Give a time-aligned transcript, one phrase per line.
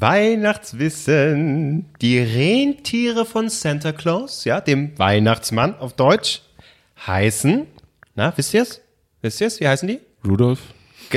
[0.00, 1.86] Weihnachtswissen.
[2.00, 6.42] Die Rentiere von Santa Claus, ja, dem Weihnachtsmann auf Deutsch,
[7.06, 7.66] heißen,
[8.14, 8.80] na, wisst ihr's?
[9.22, 9.60] Wisst ihr's?
[9.60, 10.00] Wie heißen die?
[10.26, 10.60] Rudolf.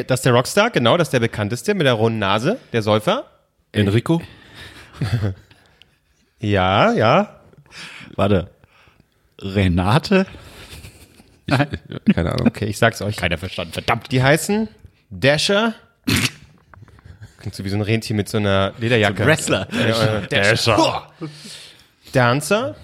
[0.08, 3.26] Das ist der Rockstar, genau, das ist der bekannteste mit der runden Nase, der Säufer.
[3.72, 4.22] Enrico.
[6.40, 7.42] Ja, ja.
[8.16, 8.52] Warte.
[9.42, 10.28] Renate?
[12.14, 12.46] Keine Ahnung.
[12.46, 13.16] Okay, ich sag's euch.
[13.16, 14.12] Keiner verstanden, verdammt.
[14.12, 14.68] Die heißen
[15.10, 15.74] Dasher.
[17.48, 19.26] Klingt so wie so ein Rentier mit so einer Lederjacke.
[19.26, 19.70] Wrestler.
[19.72, 21.08] Ja, äh, Dasher.
[22.12, 22.76] Dancer.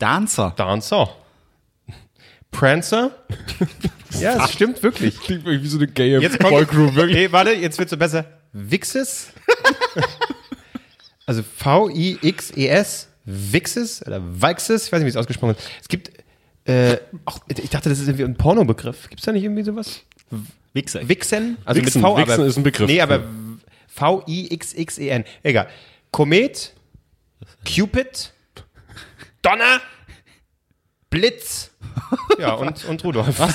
[0.00, 0.52] Dancer.
[0.56, 1.16] Dancer.
[2.50, 3.12] Prancer.
[4.20, 5.20] ja, es stimmt wirklich.
[5.20, 7.16] Klingt wirklich wie so eine gaye Jetzt kommt, Boygroup, wirklich.
[7.18, 8.24] Okay, warte, jetzt wird's so besser.
[8.52, 9.28] Vixes.
[11.26, 13.08] also V-I-X-E-S.
[13.24, 14.86] Vixes oder Vixes.
[14.86, 15.70] Ich weiß nicht, wie es ausgesprochen wird.
[15.80, 16.10] Es gibt,
[16.64, 19.08] äh, auch, ich dachte, das ist irgendwie ein Pornobegriff.
[19.08, 20.00] Gibt's da nicht irgendwie sowas?
[20.72, 21.08] Wichser.
[21.08, 21.58] Vixen?
[21.64, 22.88] Also Vixen, mit V, Vixen aber, ist ein Begriff.
[22.88, 23.24] Nee, aber
[23.88, 25.24] V-I-X-X-E-N.
[25.42, 25.68] Egal.
[26.10, 26.74] Komet,
[27.64, 28.32] Cupid,
[29.42, 29.80] Donner,
[31.08, 31.70] Blitz.
[32.38, 33.38] Ja, und, und Rudolf.
[33.38, 33.54] Was?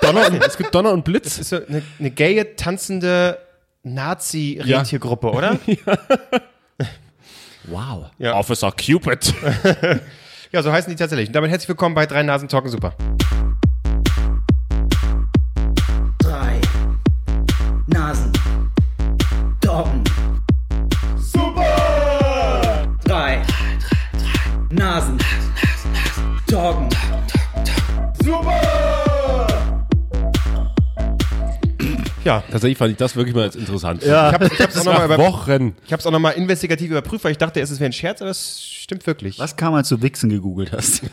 [0.00, 1.24] Donner und, es gibt Donner und Blitz.
[1.24, 3.38] Das ist so eine, eine gaye, tanzende
[3.82, 5.58] Nazi-Rentiergruppe, oder?
[7.64, 8.10] Wow.
[8.18, 8.34] Ja.
[8.34, 9.34] Officer Cupid.
[10.52, 11.30] Ja, so heißen die tatsächlich.
[11.30, 12.94] Und damit herzlich willkommen bei Drei Nasen Talken Super.
[26.52, 26.86] Doggen.
[32.24, 34.04] Ja, Tatsächlich fand ich das wirklich mal als interessant.
[34.04, 34.28] Ja.
[34.28, 35.74] ich habe ich hab's auch nochmal Nach über, Wochen.
[35.86, 38.30] ich hab's auch noch mal investigativ überprüft, weil ich dachte, es wäre ein Scherz, aber
[38.30, 39.38] es stimmt wirklich.
[39.38, 41.02] Was kam, als du Wichsen gegoogelt hast?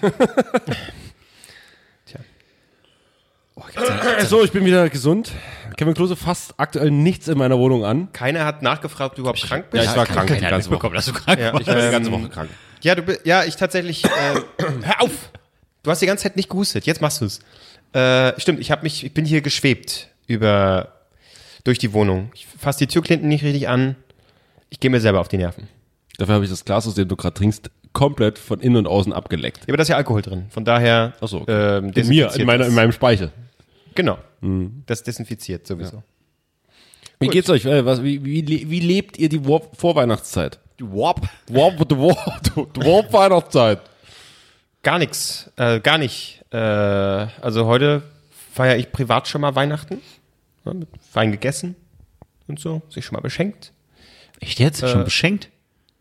[4.28, 5.32] So, ich bin wieder gesund.
[5.80, 8.12] Kevin Klose fasst aktuell nichts in meiner Wohnung an.
[8.12, 9.86] Keiner hat nachgefragt, ob du überhaupt krank bist.
[9.86, 10.72] Ja, ich war krank die ganze Woche.
[10.72, 12.50] mitbekommen, dass du krank Ja, ich war die ganze Woche krank.
[12.82, 14.04] Ja, du, ja, ich tatsächlich.
[14.04, 14.10] Äh,
[14.58, 15.32] hör auf!
[15.84, 16.86] Du hast die ganze Zeit nicht gehustet.
[16.86, 17.40] Jetzt machst du's.
[17.94, 20.96] Äh, stimmt, ich habe mich, ich bin hier geschwebt über
[21.64, 22.30] durch die Wohnung.
[22.36, 23.96] Ich fasse die Türklinten nicht richtig an.
[24.70, 25.70] Ich gehe mir selber auf die Nerven.
[26.18, 29.14] Dafür habe ich das Glas, aus dem du gerade trinkst, komplett von innen und außen
[29.14, 29.60] abgeleckt.
[29.60, 30.48] Ja, aber da ist ja Alkohol drin.
[30.50, 31.14] Von daher.
[31.22, 31.78] Ach so, okay.
[31.78, 33.32] ähm, In mir, in, meiner, in meinem Speichel.
[34.00, 34.18] Genau.
[34.86, 36.04] Das desinfiziert sowieso.
[37.20, 37.66] Wie geht's euch?
[37.66, 40.58] Äh, was, wie, wie, wie lebt ihr die Warp Vorweihnachtszeit?
[40.80, 41.28] Warp.
[41.50, 43.82] Warp, die Warp, die Warp Weihnachtszeit.
[44.84, 45.52] Gar nichts.
[45.58, 46.46] Äh, gar nicht.
[46.52, 48.04] Äh, also heute
[48.54, 50.00] feiere ich privat schon mal Weihnachten.
[50.64, 51.76] Ja, mit Wein gegessen
[52.48, 52.82] und so.
[52.88, 53.74] Sich schon mal beschenkt.
[54.40, 54.80] Echt jetzt?
[54.88, 55.50] Schon beschenkt?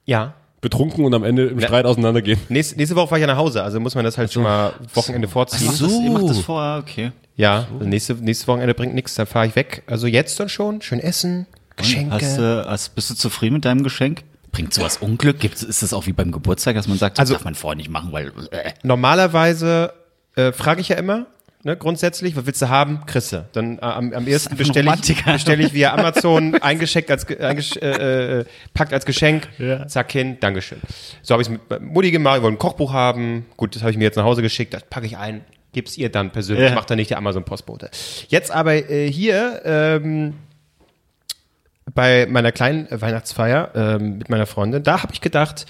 [0.04, 0.34] Ja.
[0.60, 2.38] Betrunken und am Ende im Streit auseinandergehen.
[2.48, 4.72] Nächste, nächste Woche fahre ich ja nach Hause, also muss man das halt schon mal
[4.94, 5.68] Wochenende vorziehen.
[5.68, 7.12] Das, ihr macht das vorher, okay.
[7.36, 9.84] Ja, also nächste, nächste Wochenende bringt nichts, da fahre ich weg.
[9.86, 12.12] Also jetzt dann schon, schön essen, Geschenke.
[12.14, 14.24] Hast, hast, bist du zufrieden mit deinem Geschenk?
[14.50, 15.38] Bringt sowas Unglück?
[15.38, 17.76] Gibt's, ist das auch wie beim Geburtstag, dass man sagt, das Also- darf man vorher
[17.76, 18.32] nicht machen, weil.
[18.50, 19.92] Äh, Normalerweise
[20.34, 21.26] äh, frage ich ja immer,
[21.64, 23.04] ne, grundsätzlich, was willst du haben?
[23.06, 23.44] Kriegst du.
[23.52, 27.76] Dann äh, am, am ersten bestelle ich, bestell ich via Amazon eingeschenkt als, ge- eingesch
[27.76, 29.48] äh, äh, packt als Geschenk,
[29.88, 30.80] zack hin, Dankeschön.
[31.22, 33.90] So habe ich es mit Mutti gemacht, ich wollte ein Kochbuch haben, gut, das habe
[33.92, 36.74] ich mir jetzt nach Hause geschickt, das packe ich ein, gib's ihr dann persönlich, Ja.
[36.74, 37.90] macht dann nicht der Amazon-Postbote.
[38.28, 40.34] Jetzt aber äh, hier, ähm,
[41.94, 45.66] bei meiner kleinen äh, Weihnachtsfeier ähm, mit meiner Freundin, da habe ich gedacht,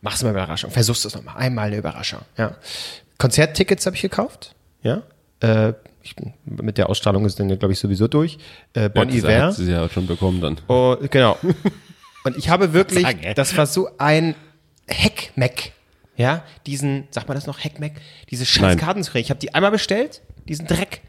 [0.00, 2.20] mach's mal eine Überraschung, versuchst es nochmal, einmal eine Überraschung.
[2.36, 2.56] Ja.
[3.18, 5.02] Konzerttickets habe ich gekauft, ja.
[5.40, 5.72] Äh,
[6.02, 8.38] ich, mit der Ausstrahlung ist dann, glaube ich, sowieso durch.
[8.72, 9.42] Äh, Bon Ja, Iver.
[9.42, 10.58] Hat sie ja schon bekommen dann.
[10.68, 11.36] Oh, genau.
[12.24, 14.34] Und ich habe wirklich, das war so ein
[14.88, 15.72] Heckmeck.
[16.16, 17.94] Ja, diesen, sagt man das noch, Heckmeck?
[18.30, 18.76] Diese scheiß Nein.
[18.78, 19.22] Karten zu kriegen.
[19.24, 21.02] Ich habe die einmal bestellt, diesen Dreck.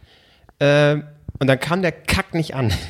[0.60, 1.04] Ähm,
[1.40, 2.72] und dann kam der Kack nicht an.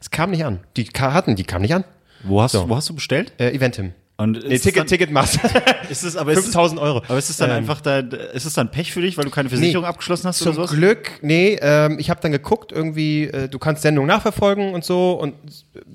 [0.00, 0.60] Es kam nicht an.
[0.76, 1.82] Die Karten, die kamen nicht an.
[2.22, 2.68] wo, hast, So.
[2.68, 3.32] wo hast du bestellt?
[3.38, 3.92] Äh, Eventim.
[4.18, 5.50] Und Nee, Ticket, dann, Ticketmaster.
[5.90, 7.02] Ist es, aber ist es, 5000 Euro.
[7.06, 9.30] aber ist es dann Ähm, einfach da, ist es dann Pech für dich, weil du
[9.30, 10.70] keine Versicherung abgeschlossen hast Zum oder sowas?
[10.72, 15.12] Glück, nee, ähm, ich habe dann geguckt, irgendwie, äh, du kannst Sendung nachverfolgen und so
[15.12, 15.34] und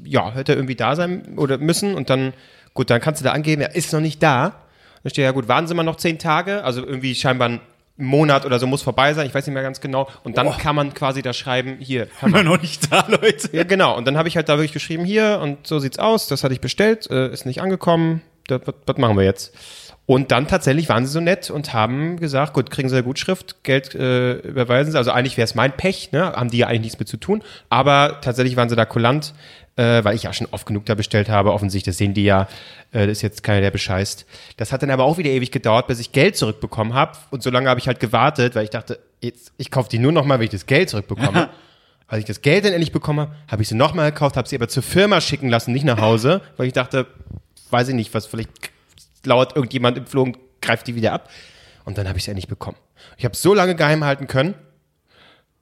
[0.04, 2.34] ja, hätte irgendwie da sein oder müssen und dann,
[2.74, 4.62] gut, dann kannst du da angeben, er ist noch nicht da.
[5.04, 7.60] Dann steht ja gut, warten Sie mal noch zehn Tage, also irgendwie scheinbar ein
[8.06, 10.08] Monat oder so muss vorbei sein, ich weiß nicht mehr ganz genau.
[10.24, 12.08] Und dann kann man quasi da schreiben, hier.
[12.22, 13.50] Immer noch nicht da, Leute.
[13.52, 13.98] Ja, genau.
[13.98, 16.54] Und dann habe ich halt da wirklich geschrieben, hier und so sieht's aus, das hatte
[16.54, 19.56] ich bestellt, äh, ist nicht angekommen, was machen wir jetzt?
[20.08, 23.64] Und dann tatsächlich waren sie so nett und haben gesagt, gut, kriegen sie eine Gutschrift,
[23.64, 24.98] Geld äh, überweisen sie.
[24.98, 26.34] Also eigentlich wäre es mein Pech, ne?
[26.34, 27.44] haben die ja eigentlich nichts mit zu tun.
[27.70, 29.34] Aber tatsächlich waren sie da kulant,
[29.76, 31.54] äh, weil ich ja schon oft genug da bestellt habe.
[31.54, 32.48] Offensichtlich, das sehen die ja,
[32.92, 34.26] äh, das ist jetzt keiner, der bescheißt.
[34.58, 37.18] Das hat dann aber auch wieder ewig gedauert, bis ich Geld zurückbekommen habe.
[37.30, 40.12] Und so lange habe ich halt gewartet, weil ich dachte, jetzt, ich kaufe die nur
[40.12, 41.50] noch mal, wenn ich das Geld zurückbekomme.
[42.12, 44.58] als ich das Geld dann endlich bekommen habe, habe ich sie nochmal gekauft, habe sie
[44.58, 47.08] aber zur Firma schicken lassen, nicht nach Hause, weil ich dachte,
[47.70, 48.50] weiß ich nicht, was vielleicht
[49.24, 51.30] lauert irgendjemand im Flug und greift die wieder ab.
[51.86, 52.76] Und dann habe ich sie endlich bekommen.
[53.18, 54.56] Ich habe so lange geheim halten können.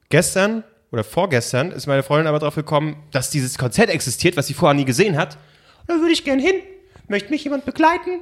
[0.10, 4.54] Gestern oder vorgestern ist meine Freundin aber drauf gekommen, dass dieses Konzert existiert, was sie
[4.54, 5.38] vorher nie gesehen hat.
[5.88, 6.56] Da würde ich gern hin.
[7.08, 8.22] Möchte mich jemand begleiten?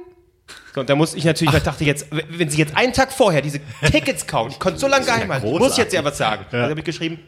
[0.74, 3.12] So, und da musste ich natürlich, weil ich dachte jetzt, wenn sie jetzt einen Tag
[3.12, 3.60] vorher diese
[3.90, 6.46] Tickets kaufen, ich konnte so lange geheim halten, muss ich jetzt ja was sagen.
[6.52, 6.58] Ja.
[6.60, 7.18] Also habe ich geschrieben,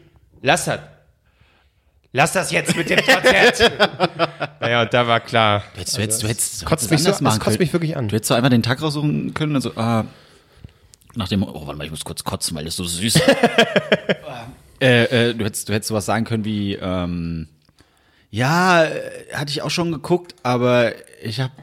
[0.41, 0.79] lass das.
[2.13, 3.71] Lass das jetzt mit dem Konzert.
[4.59, 5.63] naja, und da war klar.
[5.73, 8.09] Du hättest, du hättest, du hättest, du kotzt mich so- das kotzt mich wirklich an.
[8.09, 10.05] Du hättest so einmal den Tag raussuchen können und so, ah,
[11.15, 13.23] nach dem, oh, warte mal, ich muss kurz kotzen, weil das so süß ist.
[14.81, 17.47] äh, äh, du hättest, du hättest sowas sagen können wie, ähm,
[18.29, 18.89] ja, äh,
[19.33, 20.93] hatte ich auch schon geguckt, aber
[21.23, 21.53] ich habe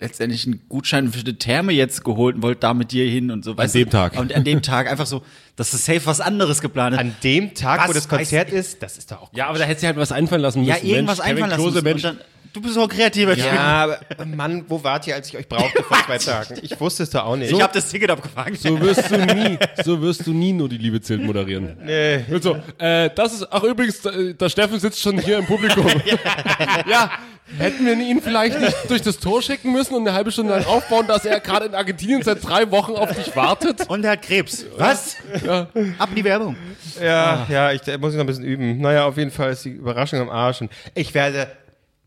[0.00, 3.44] letztendlich einen Gutschein für die Therme jetzt geholt und wollte da mit dir hin und
[3.44, 3.52] so.
[3.54, 4.18] An dem Tag.
[4.18, 5.22] Und an dem Tag einfach so,
[5.56, 7.00] dass es safe was anderes geplant ist.
[7.00, 9.64] An dem Tag, wo Was das Konzert ist, das ist doch auch Ja, aber da
[9.64, 10.70] hätte sie halt was einfallen lassen müssen.
[10.70, 11.62] ja, irgendwas Mensch, Kevin einfallen lassen.
[11.62, 11.84] Klose, müssen.
[11.84, 13.44] Mensch, Und dann, du bist auch kreativer Typ.
[13.46, 16.58] Ja, aber Mann, wo wart ihr, als ich euch brauchte vor zwei Tagen?
[16.62, 17.50] Ich wusste es doch auch nicht.
[17.52, 18.56] Ich habe das Ticket abgefangen.
[18.56, 21.76] So wirst du nie, so wirst du nie nur die Liebe zählt moderieren.
[21.92, 22.24] Nee.
[22.30, 25.86] Und so, äh, das ist, ach übrigens, der Steffen sitzt schon hier im Publikum.
[26.88, 27.10] ja,
[27.58, 30.64] hätten wir ihn vielleicht nicht durch das Tor schicken müssen und eine halbe Stunde lang
[30.64, 33.88] aufbauen, dass er gerade in Argentinien seit drei Wochen auf dich wartet?
[33.88, 34.64] Und er hat Krebs.
[34.76, 35.16] Was?
[35.46, 36.56] Ab in die Werbung.
[37.02, 38.80] Ja, ja, ich da muss ich noch ein bisschen üben.
[38.80, 40.60] Naja, auf jeden Fall ist die Überraschung am Arsch.
[40.60, 41.48] Und ich werde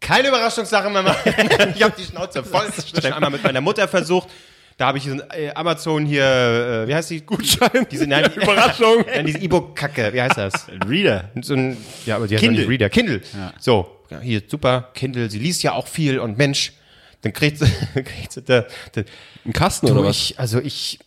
[0.05, 1.33] keine Überraschungssache mehr machen.
[1.75, 2.67] ich habe die Schnauze voll.
[2.77, 4.29] Ich habe einmal mit meiner Mutter versucht.
[4.77, 7.21] Da habe ich diesen äh, Amazon hier, äh, wie heißt die?
[7.21, 7.87] Gutschein.
[7.89, 9.05] Diese nein, Überraschung.
[9.07, 10.13] Nein, diese E-Book-Kacke.
[10.13, 10.67] Wie heißt das?
[10.87, 11.31] Reader.
[11.41, 12.61] So ein, ja, aber die heißt Kindle.
[12.61, 12.89] nicht Reader.
[12.89, 13.21] Kindle.
[13.59, 15.29] So, ja, hier, super, Kindle.
[15.29, 16.73] Sie liest ja auch viel und Mensch,
[17.21, 19.01] dann kriegt sie, kriegt sie da, da,
[19.45, 20.17] Ein Kasten oder Du, was?
[20.17, 20.99] ich, also ich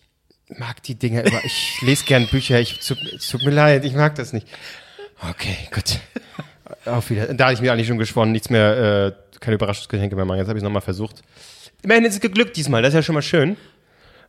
[0.49, 1.45] mag die Dinger immer.
[1.45, 2.59] Ich lese gern Bücher.
[2.59, 4.49] Ich, tut, es tut mir leid, ich mag das nicht.
[5.21, 6.01] Okay, gut.
[6.85, 7.33] Auf wieder.
[7.35, 10.39] Da hatte ich mir eigentlich schon geschworen, nichts mehr, äh, keine Überraschungsgeschenke mehr machen.
[10.39, 11.23] Jetzt habe ich es nochmal versucht.
[11.83, 13.57] Immerhin ist es geglückt diesmal, das ist ja schon mal schön.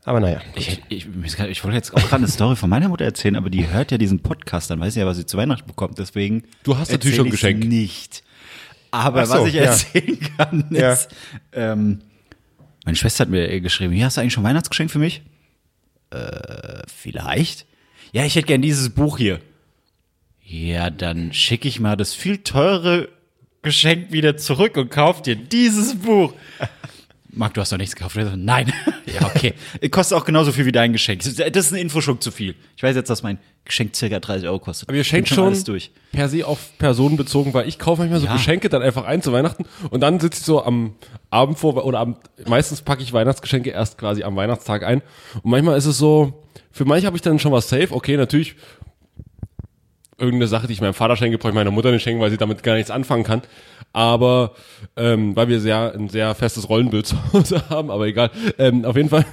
[0.06, 0.42] Aber naja.
[0.56, 1.08] Ich, ich,
[1.50, 3.98] ich wollte jetzt auch gerade eine Story von meiner Mutter erzählen, aber die hört ja
[3.98, 6.00] diesen Podcast, dann weiß sie ja, was sie zu Weihnachten bekommt.
[6.00, 6.44] Deswegen.
[6.64, 7.66] Du hast natürlich schon ein ich's Geschenk.
[7.66, 8.24] Nicht.
[8.92, 9.64] Aber so, was ich ja.
[9.64, 10.94] erzählen kann, Ja.
[10.94, 11.10] ist,
[11.54, 12.00] ähm,
[12.86, 15.22] meine Schwester hat mir geschrieben, hier hast du eigentlich schon ein Weihnachtsgeschenk für mich?
[16.12, 17.66] Äh, vielleicht.
[18.12, 19.40] Ja, ich hätte gern dieses Buch hier.
[20.50, 23.10] Ja, dann schicke ich mal das viel teure
[23.62, 26.34] Geschenk wieder zurück und kauf dir dieses Buch.
[27.32, 28.18] Marc, du hast doch nichts gekauft.
[28.36, 28.74] Nein.
[29.06, 29.54] ja, okay.
[29.92, 31.22] Kostet auch genauso viel wie dein Geschenk.
[31.24, 32.56] Das ist ein Infoschub zu viel.
[32.76, 34.90] Ich weiß jetzt, dass mein Geschenk circa 30 Euro kostet.
[34.90, 35.92] Aber ihr schenkt schon alles durch.
[36.12, 38.34] per se auf Personen bezogen, weil ich kaufe manchmal so Ja.
[38.34, 40.96] Geschenke dann einfach ein zu Weihnachten und dann sitze ich so am
[41.30, 42.16] Abend vor oder am,
[42.48, 45.04] meistens packe ich Weihnachtsgeschenke erst quasi am Weihnachtstag ein
[45.44, 46.34] und manchmal ist es so,
[46.72, 48.56] für manche habe ich dann schon was safe, okay, natürlich
[50.20, 52.38] irgendeine Sache, die ich meinem Vater schenke, brauche ich meiner Mutter nicht schenken, weil sie
[52.38, 53.42] damit gar nichts anfangen kann.
[53.94, 54.54] Aber
[54.96, 58.32] ähm, weil wir sehr ein sehr festes Rollenbild zu Hause haben, aber egal.
[58.58, 59.26] Ähm, auf jeden Fall,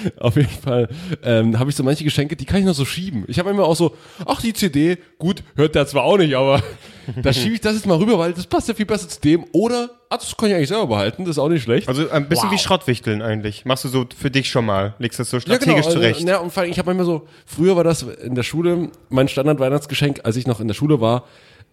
[0.18, 0.88] auf jeden Fall
[1.22, 3.24] ähm, habe ich so manche Geschenke, die kann ich noch so schieben.
[3.28, 3.94] Ich habe immer auch so,
[4.26, 6.62] ach die CD, gut, hört der zwar auch nicht, aber
[7.22, 9.44] da schiebe ich das jetzt mal rüber, weil das passt ja viel besser zu dem.
[9.52, 11.88] Oder, ah, das kann ich eigentlich selber behalten, das ist auch nicht schlecht.
[11.88, 12.52] Also ein bisschen Wow.
[12.52, 13.64] wie Schrottwichteln eigentlich.
[13.64, 14.94] Machst du so für dich schon mal.
[14.98, 16.20] Legst das so strategisch also, zurecht.
[16.22, 19.28] Ja, und vor allem, ich habe manchmal so, früher war das in der Schule mein
[19.28, 21.24] Standard-Weihnachtsgeschenk, als ich noch in der Schule war.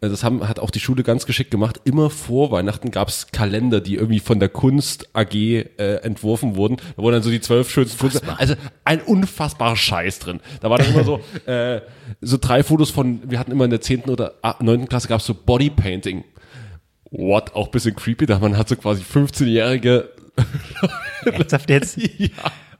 [0.02, 1.82] Äh, Das haben, hat auch die Schule ganz geschickt gemacht.
[1.84, 5.66] Immer vor Weihnachten gab's Kalender, die irgendwie von der Kunst AG äh,
[6.04, 6.78] entworfen wurden.
[6.96, 8.22] Da wurden dann so die zwölf schönsten Fotos.
[8.38, 10.40] Also ein unfassbarer Scheiß drin.
[10.62, 11.82] Da war dann immer so, äh,
[12.22, 15.34] so drei Fotos von, wir hatten immer in der zehnten oder neunten Klasse gab's so
[15.34, 16.24] Bodypainting.
[17.12, 17.56] What?
[17.56, 20.10] Auch bisschen creepy, da man hat so quasi 15-jährige
[21.26, 21.98] Ernsthaft jetzt?
[22.18, 22.30] ja.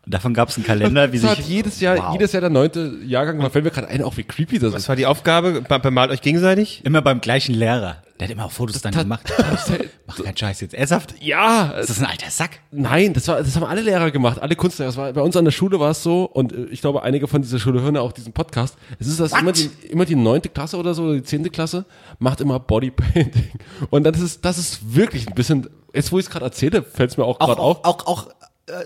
[0.10, 1.40] Und davon gab es einen Kalender, wie Das sich.
[1.40, 2.14] hat jedes Jahr, Wow.
[2.14, 4.82] jedes Jahr der neunte Jahrgang, da fällt mir gerade ein, auch wie creepy das Was
[4.82, 4.90] ist.
[4.90, 5.62] war die Aufgabe?
[5.62, 6.82] Be- Bemalt euch gegenseitig?
[6.84, 7.98] Immer beim gleichen Lehrer.
[8.20, 9.32] Der hat immer auch Fotos dann gemacht.
[10.08, 10.74] Mach keinen Scheiß jetzt.
[10.74, 11.14] Ernsthaft?
[11.22, 12.60] Ja, Ist das ein alter Sack?
[12.72, 14.90] nein, das war, das haben alle Lehrer gemacht, alle Kunstlehrer.
[14.90, 17.28] Das war, bei uns an der Schule war es so, und äh, ich glaube, einige
[17.28, 18.78] von dieser Schule hören ja auch diesen Podcast.
[18.98, 21.86] Es ist das immer die, immer die neunte Klasse oder so, oder die zehnte Klasse,
[22.18, 23.52] macht immer Bodypainting.
[23.92, 27.12] Und das ist, das ist wirklich ein bisschen, jetzt wo ich es gerade erzähle, fällt
[27.12, 27.86] es mir auch gerade auf.
[27.86, 28.28] auch, auch, auch,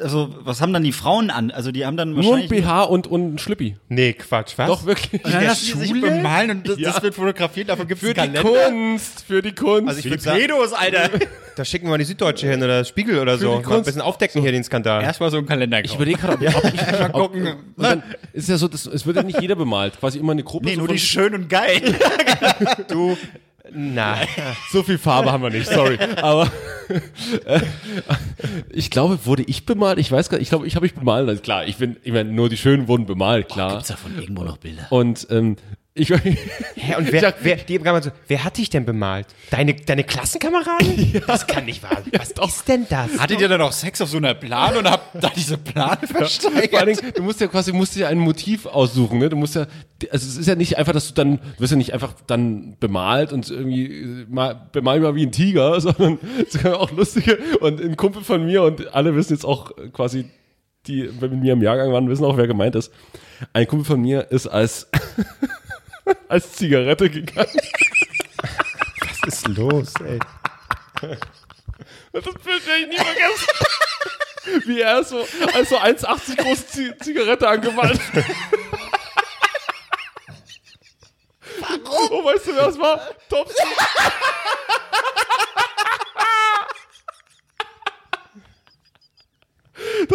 [0.02, 1.52] also, was haben dann die Frauen an?
[1.52, 2.50] Also, die haben dann Nur ein wahrscheinlich.
[2.64, 3.78] BH und, und ein Schlippi.
[3.90, 4.68] Nee, Quatsch, was?
[4.68, 5.24] Doch, wirklich.
[5.24, 6.02] Und dann lassen die sich Schule?
[6.12, 6.92] bemalen und das, Ja.
[6.92, 8.70] das wird fotografiert, davon gibt es Für einen die Kalender.
[8.70, 9.88] Kunst, für die Kunst.
[9.88, 11.10] Also ich Für würde die sagen, Pedos, Alter.
[11.56, 13.62] da schicken wir mal die Süddeutsche hin oder Spiegel oder so.
[13.62, 15.04] Mal ein bisschen aufdecken hier den Skandal.
[15.04, 15.96] Erstmal so einen Kalender ich kaufen.
[16.02, 17.48] überlege gerade, ob, ob ich Mal gucken.
[17.76, 20.00] Und dann ist ja so, das, es wird ja nicht jeder bemalt.
[20.00, 20.66] Quasi immer eine Gruppe.
[20.66, 21.82] Nee, so nur von- die schön und geil.
[22.88, 23.18] Du,
[23.74, 24.18] na,
[24.72, 25.98] so viel Farbe haben wir nicht, sorry.
[26.22, 26.52] Aber
[27.46, 27.62] äh,
[28.70, 29.98] ich glaube, wurde ich bemalt?
[30.00, 30.44] Ich weiß gar nicht.
[30.44, 31.28] Ich glaube, ich habe mich bemalt.
[31.28, 33.74] Also klar, ich bin, ich meine, nur die Schönen wurden bemalt, klar.
[33.74, 34.88] Gibt's davon irgendwo noch Bilder?
[34.90, 35.58] Und ähm,
[35.96, 39.28] Ich, Hä, und wer, sag- wer, die so, wer hat dich denn bemalt?
[39.52, 41.22] Deine, deine Klassenkameraden?
[41.28, 42.12] Das kann nicht wahr sein.
[42.18, 43.20] Was ist denn das?
[43.20, 46.08] Hattet ihr dann auch Sex auf so einer Plan und habt da diese Vor allen
[46.08, 46.88] versteigert?
[46.88, 49.30] Dingen, du musst ja quasi, musst dir ein Motiv aussuchen, ne?
[49.30, 49.68] Du musst ja,
[50.10, 52.76] also es ist ja nicht einfach, dass du dann, du wirst ja nicht einfach dann
[52.80, 57.38] bemalt und irgendwie äh, mal, bemal mal wie ein Tiger, sondern es kann auch lustige
[57.60, 60.26] und ein Kumpel von mir und alle wissen jetzt auch quasi,
[60.88, 62.92] die mit mir im Jahrgang waren, wissen auch, wer gemeint ist.
[63.54, 64.88] Ein Kumpel von mir ist als,
[66.28, 67.60] als Zigarette gegangen.
[69.00, 70.20] Was ist los, ey?
[72.12, 73.48] Das Bild werde ich nie vergessen.
[74.66, 78.00] Wie er so, als so 1,80 große Zi Zigarette angemalt.
[81.60, 82.12] Warum?
[82.12, 83.02] Oh, weißt du, wer das war?
[83.30, 83.56] Topsy.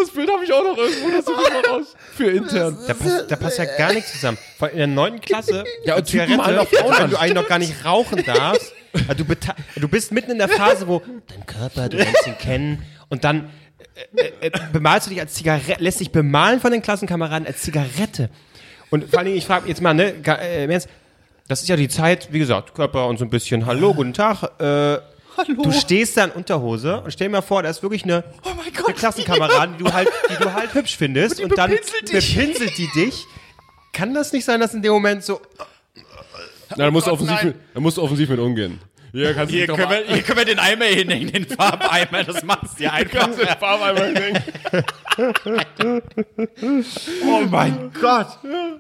[0.00, 1.94] Das Bild habe ich auch noch irgendwo, das suche ich mal raus.
[2.14, 2.78] Für intern.
[2.86, 4.38] Da passt, da passt ja gar nichts zusammen.
[4.58, 7.10] Vor allem in der neunten Klasse, Ja, und malen auf Frauen wenn an.
[7.10, 8.72] du eigentlich noch gar nicht rauchen darfst.
[9.06, 9.34] Also du,
[9.76, 13.50] du bist mitten in der Phase, wo dein Körper, du lernst ihn kennen und dann
[14.16, 18.30] äh, äh, bemalst du dich als Zigarette, lässt dich bemalen von den Klassenkameraden als Zigarette.
[18.90, 20.80] Und vor allen Dingen, ich frage jetzt mal, ne, äh,
[21.48, 24.42] das ist ja die Zeit, wie gesagt, Körper und so ein bisschen Hallo, guten Tag.
[24.60, 24.98] Äh,
[25.38, 25.62] Hallo.
[25.62, 28.48] Du stehst da in Unterhose und stell dir mal vor, da ist wirklich eine, Oh
[28.56, 28.86] mein Gott.
[28.88, 32.34] eine Klassenkameradin, die du halt, die du halt hübsch findest und, dann bepinselt dich.
[32.36, 33.24] bepinselt die dich.
[33.92, 35.40] Kann das nicht sein, dass in dem Moment so,
[36.70, 37.46] Na, da musst, du Gott, offensiv nein.
[37.46, 38.80] mit, da musst du offensiv mit umgehen.
[39.12, 42.42] Hier kannst du Hier können, wir, hier können wir den Eimer hinhängen, den Farbeimer, das
[42.44, 43.20] macht's dir einfach.
[43.20, 44.42] kannst du den Farbeimer hinhängen.
[47.26, 48.28] Oh mein Gott.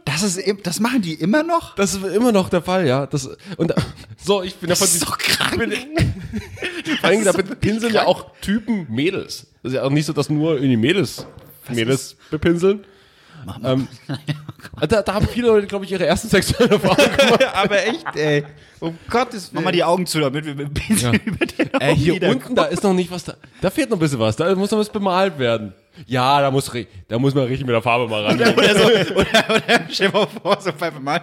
[0.04, 1.74] Das, ist, das machen die immer noch?
[1.74, 3.06] Das ist immer noch der Fall, ja.
[3.06, 3.74] Das, und
[4.16, 4.94] so, ich bin Das davon.
[4.94, 5.78] ist doch krank.
[7.00, 9.46] Vor allem, da pinseln ja auch Typen Mädels.
[9.62, 11.26] Das ist ja auch nicht so, dass nur irgendwie Mädels
[11.68, 12.84] Mädels bepinseln.
[13.64, 13.88] Ähm,
[14.88, 17.44] da, da haben viele Leute, glaube ich, ihre ersten sexuellen Erfahrungen gemacht.
[17.54, 18.44] aber echt, ey,
[18.80, 19.64] um Gottes Mach Willen.
[19.64, 22.64] mal die Augen zu, damit wir mit dem Pinsel über den Äh, hier unten, da
[22.64, 23.34] ist noch nicht was da.
[23.60, 24.36] Da fehlt noch ein bisschen was.
[24.36, 25.74] Da muss noch was bemalt werden.
[26.06, 26.70] Ja, da muss,
[27.08, 28.36] da muss man richtig mit der Farbe mal ran.
[28.38, 31.22] Oder so, oder, oder stell mal vor, so beim Mal.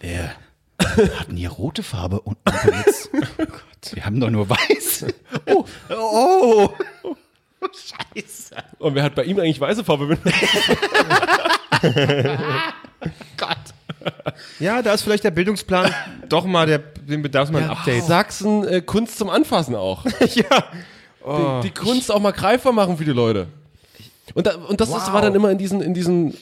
[0.00, 0.34] Wer
[0.78, 3.10] hat denn hier rote Farbe unten benutzt?
[3.12, 5.06] Oh Gott, wir haben doch nur weiß.
[5.46, 6.70] Oh, oh.
[8.14, 8.56] Scheiße.
[8.78, 10.32] Und wer hat bei ihm eigentlich weiße Farbe benutzt?
[13.36, 13.58] Gott.
[14.60, 15.92] Ja, da ist vielleicht der Bildungsplan
[16.28, 18.04] doch mal, der, den bedarf mal ein Update.
[18.04, 20.04] Sachsen äh, Kunst zum Anfassen auch.
[20.20, 21.62] ja.
[21.62, 23.48] die, die Kunst auch mal greifbar machen für die Leute.
[24.34, 26.34] Und, da, und das ist, war dann immer in diesen, in diesen,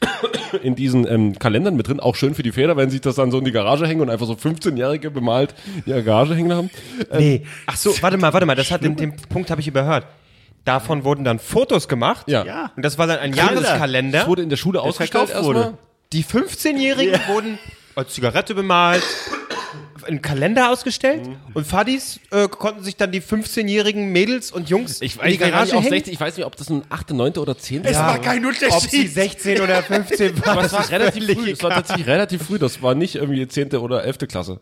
[0.62, 3.30] in diesen ähm, Kalendern mit drin, auch schön für die Väter, wenn sich das dann
[3.30, 5.54] so in die Garage hängen und einfach so 15-Jährige bemalt
[5.84, 6.70] in ihrer Garage hängen haben.
[7.12, 7.44] Nee.
[7.66, 10.06] Ach so, warte mal, warte mal, das hat den, den Punkt habe ich überhört.
[10.64, 12.26] Davon wurden dann Fotos gemacht.
[12.28, 12.44] Ja.
[12.44, 12.72] Ja.
[12.76, 14.26] Und das war dann ein Das Jahreskalender.
[14.26, 15.58] wurde in der Schule ausgestellt verkauft wurde.
[15.60, 15.78] erstmal.
[16.12, 17.58] Die 15-Jährigen wurden
[17.96, 19.02] als Zigarette bemalt,
[20.06, 21.36] einen Kalender ausgestellt Mhm.
[21.54, 25.32] und Fadis äh, konnten sich dann die 15-jährigen Mädels und Jungs Ich in weiß, die
[25.34, 25.88] ich, Garage hängen.
[25.88, 27.32] 16, ich weiß nicht, ob das ein 8., 9.
[27.38, 27.84] oder 10.
[27.84, 28.08] Es war.
[28.08, 29.12] war kein Ob sie Unterschied.
[29.14, 31.50] 16 oder 15 waren, Aber es war relativ früh.
[31.52, 32.58] Es war tatsächlich relativ früh.
[32.58, 33.74] Das war nicht irgendwie 10.
[33.76, 34.18] oder 11.
[34.28, 34.60] Klasse.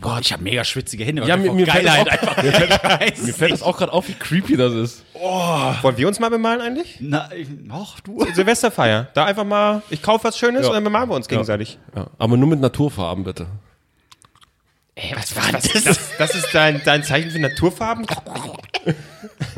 [0.00, 1.26] Gott, ich habe mega schwitzige Hände.
[1.26, 2.42] Ja, mir, mir, fällt das auch, einfach.
[2.42, 5.04] mir, fällt, mir fällt das auch gerade auf, wie creepy das ist.
[5.14, 6.98] Wollen wir uns mal bemalen eigentlich?
[7.00, 8.24] Na, ich- ach du.
[8.32, 9.08] Silvesterfeier.
[9.14, 10.68] Da einfach mal, ich kaufe was Schönes Ja.
[10.68, 11.78] und dann bemalen wir uns gegenseitig.
[11.96, 13.46] Ja, aber nur mit Naturfarben, bitte.
[14.94, 15.98] Ey, was, was, was ist das?
[16.18, 18.06] Das ist dein, dein Zeichen für Naturfarben?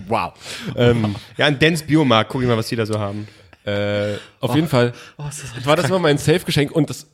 [0.09, 0.33] Wow.
[0.77, 2.31] Ähm, Ja, ein Dance Biomarkt.
[2.31, 3.29] Guck ich mal, was die da so haben.
[3.65, 4.93] Äh, auf jeden Fall
[5.65, 7.07] war das immer mein Safe-Geschenk und das,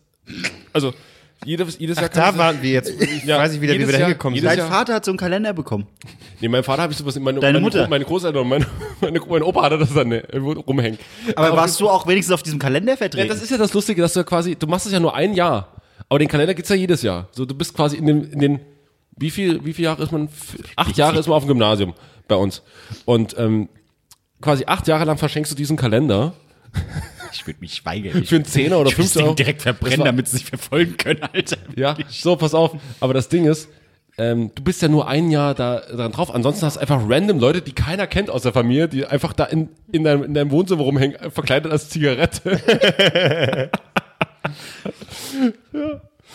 [0.73, 0.95] also
[1.44, 2.90] jedes, jedes Jahr Da kann waren wir jetzt.
[3.00, 4.44] Ich Ja, weiß nicht wieder, wie wir da Jahr- hingekommen sind.
[4.46, 5.86] Dein Jahr- Vater hat so einen Kalender bekommen.
[6.40, 7.88] Nee, mein Vater habe ich sowas, meine, Deine meine, Mutter?
[7.88, 8.66] Meine Großeltern und meine,
[9.00, 10.98] meine, mein Opa hatte das dann äh, irgendwo rumhängen.
[11.36, 13.28] Aber warst du auch wenigstens auf diesem Kalender Ja, vertreten?
[13.28, 15.68] das ist ja das Lustige, dass du quasi, du machst es ja nur ein Jahr,
[16.08, 17.28] aber den Kalender gibt's ja jedes Jahr.
[17.32, 18.60] So, du bist quasi in den, in den,
[19.16, 20.28] wie viel, wie viele Jahre ist man?
[20.76, 21.94] Acht Jahre ist man auf dem Gymnasium
[22.28, 22.62] bei uns.
[23.06, 23.68] Und ähm,
[24.42, 26.34] quasi acht Jahre lang verschenkst du diesen Kalender
[27.36, 28.24] ich würde mich weigern.
[28.24, 29.34] für einen Zehner oder ich würde das 15 Euro.
[29.34, 31.56] Direkt verbrennen, damit sie sich verfolgen können, Alter.
[31.76, 32.72] Ja, so, pass auf.
[33.00, 33.68] Aber das Ding ist,
[34.18, 36.34] ähm, du bist ja nur ein Jahr da dran drauf.
[36.34, 39.44] Ansonsten hast du einfach random Leute, die keiner kennt aus der Familie, die einfach da
[39.44, 43.70] in, in, deinem, in deinem Wohnzimmer rumhängen, äh, verkleidet als Zigarette.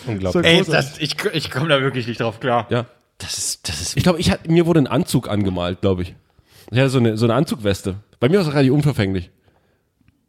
[0.05, 0.45] Unglaublich.
[0.45, 2.67] Ey, das, ich, ich komme da wirklich nicht drauf klar.
[2.69, 2.85] ja.
[3.17, 6.15] Das ist, das ist Ich glaube, ich mir wurde ein Anzug angemalt, glaube ich.
[6.71, 7.97] Ich hatte so eine, so eine Anzugweste.
[8.19, 9.29] Bei mir war es relativ unverfänglich.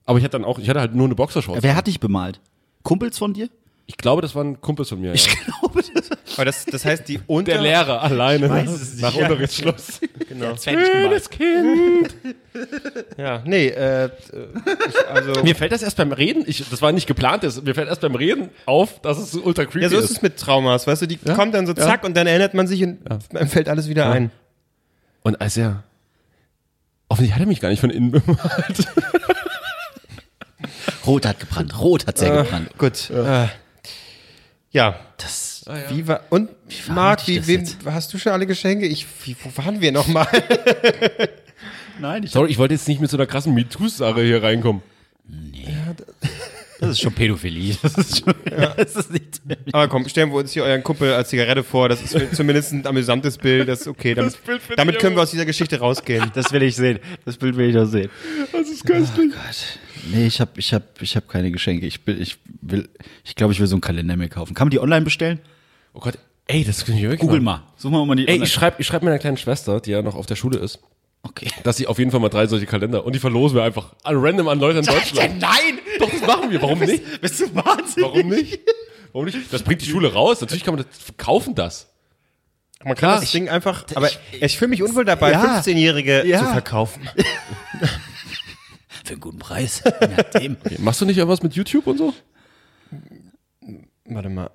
[0.04, 1.62] Aber ich hatte dann auch, ich hatte halt nur eine Boxershorts.
[1.62, 2.40] Wer hat dich bemalt?
[2.82, 3.49] Kumpels von dir?
[3.87, 5.14] Ich glaube, das waren Kumpels von mir.
[5.14, 5.23] Ja.
[5.61, 7.52] glaube, das Aber das, das heißt, die unter...
[7.52, 9.23] Der Lehrer alleine nach Ja.
[9.23, 10.00] Unterrichtsschluss.
[10.28, 10.56] Genau.
[10.56, 12.14] Schönes Kind.
[13.18, 14.09] Ja, nee, äh,
[14.88, 15.42] ich, also.
[15.42, 18.00] Mir fällt das erst beim Reden, ich, das war nicht geplant, das, mir fällt erst
[18.00, 20.11] beim Reden auf, dass es so ultra creepy Ja, so ist ist.
[20.12, 22.82] es mit Traumas, weißt du, die kommt dann so zack und dann erinnert man sich
[22.82, 24.30] und einem fällt alles wieder ein.
[25.23, 25.82] Und als er,
[27.09, 28.88] offensichtlich hat er mich gar nicht von innen bemalt.
[31.06, 32.76] Rot hat gebrannt, rot hat sehr gebrannt.
[32.78, 33.11] Gut.
[33.11, 33.49] Äh,
[34.71, 34.99] ja.
[35.18, 36.50] Das, Wie war, und
[36.87, 38.87] war Marc, wie, das wem, hast du schon alle Geschenke?
[38.87, 40.26] Ich, wie, wo waren wir nochmal?
[42.00, 44.82] nein, ich, Sorry, ich wollte jetzt nicht mit so einer krassen MeToo-Sache hier reinkommen.
[46.80, 47.76] das ist schon Pädophilie.
[47.82, 48.35] Das ist schon,
[48.76, 49.42] das ist nicht,
[49.73, 51.88] Aber komm, stellen wir uns hier euren Kumpel als Zigarette vor.
[51.88, 53.68] Das ist zumindest ein amüsantes Bild.
[53.68, 54.14] Das ist okay.
[54.14, 54.37] Damit,
[54.76, 56.32] damit können wir aus dieser Geschichte rausgehen.
[56.35, 56.99] das will ich sehen.
[57.25, 58.11] Das Bild will ich doch sehen.
[58.50, 59.30] Das ist köstlich.
[59.30, 59.78] Gott.
[60.11, 61.87] Nee, ich hab, ich hab, ich hab keine Geschenke.
[61.87, 62.88] Ich will, ich will,
[63.25, 64.54] ich glaube, ich will so einen Kalender mir kaufen.
[64.54, 65.38] Kann man die online bestellen?
[65.94, 67.62] Oh Gott, ey, das finde ich wirklich Google mal.
[67.76, 68.44] Such mal mal die Ey, online.
[68.47, 70.80] ich schreibe ich schreib meiner kleinen Schwester, die ja noch auf der Schule ist,
[71.23, 71.49] Okay.
[71.62, 74.16] dass sie auf jeden Fall mal drei solche Kalender und die verlosen wir einfach an
[74.16, 75.40] random an Leute in Deutschland.
[75.40, 75.78] Nein!
[76.00, 76.61] Doch, das machen wir.
[76.62, 77.21] Warum nicht?
[77.21, 77.97] Bist du wahnsinnig?
[78.11, 78.59] Warum nicht?
[79.12, 79.52] Warum nicht?
[79.52, 80.40] Das bringt die Schule raus.
[80.40, 81.87] Natürlich kann man das verkaufen das.
[82.78, 83.21] Man kann Klar.
[83.21, 84.09] das Ding einfach, aber
[84.40, 85.61] ich fühle mich unwohl dabei, Ja.
[85.61, 86.40] 15-Jährige Ja.
[86.40, 87.09] zu verkaufen.
[89.12, 89.83] Für einen guten Preis.
[90.00, 90.57] Nachdem.
[90.78, 92.14] Machst du nicht irgendwas mit YouTube und so?
[94.07, 94.50] Warte mal.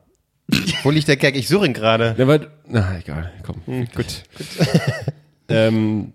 [0.82, 1.36] Wo liegt der Gag?
[1.36, 2.16] Ich suche ihn gerade.
[2.18, 3.62] Ja, weil, na, egal, komm.
[3.94, 4.24] Gut.
[5.48, 6.12] Ähm,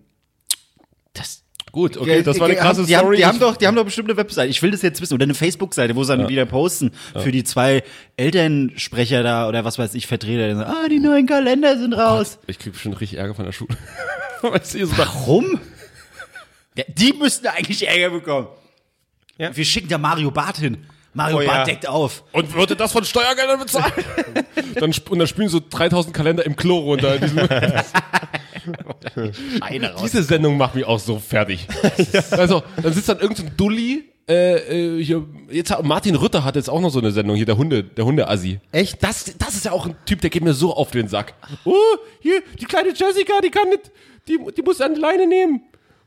[1.12, 3.16] Das, gut, okay, das war eine krasse die haben, Story.
[3.18, 4.48] Die haben, doch, die haben doch bestimmt eine Webseite.
[4.50, 5.14] Ich will das jetzt wissen.
[5.14, 6.90] Oder eine Facebook-Seite, wo sie dann wieder posten.
[7.16, 7.84] Für die zwei
[8.16, 10.48] Elternsprecher da oder was weiß ich, Vertreter.
[10.48, 12.40] Die sagen, ah, die neuen Kalender sind raus.
[12.48, 13.76] ich krieg bestimmt richtig Ärger von der Schule.
[14.42, 15.60] Warum?
[16.96, 18.48] Die müssten eigentlich Ärger bekommen.
[19.38, 19.54] Ja.
[19.56, 20.86] Wir schicken da Mario Barth hin.
[21.14, 21.74] Mario Oh, Barth ja.
[21.74, 22.24] deckt auf.
[22.32, 23.92] und würde das von Steuergeldern bezahlt?
[24.76, 27.18] dann, und dann spielen so 3000 Kalender im Klo runter.
[27.22, 27.46] Diese,
[29.58, 30.02] Scheine raus.
[30.02, 31.66] diese Sendung macht mich auch so fertig.
[32.30, 36.54] Also, dann sitzt dann irgendein so Dulli, äh, äh, hier, jetzt hat, Martin Rütter hat
[36.56, 38.60] jetzt auch noch so eine Sendung hier, der Hunde, der Hunde-Assi.
[38.70, 39.02] Echt?
[39.02, 41.34] Das, das ist ja auch ein Typ, der geht mir so auf den Sack.
[41.64, 41.74] Oh,
[42.20, 43.90] hier, die kleine Jessica, die kann nicht,
[44.28, 45.62] die, die muss an die Leine nehmen.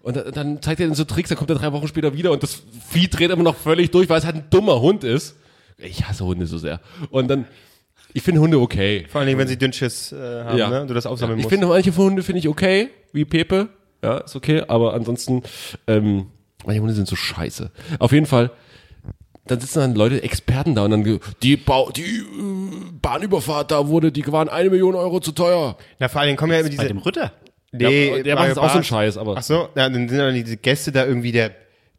[0.06, 2.44] Und dann, zeigt er dann so Tricks, dann kommt er drei Wochen später wieder und
[2.44, 5.36] das Vieh dreht immer noch völlig durch, weil es halt ein dummer Hund ist.
[5.80, 6.80] Ich hasse Hunde so sehr.
[7.10, 7.46] Und dann,
[8.14, 9.08] ich finde Hunde okay.
[9.10, 10.70] Vor allem, wenn sie Dünnschiss äh, haben, Ja.
[10.70, 10.82] ne?
[10.84, 11.54] Und du das aufsammeln Ich musst.
[11.54, 13.70] finde manche Hunde finde ich okay, wie Pepe.
[14.04, 15.42] Ja, ist okay, aber ansonsten,
[15.88, 16.28] ähm,
[16.66, 17.72] manche Hunde sind so scheiße.
[17.98, 18.52] Auf jeden Fall,
[19.48, 22.24] dann sitzen dann Leute, Experten da und dann, die, Bau, die äh,
[23.02, 25.78] Bahnüberfahrt da wurde, die waren eine Million Euro zu teuer.
[25.98, 26.88] Na, vor allem kommen ja immer Bei diese.
[26.88, 27.32] dem Rütter.
[27.78, 28.84] Nee, der, der macht jetzt auch so einen.
[28.84, 29.36] Scheiß, aber.
[29.38, 31.52] Ach so, ja, dann sind dann diese Gäste da irgendwie der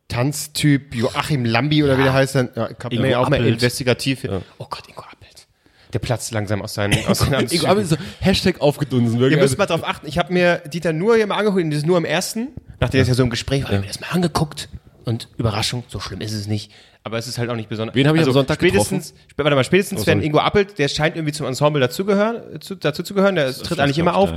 [0.08, 2.48] Tanztyp Joachim Lambi oder wie der heißt dann.
[2.54, 3.54] Ja, ich hab Ingo mir ja auch mal Appelt.
[3.54, 4.24] investigativ.
[4.58, 5.46] Oh Gott, Ingo Appelt.
[5.92, 7.66] Der platzt langsam aus seinen, aus seinen Ich Anzügen.
[7.68, 9.36] habe so Hashtag aufgedunsen, wirklich.
[9.38, 10.06] Ihr müsst mal drauf achten.
[10.06, 12.48] Ich habe mir Dieter nur hier mal angeguckt, und das ist nur im ersten.
[12.80, 14.68] Nachdem das ja so im Gespräch war, habe ich mir das mal angeguckt.
[15.04, 16.72] Und Überraschung, so schlimm ist es nicht.
[17.04, 17.94] Aber es ist halt auch nicht besonders.
[17.94, 20.20] Wen habe ich am Sonntag spätestens, sp- Warte mal, spätestens Oh, wenn.
[20.20, 23.98] Ingo Appelt, der scheint irgendwie zum Ensemble dazugehören, zu, dazu zu gehören, der tritt eigentlich
[23.98, 24.32] immer auf.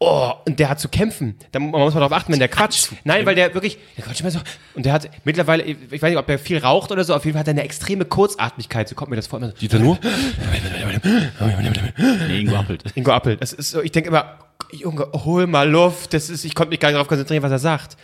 [0.00, 1.34] Oh, und der hat zu kämpfen.
[1.50, 2.90] Da muss man darauf achten, wenn der quatscht.
[3.02, 4.38] Nein, weil der wirklich, der quatscht immer so.
[4.74, 7.34] Und der hat mittlerweile, ich weiß nicht, ob er viel raucht oder so, auf jeden
[7.34, 8.88] Fall hat er eine extreme Kurzatmigkeit.
[8.88, 9.40] So kommt mir das vor.
[9.40, 9.98] Immer so, Dieter nur?
[12.28, 12.84] Nee, Ingo Appelt.
[12.94, 13.42] Ingo Appelt.
[13.42, 14.38] Das ist so, ich denke immer,
[14.70, 16.14] Junge, hol mal Luft.
[16.14, 17.96] Das ist, ich konnte mich gar nicht darauf konzentrieren, was er sagt.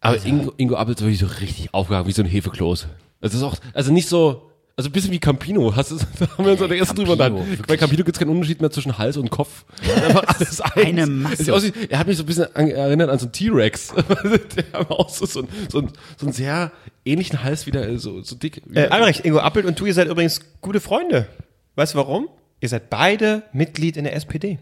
[0.00, 2.86] Aber Ingo, Ingo Appelt ist wirklich so richtig aufgegangen, wie so ein Hefekloß.
[3.20, 5.74] Das ist auch, also nicht so, also ein bisschen wie Campino.
[5.76, 7.62] Hast du, da haben wir uns an der ersten drüber wirklich.
[7.66, 9.64] Bei Campino gibt es keinen Unterschied mehr zwischen Hals und Kopf.
[10.06, 10.76] Einfach alles eins.
[10.76, 11.44] Eine Masse.
[11.44, 13.92] Sieht aus wie- Er hat mich so ein bisschen an, erinnert an so einen T-Rex.
[14.56, 16.72] der hat auch so, so, so, ein- so einen sehr
[17.04, 18.62] ähnlichen Hals wieder, so, so dick.
[18.74, 21.26] Äh, Albrecht, Ingo Appelt und du, ihr seid übrigens gute Freunde.
[21.74, 22.28] Weißt du warum?
[22.60, 24.58] Ihr seid beide Mitglied in der SPD.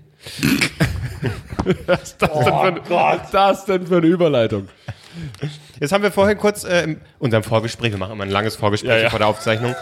[1.87, 4.69] Was ist das, denn für was ist das denn für eine Überleitung?
[5.81, 8.91] Jetzt haben wir vorhin kurz äh, in unserem Vorgespräch, wir machen immer ein langes Vorgespräch
[8.91, 9.11] Ja, ja.
[9.11, 9.75] vor der Aufzeichnung,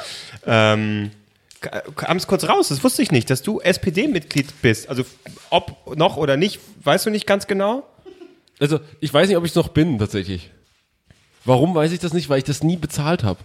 [0.47, 1.11] ähm,
[1.97, 4.89] kam es kurz raus, das wusste ich nicht, dass du SPD-Mitglied bist.
[4.89, 5.05] Also
[5.51, 7.85] ob noch oder nicht, weißt du nicht ganz genau?
[8.61, 10.51] Also, ich weiß nicht, ob ich es noch bin, tatsächlich.
[11.45, 12.29] Warum weiß ich das nicht?
[12.29, 13.39] Weil ich das nie bezahlt habe.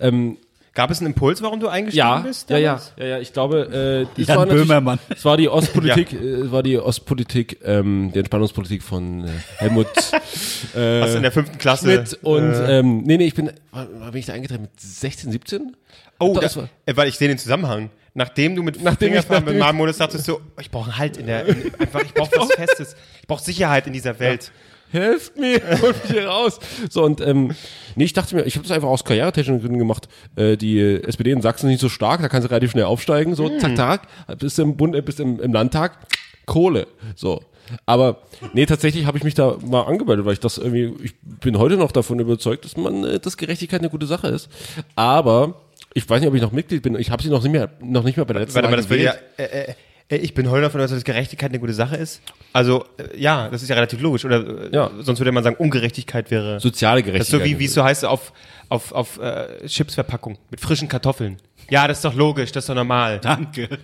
[0.00, 0.36] Ähm,
[0.78, 2.50] Gab es einen Impuls, warum du eingestiegen ja, bist?
[2.50, 5.00] ja, ja, ja, ja, ich glaube, äh, es Jan war Böhmermann.
[5.08, 9.86] Es war die Ostpolitik, äh, es war die Ostpolitik, ähm, die Entspannungspolitik von äh, Helmut
[10.76, 11.92] äh, Was in der fünften Klasse?
[12.06, 15.32] Schmidt und ähm, nee, nee, ich bin, war, war- bin ich da eingetreten mit 16,
[15.32, 15.76] 17?
[16.20, 17.90] Oh, Das das war- äh, weil ich sehe den Zusammenhang.
[18.14, 21.16] Nachdem du mit Nachdem ich- Fingerfarben mit Marmodus sagtest du, oh, ich brauche einen Halt
[21.16, 22.94] in der, in, einfach, ich brauche was Festes.
[23.20, 24.52] Ich brauche Sicherheit in dieser Welt.
[24.90, 26.58] Helft mir, holt mich hier raus.
[26.90, 27.54] So, und ähm,
[27.94, 30.08] nee, ich dachte mir, ich habe das einfach aus karrieretechnischen Gründen gemacht.
[30.36, 33.34] Äh, die SPD in Sachsen ist nicht so stark, da kannst du relativ schnell aufsteigen.
[33.34, 34.02] So, zack, zack,
[34.38, 35.98] bist du im Bund, äh, bist im, im Landtag,
[36.46, 36.86] Kohle.
[37.14, 37.42] So.
[37.86, 38.22] Aber
[38.54, 41.76] nee, tatsächlich habe ich mich da mal angemeldet, weil ich das irgendwie, ich bin heute
[41.76, 44.48] noch davon überzeugt, dass man, äh, dass Gerechtigkeit eine gute Sache ist.
[44.96, 45.54] Aber
[45.94, 46.94] ich weiß nicht, ob ich noch Mitglied bin.
[46.96, 48.88] Ich habe sie noch nicht mehr, noch nicht mehr bei der letzten Warte mal, das
[48.88, 49.14] würde ja.
[49.36, 49.74] Äh, äh,
[50.16, 52.22] ich bin heute davon überzeugt, dass Gerechtigkeit eine gute Sache ist.
[52.52, 54.24] Also, äh, ja, das ist ja relativ logisch.
[54.24, 54.38] Oder
[54.70, 54.90] äh, Ja.
[55.00, 56.60] sonst würde man sagen, Ungerechtigkeit wäre.
[56.60, 57.40] Soziale Das Gerechtigkeit.
[57.40, 58.32] so wie, wie es so heißt auf,
[58.70, 61.36] auf, auf äh, Chipsverpackung mit frischen Kartoffeln.
[61.70, 63.18] Ja, das ist doch logisch, das ist doch normal.
[63.20, 63.68] Danke.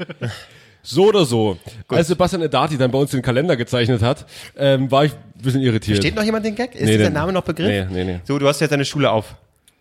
[0.87, 1.56] So oder so.
[1.88, 5.62] Als Sebastian Edati dann bei uns den Kalender gezeichnet hat, ähm, war ich ein bisschen
[5.62, 5.96] irritiert.
[5.96, 6.74] Steht noch jemand den Gag?
[6.74, 7.66] Ist Nee, dieser Name noch Begriff?
[7.68, 8.20] Nee, nee, nee.
[8.24, 9.34] So, du hast jetzt deine Schule auf.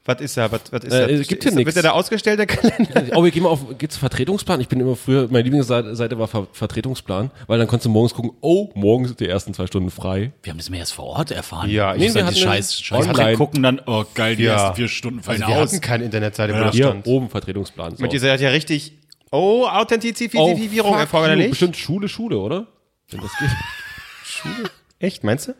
[0.05, 0.51] Was ist da?
[0.51, 1.13] Was, was ist Äh, da?
[1.13, 1.65] es gibt hier nix.
[1.65, 3.15] Wird der da ausgestellt, der Kalender?
[3.15, 4.59] Oh, wir gehen mal auf, gibt's Vertretungsplan?
[4.59, 8.13] Ich bin immer früher, meine Lieblingsseite Seite war Ver Vertretungsplan, weil dann konntest du morgens
[8.13, 10.33] gucken, oh, morgens sind die ersten zwei Stunden frei.
[10.43, 11.69] Wir haben das mehr erst vor Ort erfahren.
[11.69, 13.37] Ja, ich nee, wir die hatten scheiß, scheiß online.
[13.37, 14.55] gucken dann, oh geil, die Ja.
[14.55, 15.69] ersten vier Stunden fallen Also wir aus.
[15.71, 17.07] hatten keine Internetseite, wo das Hier, stand.
[17.07, 17.95] oben Vertretungsplan.
[17.95, 18.03] So.
[18.03, 18.91] Und ihr seid ja richtig,
[19.31, 20.99] oh, Authentizifizierung fuck you.
[20.99, 21.49] erforderlich.
[21.51, 22.67] Bestimmt Schule, Schule, oder?
[23.09, 23.49] Wenn das geht.
[24.99, 25.55] Echt, meinst du?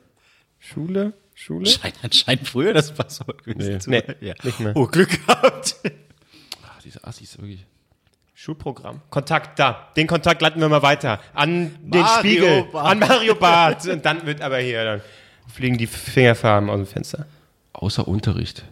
[0.60, 1.66] Schule, Schule?
[1.66, 3.80] Scheint anscheinend früher das Passwort gewesen Nee.
[3.80, 4.34] zu Nee, ja.
[4.44, 4.76] nicht mehr.
[4.76, 5.76] Oh, Glück gehabt.
[6.66, 7.66] Ach, diese Assis, wirklich.
[8.34, 9.02] Schulprogramm.
[9.10, 9.90] Kontakt, da.
[9.96, 11.20] Den Kontakt leiten wir mal weiter.
[11.34, 12.64] An den Mario Spiegel.
[12.72, 12.86] Barth.
[12.92, 13.88] An Mario Barth.
[13.88, 15.02] Und dann wird aber hier, dann
[15.54, 17.26] fliegen die Fingerfarben aus dem Fenster.
[17.74, 18.64] Außer Unterricht.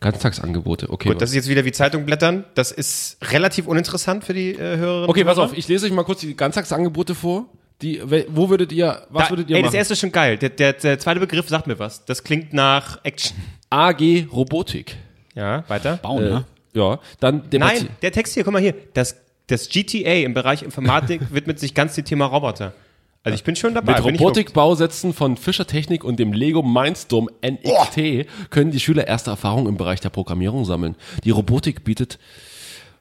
[0.00, 1.10] Ganztagsangebote, okay.
[1.10, 2.44] Gut, das ist jetzt wieder wie Zeitung blättern.
[2.54, 5.10] Das ist relativ uninteressant für die äh, Hörerinnen.
[5.10, 7.46] okay, pass auf, ich lese euch mal kurz die Ganztagsangebote vor.
[7.82, 9.68] Die, wo würdet ihr, was Da, würdet ihr ey, machen?
[9.72, 10.36] das erste ist schon geil.
[10.36, 12.04] Der, der, der zweite Begriff sagt mir was.
[12.04, 13.36] Das klingt nach Action.
[13.70, 14.96] AG Robotik.
[15.34, 15.96] Ja, weiter.
[16.02, 16.44] Bauen, Äh, ne?
[16.74, 18.74] ja, dann Nein, der Text hier, guck mal hier.
[18.94, 19.16] Das,
[19.46, 22.74] das GTA im Bereich Informatik widmet sich ganz dem Thema Roboter.
[23.22, 24.00] Also ich bin schon dabei.
[24.00, 29.66] Mit Robotikbausätzen von Fischer Technik und dem Lego Mindstorm NXT können die Schüler erste Erfahrungen
[29.68, 30.96] im Bereich der Programmierung sammeln.
[31.24, 32.18] Die Robotik bietet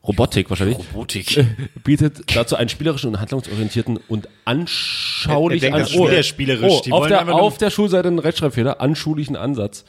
[0.01, 1.45] Robotik wahrscheinlich Robotik.
[1.83, 6.71] bietet dazu einen spielerischen und handlungsorientierten und anschaulich Er- er denkt, das oh, spielerisch.
[6.71, 9.83] Oh, Die auf, der, auf der Schulseite ein Rechtschreibfehler, anschulischen Ansatz.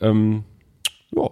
[0.00, 0.44] Ähm,
[1.14, 1.30] ja,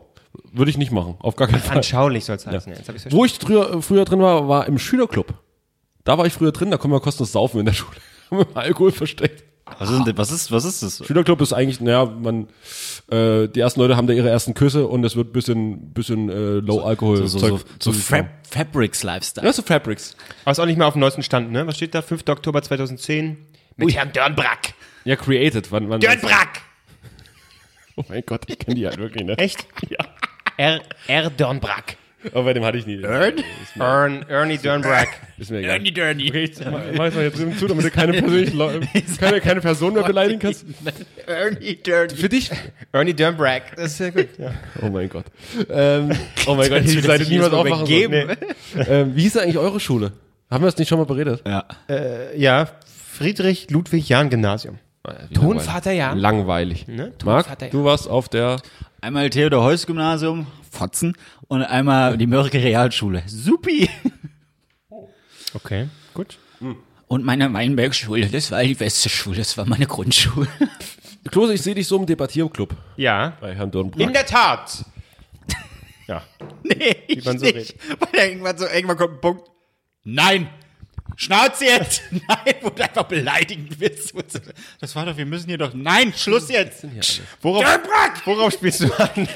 [0.53, 1.79] würde ich nicht machen, auf gar keinen Fall.
[1.79, 2.73] Anschaulich soll es heißen.
[2.73, 2.79] Ja.
[2.79, 3.17] Jetzt hab ich's verstanden.
[3.17, 5.35] Wo ich früher, früher drin war, war im Schülerclub.
[6.05, 7.97] Da war ich früher drin, da konnten wir kostenlos saufen in der Schule.
[8.31, 9.44] Haben wir Alkohol versteckt.
[9.79, 11.07] Was ist, denn, was ist, was ist das?
[11.07, 12.49] Schülerclub ist eigentlich, naja, man,
[13.11, 16.61] äh, die ersten Leute haben da ihre ersten Küsse und es wird bisschen, bisschen äh,
[16.61, 17.17] Low-Alkohol.
[17.27, 19.47] So, so, so, so Fab Fabrics Lifestyle.
[19.47, 20.17] Ja, so Fabrics.
[20.45, 21.67] Aber ist auch nicht mehr auf dem neuesten Stand, ne?
[21.67, 22.03] Was steht da?
[22.03, 22.29] 5.
[22.29, 23.39] Oktober 2010.
[23.77, 24.75] Mit Herrn Dörnbrack.
[25.05, 25.73] Ja, created.
[25.73, 26.61] Wann, wann Dörnbrack!
[27.97, 29.39] Oh mein Gott, ich kenne die halt wirklich, ne?
[29.39, 29.67] Echt?
[29.89, 30.05] Ja.
[30.57, 30.81] R.
[31.07, 31.31] R.
[31.31, 31.97] Dörnbrack.
[32.33, 33.03] Aber bei dem hatte ich nie.
[33.03, 35.09] Ern, Ernie Dörnbrack.
[35.37, 35.81] Ist mir egal.
[35.81, 36.29] Dirty, dirty.
[36.29, 38.23] Okay, ich mach mach mal jetzt eben zu, damit du keine
[39.21, 40.65] keine, keine Person mehr beleidigen kannst.
[41.27, 42.17] Ernie Dirty.
[42.17, 42.51] Für dich?
[42.93, 43.77] Ernie Dörnbrack.
[43.77, 44.29] Das ist sehr gut.
[44.39, 44.53] Ja.
[44.83, 45.25] Oh mein Gott.
[45.69, 46.13] Ähm,
[46.47, 48.09] oh mein Gott, Seite sich niemals aufmachen soll.
[48.09, 48.27] Nee.
[48.89, 50.13] Ähm, wie hieß eigentlich eure Schule?
[50.51, 51.43] Haben wir das nicht schon mal beredet?
[51.47, 51.65] Ja.
[52.37, 52.69] ja,
[53.13, 54.79] Friedrich Ludwig Jahn Gymnasium.
[55.29, 56.19] Wie Tonvater Jan.
[56.19, 56.87] Langweilig.
[56.89, 57.13] Ne?
[57.25, 57.73] Marc, Tonvater Jan.
[57.73, 58.57] du warst auf der
[59.05, 61.17] Einmal Theodor Heuss Gymnasium, Fotzen,
[61.49, 63.23] und einmal die Mörike Realschule.
[63.27, 63.89] Supi!
[65.55, 66.39] Okay, gut.
[67.07, 70.49] Und meine Weinbergschule, das war die beste Schule, das war meine Grundschule.
[71.31, 73.37] Klose, ich sehe dich so im Debattierclub Ja.
[73.41, 74.01] bei Herrn Dornbrack.
[74.01, 74.85] In der Tat.
[76.07, 76.23] Ja.
[76.65, 77.75] Nee, ich man so nicht.
[78.01, 79.51] Weil irgendwann so, irgendwann kommt ein Punkt.
[80.03, 80.49] Nein!
[81.17, 82.03] Schnauze jetzt!
[82.11, 84.15] Nein, wo du einfach beleidigend bist.
[84.81, 85.73] Das war doch, wir müssen hier doch.
[85.75, 86.87] Nein, Schluss jetzt!
[87.41, 87.65] Worauf,
[88.25, 89.29] worauf spielst du an?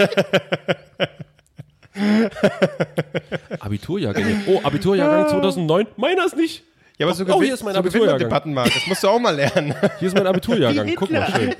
[3.60, 4.42] Abiturjahrgänge.
[4.46, 5.86] Oh, Abiturjahrgang 2009.
[5.96, 6.64] Meiner ist nicht.
[6.98, 8.54] Ja, aber so Oh, hier ist mein Abiturjahrgang.
[8.54, 9.74] Das musst du auch mal lernen.
[9.98, 10.94] Hier ist mein Abiturjahrgang.
[10.96, 11.54] Guck mal schön.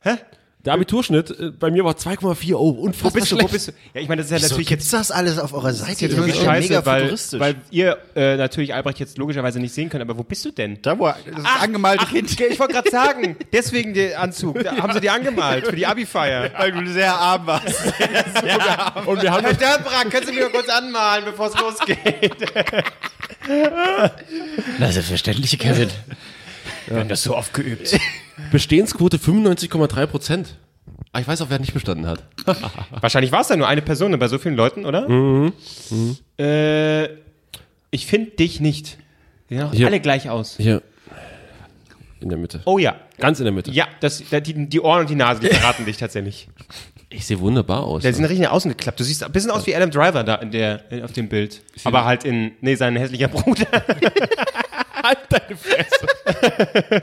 [0.00, 0.16] Hä?
[0.64, 2.54] Der Abiturschnitt äh, bei mir war 2,4.
[2.54, 3.36] Oh, unfassbar Wo bist du?
[3.36, 3.52] Wo schlecht.
[3.52, 3.72] bist du?
[3.94, 6.02] Ja, ich meine, das ist ja natürlich jetzt das alles auf eurer Seite?
[6.02, 10.18] jetzt irgendwie scheiße, weil, weil ihr äh, natürlich Albrecht jetzt logischerweise nicht sehen könnt, aber
[10.18, 10.78] wo bist du denn?
[10.82, 12.38] da, wo das angemalte Kind.
[12.38, 14.62] Ich wollte gerade sagen, deswegen der Anzug.
[14.62, 16.50] Da haben sie die angemalt für die Abi-Feier.
[16.58, 17.66] Weil du sehr arm warst.
[19.06, 22.36] Und wir haben Herr Dörnbrack, können Sie mich mal kurz anmalen, bevor es losgeht?
[24.78, 25.88] Na, selbstverständlich, Kevin.
[26.90, 27.98] Wir haben das so oft geübt.
[28.52, 30.56] Bestehensquote 95,3 Prozent.
[31.12, 32.24] Ah, ich weiß auch, wer nicht bestanden hat.
[33.00, 35.08] Wahrscheinlich war es ja nur eine Person bei so vielen Leuten, oder?
[35.08, 35.52] Mhm.
[36.38, 37.04] Äh,
[37.90, 38.98] ich finde dich nicht.
[39.48, 39.86] Die sehen auch Hier.
[39.86, 40.56] alle gleich aus.
[40.56, 40.82] Hier.
[42.20, 42.60] In der Mitte.
[42.66, 42.96] Oh ja.
[43.18, 43.70] Ganz in der Mitte.
[43.70, 46.48] Ja, das, da- die, die Ohren und die Nase, die verraten dich tatsächlich.
[47.12, 48.02] Ich sehe wunderbar aus.
[48.02, 49.00] Der sind richtig nach außen geklappt.
[49.00, 51.60] Du siehst ein bisschen aus wie Adam Driver da in der, in, auf dem Bild.
[51.82, 53.66] Aber halt in, nee, sein hässlicher Bruder.
[55.02, 57.02] halt deine Fresse.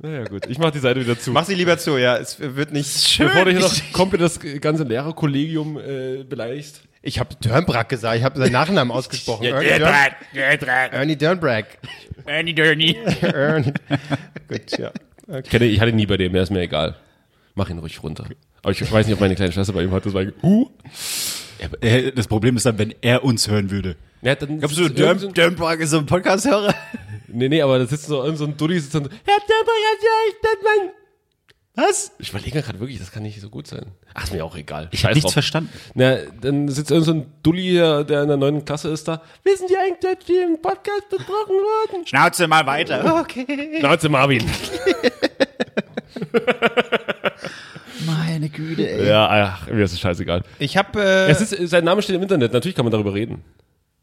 [0.00, 0.46] naja, gut.
[0.48, 1.30] Ich mach die Seite wieder zu.
[1.30, 2.16] Mach sie lieber zu, ja.
[2.16, 3.18] Es wird nicht.
[3.18, 6.82] Bevor du hier noch komplett das ganze Lehrerkollegium äh, beleidigst.
[7.02, 9.44] Ich habe Dörnbrack gesagt, ich habe seinen Nachnamen ausgesprochen.
[9.44, 11.78] Ernie, Dörn, Ernie Dörnbrack.
[12.26, 12.96] Ernie Dörny.
[13.22, 13.72] Ernie.
[14.48, 14.90] Gut, ja.
[15.38, 16.96] Ich, kenne, ich hatte nie bei dem, der ist mir egal.
[17.54, 18.26] Mach ihn ruhig runter.
[18.62, 20.06] Aber ich weiß nicht, ob meine kleine Schwester bei ihm hat.
[20.06, 20.70] Das war, huh.
[21.80, 23.96] Äh, Das Problem ist dann, wenn er uns hören würde.
[24.22, 26.74] Ja, dann Glaubst du, Dörnbrag ist so ein Podcast-Hörer?
[27.28, 29.76] Nee, nee, aber da sitzt so irgend so ein Dulli, sitzt dann so, Herr Dörnberg,
[30.02, 30.34] ja, ich
[30.64, 30.90] mein...
[31.76, 32.12] Was?
[32.18, 33.86] Ich überlege gerade wirklich, das kann nicht so gut sein.
[34.12, 34.88] Ach, ist mir auch egal.
[34.90, 35.70] Ich habe nichts verstanden.
[35.94, 39.22] Na, dann sitzt irgend so ein Dulli, der in der neunten Klasse ist da.
[39.44, 42.06] Wissen Sie eigentlich, dass wir im Podcast besprochen wurden?
[42.06, 43.20] Schnauze mal weiter.
[43.20, 43.78] Okay.
[43.78, 44.44] Schnauze Marvin.
[48.06, 49.06] Meine Güte, ey.
[49.08, 50.42] Ja, ach, mir ist es scheißegal.
[50.58, 53.42] Ich habe äh, Es ist, sein Name steht im Internet, natürlich kann man darüber reden.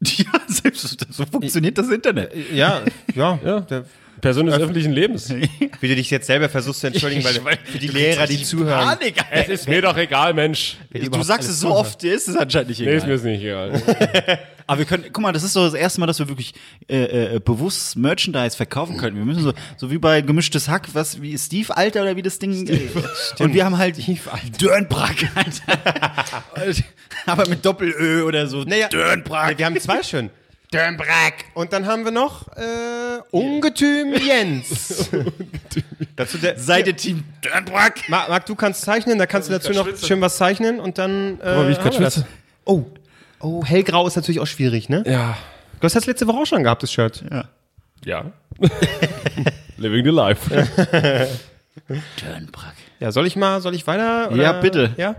[0.00, 2.32] Ja, selbst so funktioniert das Internet.
[2.54, 2.82] ja,
[3.14, 3.60] ja, Ja.
[3.62, 3.84] Der,
[4.20, 5.30] Person des öffentlichen Lebens.
[5.80, 8.98] wie du dich jetzt selber versuchst zu entschuldigen, weil für die Lehrer, die zuhören.
[8.98, 10.76] Panik, Es ist mir doch egal, Mensch.
[10.92, 13.16] Du sagst es so oft, dir ist es anscheinend nicht Nee, ist mir egal.
[13.16, 14.38] ist nicht egal.
[14.66, 16.52] Aber wir können, guck mal, das ist so das erste Mal, dass wir wirklich
[16.88, 19.16] äh, äh, bewusst Merchandise verkaufen können.
[19.16, 22.38] Wir müssen so, so wie bei gemischtes Hack, was wie Steve Alter oder wie das
[22.38, 22.68] Ding.
[22.68, 22.88] Äh,
[23.42, 23.96] und wir haben halt
[24.60, 26.02] Dörnbrack, Alter.
[27.26, 28.62] Aber mit Doppel-Ö oder so.
[28.64, 29.56] Naja, Dörnbrack.
[29.58, 30.28] wir haben zwei schon.
[30.70, 31.46] Dörnbrack.
[31.54, 35.10] Und dann haben wir noch äh, Ungetüm Jens.
[36.16, 38.08] Dazu der, Seid ihr Team Dörnbrack?
[38.08, 41.40] Marc, Marc, du kannst zeichnen, da kannst du dazu noch schön was zeichnen und dann.
[41.40, 42.24] Äh, mal, wie ich haben wir das.
[42.64, 42.84] Oh.
[43.40, 45.04] Oh, hellgrau ist natürlich auch schwierig, ne?
[45.06, 45.38] Ja.
[45.80, 47.24] Du hast das letzte Woche auch schon gehabt, das Shirt.
[48.04, 48.32] Ja.
[49.76, 50.50] Living the life.
[52.20, 52.74] Dörnbrack.
[53.00, 54.32] Ja, soll ich mal, soll ich weiter?
[54.32, 54.42] Oder?
[54.42, 54.92] Ja, bitte.
[54.96, 55.16] Ja.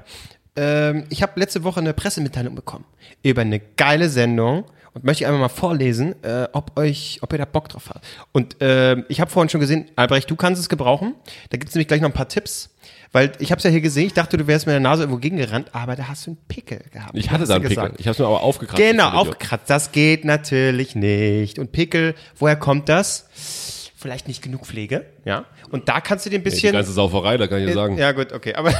[0.56, 2.84] Ähm, ich habe letzte Woche eine Pressemitteilung bekommen
[3.24, 4.66] über eine geile Sendung
[5.02, 8.06] möchte einfach mal vorlesen, äh, ob euch, ob ihr da Bock drauf habt.
[8.32, 11.16] Und ähm, ich habe vorhin schon gesehen, Albrecht, du kannst es gebrauchen.
[11.50, 12.70] Da gibt's nämlich gleich noch ein paar Tipps.
[13.12, 15.20] Weil ich habe es ja hier gesehen, ich dachte, du wärst mit der Nase irgendwo
[15.20, 17.12] gegengerannt, aber da hast du einen Pickel gehabt.
[17.16, 17.76] Ich hatte da einen Pickel.
[17.78, 17.96] gesagt.
[18.00, 18.80] Ich habe es mir aber aufgekratzt.
[18.80, 19.68] Genau, ich aufgekratzt.
[19.70, 21.58] Das geht natürlich nicht.
[21.58, 23.28] Und Pickel, woher kommt das?
[23.96, 25.46] Vielleicht nicht genug Pflege, ja.
[25.72, 26.72] Und da kannst du dir ein Die bisschen.
[26.72, 27.98] ganze Sauferei, da kann ich dir sagen.
[27.98, 28.54] Ja, gut, okay.
[28.54, 28.72] Aber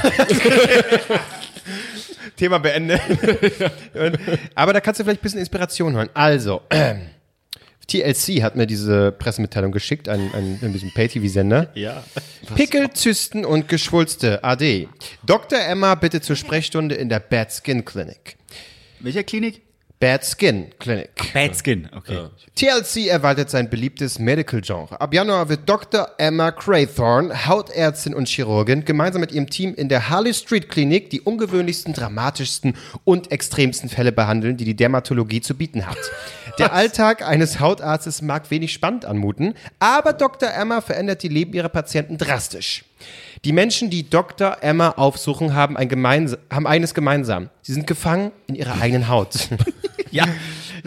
[2.36, 3.00] Thema beendet.
[4.54, 6.10] Aber da kannst du vielleicht ein bisschen Inspiration holen.
[6.14, 7.08] Also, ähm,
[7.86, 11.70] TLC hat mir diese Pressemitteilung geschickt, ein, ein, ein bisschen Pay-TV-Sender.
[11.74, 12.04] Ja.
[12.54, 14.88] Pickel, Zysten und Geschwulste, AD.
[15.24, 15.58] Dr.
[15.58, 18.36] Emma bitte zur Sprechstunde in der Bad Skin Clinic.
[19.00, 19.62] Welcher Klinik?
[20.00, 21.10] Bad Skin Clinic.
[21.34, 22.28] Bad Skin, okay.
[22.54, 24.98] TLC erweitert sein beliebtes Medical-Genre.
[24.98, 26.08] Ab Januar wird Dr.
[26.16, 31.20] Emma Craythorne, Hautärztin und Chirurgin, gemeinsam mit ihrem Team in der Harley Street Klinik die
[31.20, 35.98] ungewöhnlichsten, dramatischsten und extremsten Fälle behandeln, die die Dermatologie zu bieten hat.
[36.58, 40.50] Der Alltag eines Hautarztes mag wenig spannend anmuten, aber Dr.
[40.50, 42.84] Emma verändert die Leben ihrer Patienten drastisch.
[43.44, 44.58] Die Menschen, die Dr.
[44.60, 47.48] Emma aufsuchen, haben, ein gemeins haben eines gemeinsam.
[47.62, 49.48] Sie sind gefangen in ihrer eigenen Haut.
[50.12, 50.26] Ja.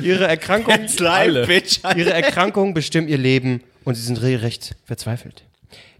[0.01, 1.47] Ihre Erkrankung live.
[1.95, 5.43] Ihre Erkrankungen bestimmen ihr Leben und sie sind regelrecht verzweifelt.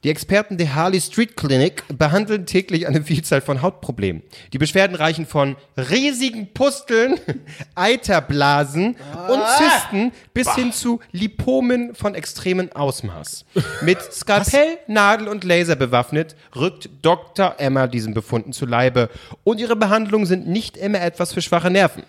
[0.04, 4.22] Die Experten der Harley Street Clinic behandeln täglich eine Vielzahl von Hautproblemen.
[4.52, 7.20] Die Beschwerden reichen von riesigen Pusteln,
[7.76, 8.98] Eiterblasen
[9.30, 13.46] und Zysten bis hin zu Lipomen von extremem Ausmaß.
[13.82, 17.56] Mit Skalpell, Nadel und Laser bewaffnet rückt Dr.
[17.58, 19.10] Emma diesen Befunden zu Leibe
[19.46, 22.04] und ihre Behandlungen sind nicht immer etwas für schwache Nerven.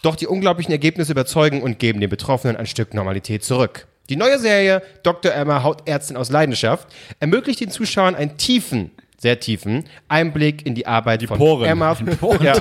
[0.00, 3.86] Doch die unglaublichen Ergebnisse überzeugen und geben den Betroffenen ein Stück Normalität zurück.
[4.10, 5.32] Die neue Serie Dr.
[5.32, 6.88] Emma Hautärztin aus Leidenschaft
[7.20, 11.64] ermöglicht den Zuschauern einen tiefen, sehr tiefen Einblick in die Arbeit von Poren.
[11.66, 11.96] Emma,
[12.42, 12.54] ja,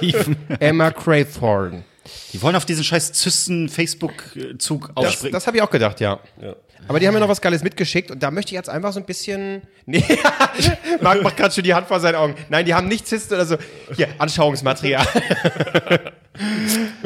[0.59, 1.83] Emma Craythorne.
[2.33, 5.33] Die wollen auf diesen scheiß Zysten-Facebook-Zug Das, aufspringen.
[5.33, 6.19] das habe ich auch gedacht, ja.
[6.87, 8.99] Aber die haben mir noch was Geiles mitgeschickt und da möchte ich jetzt einfach so
[8.99, 9.61] ein bisschen.
[9.85, 10.01] Nee,
[11.01, 12.35] Marc macht gerade schon die Hand vor seinen Augen.
[12.47, 13.57] Nein, die haben nicht Zysten oder so.
[13.97, 15.05] Hier, Anschauungsmaterial.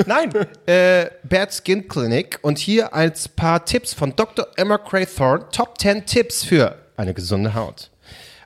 [0.05, 0.31] Nein,
[0.67, 4.47] äh, Bad Skin Clinic und hier ein paar Tipps von Dr.
[4.55, 5.45] Emma Craythorne.
[5.51, 7.89] Top 10 Tipps für eine gesunde Haut.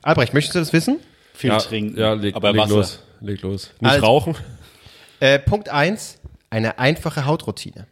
[0.02, 0.98] Albrecht, möchtest du das wissen?
[1.34, 1.98] Viel Ja, trinken.
[1.98, 2.74] ja leg, aber leg Wasser.
[2.74, 2.98] los.
[3.20, 3.70] Leg los.
[3.80, 4.34] Nicht Also- rauchen.
[5.20, 6.18] Äh, Punkt 1,
[6.52, 7.86] eine einfache Hautroutine.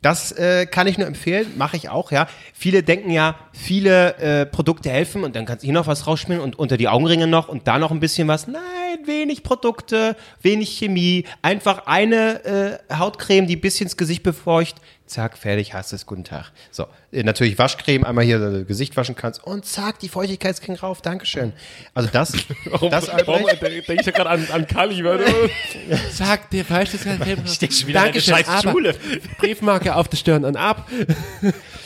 [0.00, 2.28] Das äh, kann ich nur empfehlen, mache ich auch, ja.
[2.54, 6.42] Viele denken ja, viele äh, Produkte helfen und dann kannst du hier noch was rausschmieren
[6.42, 8.46] und unter die Augenringe noch und da noch ein bisschen was.
[8.46, 8.60] Nein,
[9.04, 14.76] wenig Produkte, wenig Chemie, einfach eine äh, Hautcreme, die ein bisschen ins Gesicht befeucht.
[15.10, 16.52] Zack, fertig, hast es, guten Tag.
[16.70, 21.02] So, äh, natürlich Waschcreme, einmal hier das Gesicht waschen kannst und zack, die Feuchtigkeitscreme rauf,
[21.02, 21.52] Dankeschön.
[21.94, 22.30] Also das,
[22.90, 25.18] das Warum Albrecht, denke ich ja gerade an, an Kali, weil
[26.52, 28.94] dir falsch, das Steht schon wieder Dankeschön, scheiß aber- Schule.
[29.38, 30.88] Briefmarke auf der Stirn und ab.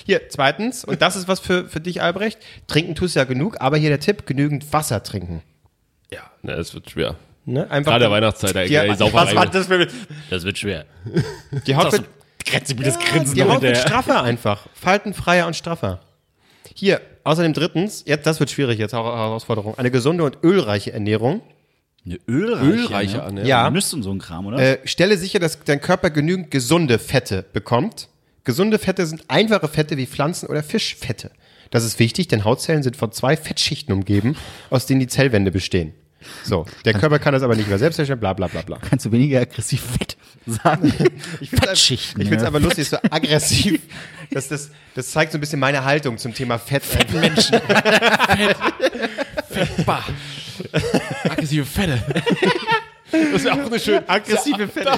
[0.05, 2.39] Hier, zweitens, und das ist was für, für dich, Albrecht.
[2.67, 5.43] Trinken tust du ja genug, aber hier der Tipp, genügend Wasser trinken.
[6.13, 7.17] Ja, ne, es wird schwer.
[7.47, 7.71] Ne?
[7.71, 9.13] Einfach Gerade der Weihnachtszeit, der, Ja, der.
[9.15, 9.89] Was war das für
[10.29, 10.85] Das wird schwer.
[11.67, 12.05] die Haut wird,
[12.45, 14.67] Grenzgebiet Grinsen die Haut wird straffer einfach.
[14.75, 16.01] Faltenfreier und straffer.
[16.75, 19.79] Hier, außerdem drittens, jetzt, das wird schwierig, jetzt auch Herausforderung.
[19.79, 21.43] Eine gesunde und ölreiche Ernährung.
[22.05, 23.23] Eine ölreiche, Ölreiche ne?
[23.23, 23.49] Ernährung.
[23.49, 23.71] Ja.
[23.71, 24.59] Nüsse und so ein Kram, oder?
[24.59, 28.09] Äh, stelle sicher, dass dein Körper genügend gesunde Fette bekommt.
[28.45, 31.31] Gesunde Fette sind einfache Fette wie Pflanzen- oder Fischfette.
[31.71, 34.37] Das ist wichtig, denn Hautzellen sind von zwei Fettschichten umgeben,
[34.69, 35.95] aus denen die Zellwände bestehen.
[36.43, 38.79] So, der Körper kann das aber nicht mehr selbst herstellen, bla bla bla bla.
[38.79, 40.14] Kannst du weniger aggressiv fett
[40.47, 40.93] sagen?
[41.41, 41.81] Ich finde es
[42.29, 42.49] find's ja.
[42.49, 43.81] einfach lustig, so aggressiv.
[44.31, 46.85] Das, das, das zeigt so ein bisschen meine Haltung zum Thema Fett.
[46.85, 47.61] Fettmenschen.
[49.87, 50.05] Bah.
[51.25, 52.03] Aggressive Fette.
[53.33, 54.09] Das ist ja auch eine schöne.
[54.09, 54.91] Aggressive Fette.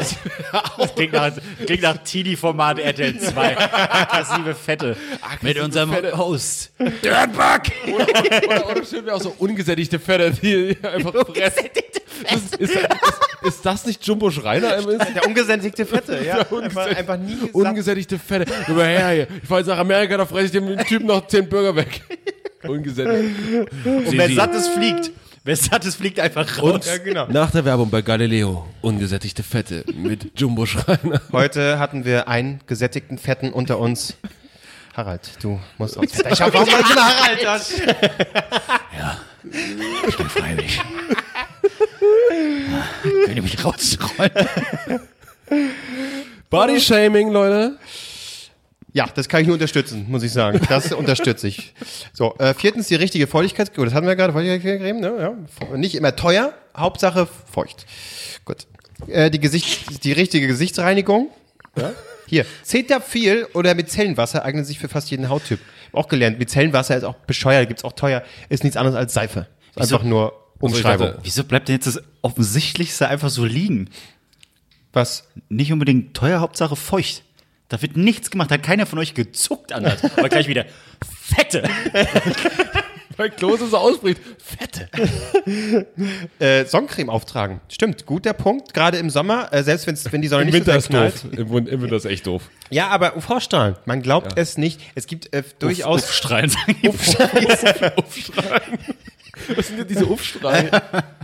[0.79, 1.33] Das klingt nach,
[1.65, 3.57] klingt nach Teenie-Format RTL 2.
[3.59, 4.97] Aggressive Fette.
[5.43, 6.17] Mit unserem Fette.
[6.17, 6.71] Host.
[6.79, 7.63] Dirtbug!
[7.95, 11.65] Oder, oder schön wäre auch so ungesättigte Fette, die einfach fressen.
[12.31, 12.87] Das ist, ist, ist,
[13.43, 14.77] ist das nicht Jumbo Schreiner?
[14.79, 15.15] Im Ist?
[15.15, 16.39] Der ungesättigte Fette, ja.
[16.39, 17.55] Einfach, ungesättigt- einfach nie gesagt.
[17.55, 18.51] Ungesättigte Fette.
[18.69, 19.27] Über her hier.
[19.43, 22.01] Ich fahre jetzt nach Amerika, da fresse ich dem Typen noch 10 Burger weg.
[22.67, 23.37] Ungesättigt.
[23.85, 25.11] Und wer satt ist, fliegt.
[25.47, 26.87] Ist, fliegt einfach raus.
[26.87, 27.27] Ja, genau.
[27.29, 28.67] Nach der Werbung bei Galileo.
[28.83, 31.21] Ungesättigte Fette mit Jumbo Schreiner.
[31.31, 34.15] Heute hatten wir einen gesättigten Fetten unter uns.
[34.95, 36.07] Harald, du musst raus.
[36.31, 37.73] Ich hab warum immer Harald das?
[40.09, 40.81] Ich bin freiwillig.
[43.25, 44.33] Könnt ihr mich rausrollen?
[46.51, 47.77] Bodyshaming, Leute.
[48.97, 50.59] Ja, das kann ich nur unterstützen, muss ich sagen.
[50.71, 51.75] Das unterstütze ich.
[52.15, 53.85] So, äh, viertens die richtige Feuchtigkeitscreme.
[53.85, 55.37] Das hatten wir gerade, Feuchtigkeitscreme, ne?
[55.71, 55.77] Ja.
[55.77, 57.85] Nicht immer teuer, Hauptsache feucht.
[58.47, 58.67] Gut.
[59.09, 61.29] Äh, die, Gesicht, die richtige Gesichtsreinigung.
[61.77, 61.93] Ja.
[62.27, 65.61] Hier, Cetaphil oder Micellenwasser eignen sich für fast jeden Hauttyp.
[65.93, 69.47] Auch gelernt, Micellenwasser ist auch bescheuert, gibt's auch teuer, ist nichts anderes als Seife.
[69.77, 71.09] Ist einfach nur Umschreibung.
[71.09, 73.91] dachte- Wieso bleibt denn jetzt das Offensichtlichste einfach so liegen?
[74.95, 75.29] Was?
[75.51, 77.23] Nicht unbedingt teuer, Hauptsache feucht.
[77.69, 80.03] Da wird nichts gemacht, da hat keiner von euch gezuckt anders.
[80.17, 80.67] Aber gleich wieder
[81.21, 81.65] Fette.
[83.17, 84.21] Weil Klose so ausbricht.
[84.39, 84.89] Fette.
[86.39, 87.61] Äh, Sonnencreme auftragen.
[87.69, 88.75] Stimmt, guter Punkt.
[88.75, 91.25] Gerade im Sommer, äh, selbst wenn's, wenn die Sonne Im nicht Winter so ist knallt.
[91.25, 91.33] doof.
[91.39, 92.43] Im, Win- Im Winter ist echt doof.
[92.69, 94.81] Ja, aber UV-Strahlen, man glaubt es nicht.
[94.95, 96.89] Es gibt äh, durchaus Strahlen sagen die
[99.57, 100.05] Was sind denn diese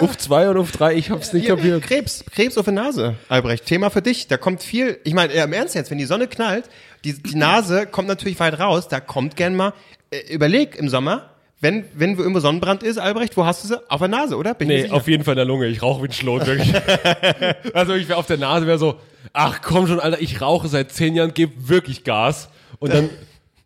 [0.00, 1.82] Uff 2 und Uff 3, ich hab's nicht Hier, kapiert.
[1.82, 3.66] Krebs, Krebs auf der Nase, Albrecht.
[3.66, 4.28] Thema für dich.
[4.28, 6.64] Da kommt viel, ich meine, im Ernst jetzt, wenn die Sonne knallt,
[7.04, 9.72] die, die Nase kommt natürlich weit raus, da kommt gern mal,
[10.10, 13.90] äh, überleg im Sommer, wenn, wenn irgendwo Sonnenbrand ist, Albrecht, wo hast du sie?
[13.90, 14.52] Auf der Nase, oder?
[14.52, 15.66] Bin Nee, auf jeden Fall in der Lunge.
[15.68, 16.74] Ich rauche wie ein Schlot, wirklich.
[17.74, 19.00] also ich wäre auf der Nase, wäre so,
[19.32, 22.50] ach komm schon, Alter, ich rauche seit zehn Jahren, gebe wirklich Gas.
[22.80, 23.08] Und dann,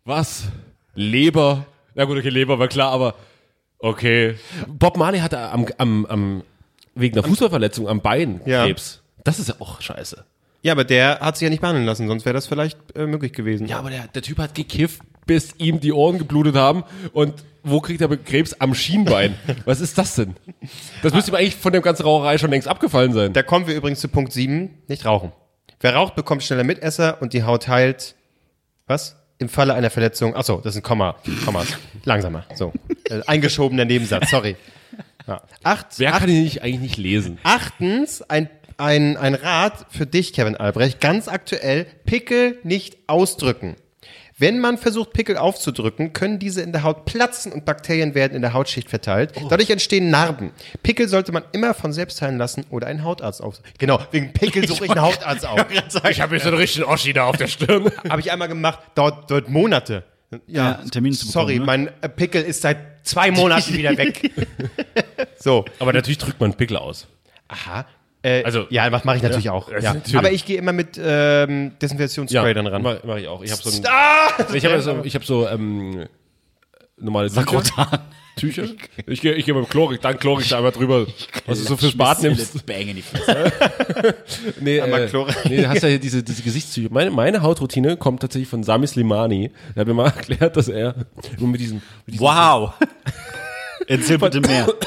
[0.05, 0.43] was?
[0.95, 1.65] Leber.
[1.93, 3.15] Na gut, okay, Leber war klar, aber
[3.79, 4.35] okay.
[4.67, 6.43] Bob Marley hatte am, am, am
[6.95, 8.65] wegen einer Fußballverletzung am Bein Ja.
[8.65, 9.01] Krebs.
[9.23, 10.25] Das ist ja auch scheiße.
[10.61, 13.31] Ja, aber der hat sich ja nicht behandeln lassen, sonst wäre das vielleicht äh, möglich
[13.33, 13.67] gewesen.
[13.67, 16.83] Ja, aber der, der Typ hat gekifft, bis ihm die Ohren geblutet haben.
[17.13, 18.53] Und wo kriegt er Krebs?
[18.59, 19.35] Am Schienbein.
[19.65, 20.35] Was ist das denn?
[21.01, 23.33] Das müsste ihm eigentlich von der ganzen Raucherei schon längst abgefallen sein.
[23.33, 25.31] Da kommen wir übrigens zu Punkt 7, nicht rauchen.
[25.79, 28.15] Wer raucht, bekommt schneller Mitesser und die Haut heilt.
[28.87, 29.15] Was?
[29.39, 30.35] Im Falle einer Verletzung.
[30.35, 31.15] Achso, das ist ein Komma.
[31.45, 31.67] Kommas.
[32.03, 32.45] Langsamer.
[32.55, 32.73] So.
[33.05, 34.55] Äh, eingeschobener Nebensatz, sorry.
[35.27, 35.41] Ja.
[35.63, 37.39] Acht, Wer acht, kann ihn nicht, eigentlich nicht lesen?
[37.43, 43.75] achtens, ein, ein, ein Rat für dich, Kevin Albrecht, ganz aktuell, Pickel nicht ausdrücken.
[44.39, 48.41] Wenn man versucht, Pickel aufzudrücken, können diese in der Haut platzen und Bakterien werden in
[48.41, 49.33] der Hautschicht verteilt.
[49.49, 50.51] Dadurch entstehen Narben.
[50.81, 53.61] Pickel sollte man immer von selbst heilen lassen oder einen Hautarzt auf.
[53.77, 55.65] Genau, wegen Pickel suche ich einen Hautarzt auf.
[56.09, 57.91] Ich habe jetzt so einen richtigen Oschi da auf der Stirn.
[58.09, 60.03] Habe ich einmal gemacht, dauert, dauert Monate.
[60.47, 61.65] Ja, einen Termin zu bekommen, Sorry, ne?
[61.65, 64.31] mein äh, Pickel ist seit zwei Monaten wieder weg.
[65.37, 67.07] so, Aber natürlich drückt man Pickel aus.
[67.49, 67.85] aha.
[68.21, 69.69] Äh, Also- ja, was mache ich natürlich auch.
[69.71, 69.93] das Ja.
[69.93, 70.17] natürlich.
[70.17, 72.81] Aber ich gehe immer mit ähm, Desinfektionsspray dann ran.
[72.81, 73.41] Mach, mach ich auch.
[73.43, 74.53] Ich habe so ein, Ah!
[74.53, 76.05] ich habe so, ich hab so ähm,
[76.97, 77.41] normale Tücher.
[77.41, 77.99] Sakrotan.
[78.35, 78.63] Tücher.
[79.05, 81.05] Ich gehe ich geh mit dem Chlorik, dann Chlorik da einmal drüber,
[81.45, 82.65] was du so fürs Bad nimmst.
[82.65, 83.51] Bang in die Fresse.
[84.61, 85.35] Nee, Einmal äh, Chlorik.
[85.49, 86.87] nee, du hast ja hier diese, diese Gesichtstücher.
[86.91, 89.51] Meine, meine Hautroutine kommt tatsächlich von Sami Slimani.
[89.75, 90.95] Der hat mir mal erklärt, dass er
[91.37, 92.73] nur mit diesem, mit diesem Wow.
[93.87, 94.67] Erzähl bitte mehr.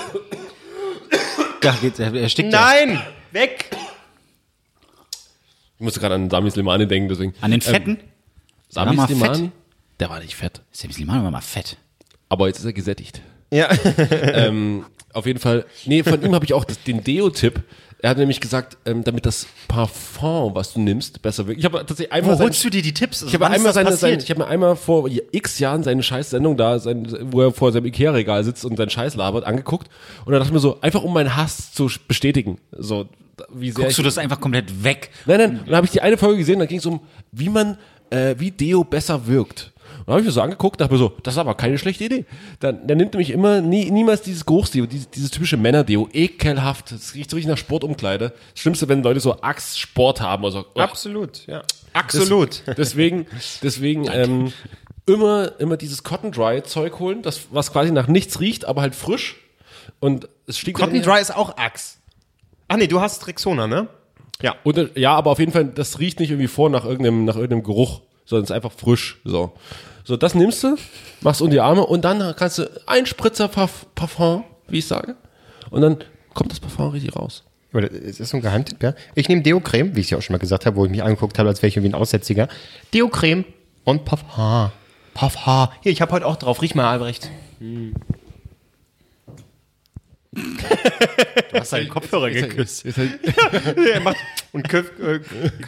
[1.61, 2.75] Da geht's, er er stickt ja.
[3.33, 3.71] Weg!
[5.77, 7.35] ich musste gerade an Sami Slimani denken, deswegen.
[7.41, 7.99] An den Fetten?
[8.69, 9.39] Sami War mal Slimani?
[9.39, 9.51] fett.
[10.01, 10.61] Der war nicht fett.
[10.97, 11.77] Die Mann war mal fett.
[12.29, 13.21] Aber jetzt ist er gesättigt.
[13.51, 13.69] Ja.
[14.11, 17.63] ähm, auf jeden Fall, nee, von ihm habe ich auch das, den Deo-Tipp.
[18.05, 21.61] Er hat nämlich gesagt, ähm, damit das Parfum, was du nimmst, besser wirkt.
[21.61, 23.23] Ich habe tatsächlich einmal Wo sein- holst du dir die Tipps?
[23.23, 26.81] ich habe einmal seine, seine, ich habe mir einmal vor x Jahren seine Scheiß-Sendung da,
[26.81, 29.89] sein, wo er vor seinem Ikea-Regal sitzt und seinen Scheiß labert, angeguckt.
[30.25, 32.59] Und da dachte ich mir so, einfach um meinen Hass zu bestätigen.
[32.77, 33.07] So,
[33.53, 35.11] wie sehr Guckst ich, du das einfach komplett weg?
[35.27, 37.01] Nein, nein, dann habe ich die eine Folge gesehen, da ging es um,
[37.31, 37.79] wie man,
[38.11, 39.72] äh, wie Deo besser wirkt.
[40.03, 42.05] Und dann habe ich mir so angeguckt, dachte mir so, das ist aber keine schlechte
[42.05, 42.25] Idee.
[42.61, 46.93] Dann, der nimmt nämlich immer, nie, niemals dieses Geruchsdeo, dieses, dieses typische Männerdeo, ekelhaft.
[46.93, 48.33] Das riecht so richtig nach Sportumkleide.
[48.53, 50.67] Das Schlimmste, wenn Leute so Axe-Sport haben oder so.
[50.75, 51.63] Oh, Absolut, ja.
[51.93, 52.63] Absolut.
[52.77, 53.27] Deswegen,
[53.63, 54.53] deswegen ähm,
[55.07, 58.95] immer, immer dieses Cotton Dry Zeug holen, das was quasi nach nichts riecht, aber halt
[58.95, 59.37] frisch.
[60.01, 61.99] Und es stieg Cotton Dry ist auch Axe.
[62.69, 63.89] Ach nee, du hast Rexona, ne?
[64.41, 64.57] Ja.
[64.65, 67.37] Und, äh, ja, aber auf jeden Fall, das riecht nicht irgendwie vor nach irgendeinem, nach
[67.37, 69.21] irgendeinem Geruch, sondern es ist einfach frisch.
[69.25, 69.53] So.
[70.05, 70.77] So, das nimmst du,
[71.21, 75.17] machst unter die Arme und dann kannst du ein Spritzer Parf Parfum, wie ich sage.
[75.71, 75.99] Und dann
[76.35, 77.45] kommt das Parfum richtig raus.
[77.73, 78.95] Ist das so ein Geheimtipp, ja?
[79.15, 81.03] Ich nehme Deo-Creme, wie ich es ja auch schon mal gesagt habe, wo ich mich
[81.03, 82.49] angeguckt habe, als wäre ich irgendwie ein Aussätziger.
[82.93, 83.45] Deo-Creme
[83.85, 84.71] und Parfum.
[85.15, 85.69] Parfum.
[85.81, 86.61] Hier, ich habe heute auch drauf.
[86.61, 87.31] Riech mal, Albrecht.
[90.35, 92.87] Du hast deinen Kopfhörer geküsst.
[92.87, 93.19] Ist halt,
[93.93, 94.17] Er macht
[94.53, 95.21] und küff, äh,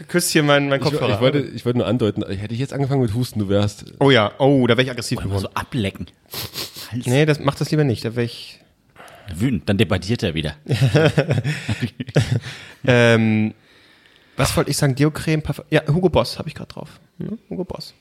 [0.09, 1.15] küsst hier meinen mein ich, Kopfhörer.
[1.15, 3.85] ich, wollte, ich wollte nur andeuten, hätte ich jetzt angefangen mit Husten, du wärst.
[4.01, 5.41] oh ja, oh, da wäre ich aggressiv geworden.
[5.41, 6.07] So ablecken.
[6.91, 7.07] Hals.
[7.07, 8.05] Nee, das macht das lieber nicht.
[8.05, 8.61] Da wäre ich.
[9.35, 10.57] Wütend, dann debattiert er wieder.
[12.87, 13.55] Ähm,
[14.37, 14.95] was wollte ich sagen?
[14.95, 15.65] Deo-Creme, Parfum.
[15.71, 17.01] Ja, Hugo Boss habe ich gerade drauf.
[17.19, 17.39] Hm?
[17.49, 17.95] Hugo Boss.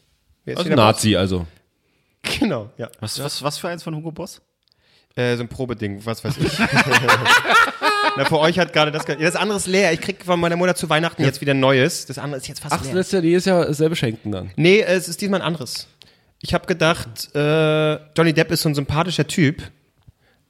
[0.43, 1.39] Wer ist Also Nazi, also.
[1.39, 2.39] Boss?
[2.39, 2.89] Genau, ja.
[2.99, 4.41] Was, was, was für eins von Hugo Boss?
[5.15, 6.59] Äh, so ein Probeding, was weiß ich.
[8.17, 9.07] Na, für euch hat gerade das.
[9.07, 9.91] Ja, das andere ist leer.
[9.93, 12.05] Ich krieg von meiner Mutter zu Weihnachten jetzt wieder ein neues.
[12.05, 12.95] Das andere ist jetzt fast Ach, leer.
[12.95, 14.51] das ist ja jedes Jahr selbe Schenken dann.
[14.55, 15.87] Nee, es ist diesmal ein anderes.
[16.41, 19.61] Ich habe gedacht, äh, Johnny Depp ist so ein sympathischer Typ.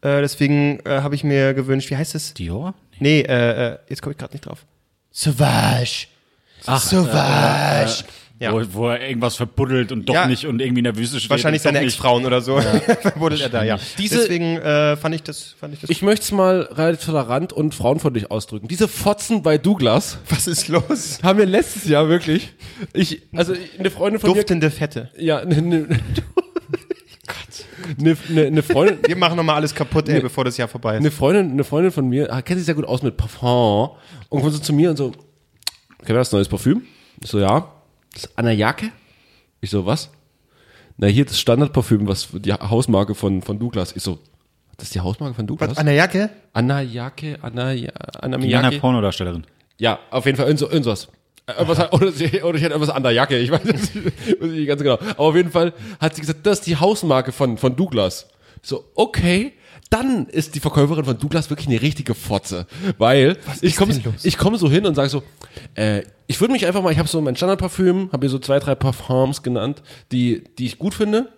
[0.02, 2.34] Äh, deswegen äh, habe ich mir gewünscht, wie heißt es?
[2.34, 2.74] Dior?
[3.00, 4.66] Nee, äh, äh, jetzt komme ich gerade nicht drauf.
[5.12, 6.08] Sauvage.
[6.66, 8.04] Ach, Sauvage.
[8.44, 8.54] Ja.
[8.54, 10.28] Wo, wo er irgendwas verbuddelt und doch Ja.
[10.28, 11.30] nicht und irgendwie in der Wüste steht.
[11.30, 11.80] Wahrscheinlich seine.
[11.80, 12.60] Ex-Frauen oder so.
[13.02, 13.80] Verbuddelt er da, ja.
[13.98, 15.90] Diese- Deswegen äh, fand ich das, fand ich das.
[15.90, 18.68] Ich möchte es mal relativ tolerant und frauenfreundlich ausdrücken.
[18.68, 21.20] Diese Fotzen bei Douglas was ist los?
[21.24, 22.54] haben wir letztes Jahr wirklich.
[22.94, 25.10] Ich, also eine Freundin von Duftende Fette.
[25.18, 25.24] mir.
[25.24, 25.88] Ja, eine, eine,
[28.00, 29.00] eine, eine, eine Freundin.
[29.06, 31.00] Wir machen nochmal alles kaputt, ey, bevor das Jahr vorbei ist.
[31.00, 33.92] Eine Freundin, eine Freundin von mir ah, kennt sich sehr gut aus mit Parfum
[34.30, 35.12] und kommt so zu mir und so,
[36.04, 36.84] Kevin, hast du neues Parfüm?
[37.22, 37.72] Ich so, ja.
[38.14, 38.92] Das ist Anna Jacke?
[39.62, 40.10] Ich so, was?
[40.98, 43.96] Na, hier das Standardparfüm, was die Hausmarke von, von Douglas.
[43.96, 44.20] Ich so,
[44.78, 45.72] das ist die Hausmarke von Douglas?
[45.72, 46.30] Was, an der Jacke?
[46.54, 47.90] Anna Jacke, Anna, ja,
[48.22, 48.80] Anna Die Anna Miyake.
[48.80, 49.46] Pornodarstellerin.
[49.80, 51.08] Ja, auf jeden Fall irgend so, irgendwas.
[51.46, 53.94] Äh, Irgendwas, hat- oder, sie, oder ich hätte irgendwas an der Jacke, ich weiß es
[53.96, 54.06] nicht,
[54.42, 54.94] weiß ich nicht ganz genau.
[54.94, 58.30] Aber auf jeden Fall hat sie gesagt, das ist die Hausmarke von, von Douglas.
[58.62, 59.54] So, okay.
[59.94, 62.66] Dann ist die Verkäuferin von Douglas wirklich eine richtige Fotze.
[62.98, 65.22] Weil ich komme ich komm so hin und sage so,
[65.76, 68.58] äh, ich würde mich einfach mal, ich habe so mein Standardparfüm, habe hier so zwei,
[68.58, 71.32] drei Parfums genannt, die, die ich gut finde.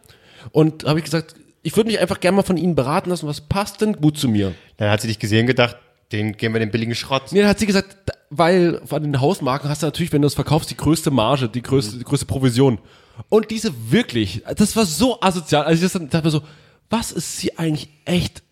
[0.51, 3.41] Und habe ich gesagt, ich würde mich einfach gerne mal von Ihnen beraten lassen, was
[3.41, 4.53] passt denn gut zu mir.
[4.77, 5.75] Dann hat sie dich gesehen und gedacht,
[6.13, 7.23] den geben wir den billigen Schrott.
[7.31, 7.97] Nee, dann hat sie gesagt,
[8.29, 11.61] weil von den Hausmarken hast du natürlich, wenn du es verkaufst, die größte Marge, die
[11.61, 12.79] größte, die größte Provision.
[13.27, 15.65] Und diese wirklich, das war so asozial.
[15.65, 16.41] Also ich dachte mir so,
[16.89, 18.43] was ist sie eigentlich echt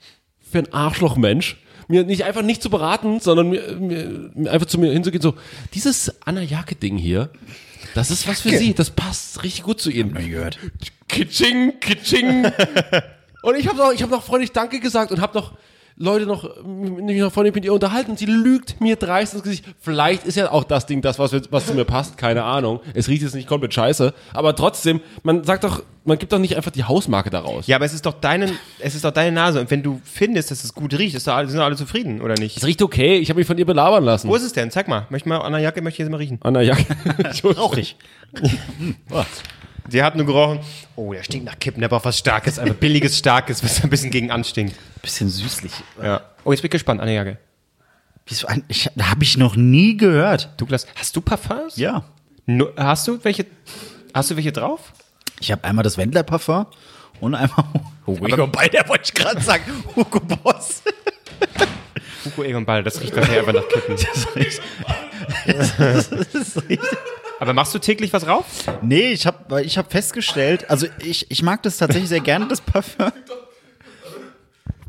[0.54, 1.58] für ein Arschlochmensch?
[1.90, 5.36] Mir nicht einfach nicht zu beraten, sondern mir, mir, mir einfach zu mir hinzugehen, so,
[5.74, 7.30] dieses Anna Jacke-Ding hier,
[7.94, 10.14] das ist was für sie, das passt richtig gut zu ihnen.
[10.14, 10.58] Nie gehört.
[11.08, 12.46] Kitsching, kitsching.
[13.44, 15.54] und ich habe noch, ich hab noch freundlich Danke gesagt und habe noch
[15.96, 19.66] Leute noch, mich noch freundlich mit ihr unterhalten und sie lügt mir dreist ins Gesicht.
[19.80, 22.80] Vielleicht ist ja auch das Ding das, was, was zu mir passt, keine Ahnung.
[22.94, 26.58] Es riecht jetzt nicht komplett scheiße, aber trotzdem, man sagt doch, man gibt doch nicht
[26.58, 27.68] einfach die Hausmarke daraus.
[27.68, 29.62] Ja, aber es ist doch deine, es ist doch deine Nase.
[29.62, 32.22] Und wenn du findest, dass es gut riecht, ist doch, alle- sind doch alle zufrieden,
[32.22, 32.58] oder nicht?
[32.58, 34.28] Es riecht okay, ich habe mich von ihr belabern lassen.
[34.28, 34.70] Wo ist es denn?
[34.72, 35.08] Zeig mal.
[35.10, 36.40] Möchte mal, an der Jacke möchte ich jetzt mal riechen.
[36.42, 36.86] Anna Jacke.
[37.58, 37.96] Rauchig.
[39.90, 40.60] Sie hat nur gerochen.
[40.96, 41.82] Oh, der stinkt nach Kippen.
[41.82, 44.76] Der braucht was Starkes, einfach billiges, Starkes, was ein bisschen gegen anstinkt.
[45.02, 45.72] Bisschen süßlich.
[46.02, 46.22] Ja.
[46.46, 47.38] Oh, jetzt bin ich gespannt, an der Jacke.
[48.26, 50.50] Wieso ein, ich, habe ich noch nie gehört.
[50.58, 51.76] Douglas, hast du Parfums?
[51.76, 52.06] Ja.
[52.46, 53.46] Nu- hast du welche,
[54.14, 54.94] hast du welche drauf?
[55.42, 56.66] Ich habe einmal das Wendler Parfum
[57.20, 57.66] und einmal
[58.08, 59.64] Hugo Egon Balder, wollte ich gerade sagen.
[59.96, 60.84] Hugo Boss.
[62.24, 63.96] Hugo Egon Ball, das riecht nachher einfach nach Kippen.
[63.98, 64.36] Das ist
[66.70, 66.90] richtig.
[67.44, 68.46] Aber machst du täglich was rauf?
[68.82, 72.62] Nee, ich habe ich hab festgestellt, also ich, ich mag das tatsächlich sehr gerne, das
[72.62, 73.12] Parfum.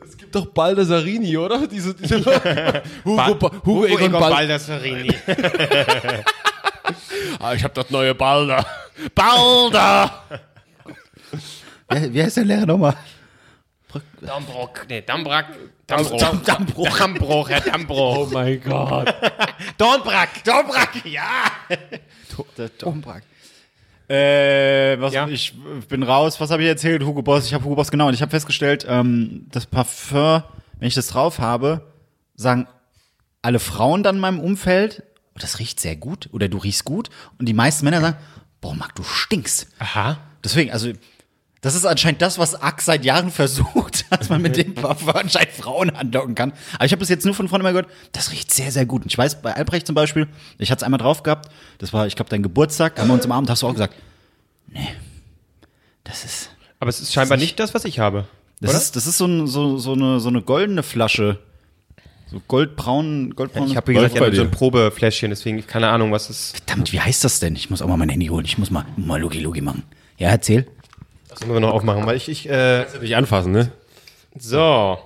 [0.05, 1.67] Es gibt doch Baldasarini, oder?
[1.67, 2.25] Diese, diese
[3.05, 5.13] Hugo, Ba- Hugo, Egon, Bal Baldassarini.
[7.41, 8.65] ah, ich habe das neue Balda.
[9.17, 10.23] Balda!
[11.91, 12.97] Wie, wie heißt der Lehrer nochmal?
[14.21, 15.47] Dammbruck, nee, Dammbruck,
[15.89, 18.17] Dammbruch, Dammbruch, Dammbruch, Herr Dammbruch.
[18.17, 19.13] Oh mein Gott.
[19.77, 21.51] Dornbrack, Dornbrack, ja.
[22.59, 23.23] Der Dombrack.
[24.09, 25.27] Äh, was, Ja.
[25.29, 25.55] ich
[25.89, 26.41] bin raus.
[26.41, 27.03] Was habe ich erzählt?
[27.03, 27.47] Hugo Boss.
[27.47, 28.09] Ich habe Hugo Boss genau.
[28.09, 30.43] Und ich habe festgestellt, ähm, das Parfum,
[30.79, 31.87] wenn ich das drauf habe,
[32.35, 32.67] sagen
[33.43, 35.03] alle Frauen dann in meinem Umfeld,
[35.35, 37.09] oh, das riecht sehr gut oder du riechst gut.
[37.39, 38.17] Und die meisten Männer sagen,
[38.61, 39.69] boah, Marc, du stinkst.
[39.79, 40.19] Aha.
[40.43, 40.93] Deswegen, also
[41.65, 45.53] das ist anscheinend das, was Ack seit Jahren versucht, dass man mit dem Parfum anscheinend
[45.53, 46.53] Frauen andocken kann.
[46.75, 49.03] Aber ich habe das jetzt nur von Freunden immer gehört, das riecht sehr, sehr gut.
[49.03, 52.07] Und ich weiß, bei Albrecht zum Beispiel, ich hatte es einmal drauf gehabt, das war,
[52.07, 53.95] ich glaube, dein Geburtstag, haben wir uns am Abend, hast du auch gesagt,
[54.69, 54.89] nee,
[56.05, 56.51] das ist,
[56.81, 58.27] Aber es ist scheinbar nicht das, was ich habe.
[58.61, 58.79] das Oder?
[58.79, 61.39] ist, das ist so, ein, so, so, eine, so eine goldene Flasche.
[62.27, 63.69] So goldbraun, goldbraun.
[63.69, 64.51] Ich habe, gesagt, bei ja, so ein.
[64.51, 67.57] Probefläschchen, deswegen keine Ahnung, was es Verdammt, wie heißt das denn?
[67.57, 68.45] Ich muss auch mal mein Handy holen.
[68.45, 69.85] Ich muss mal, mal Logi Logi machen.
[70.19, 70.67] Ja, erzähl.
[71.35, 73.71] Das müssen wir noch aufmachen, weil ich, ich äh, Nicht anfassen, ne?
[74.39, 74.99] so.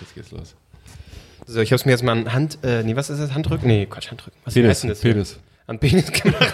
[0.00, 0.54] Jetzt geht's los.
[1.46, 3.32] So, ich habe es mir jetzt mal an Hand, äh, nee, was ist das?
[3.34, 3.68] Handrücken?
[3.68, 4.38] Nee, Quatsch, Handrücken.
[4.44, 5.12] Was Penis, denn das hier?
[5.12, 5.38] Penis.
[5.66, 6.52] An Penis gemacht.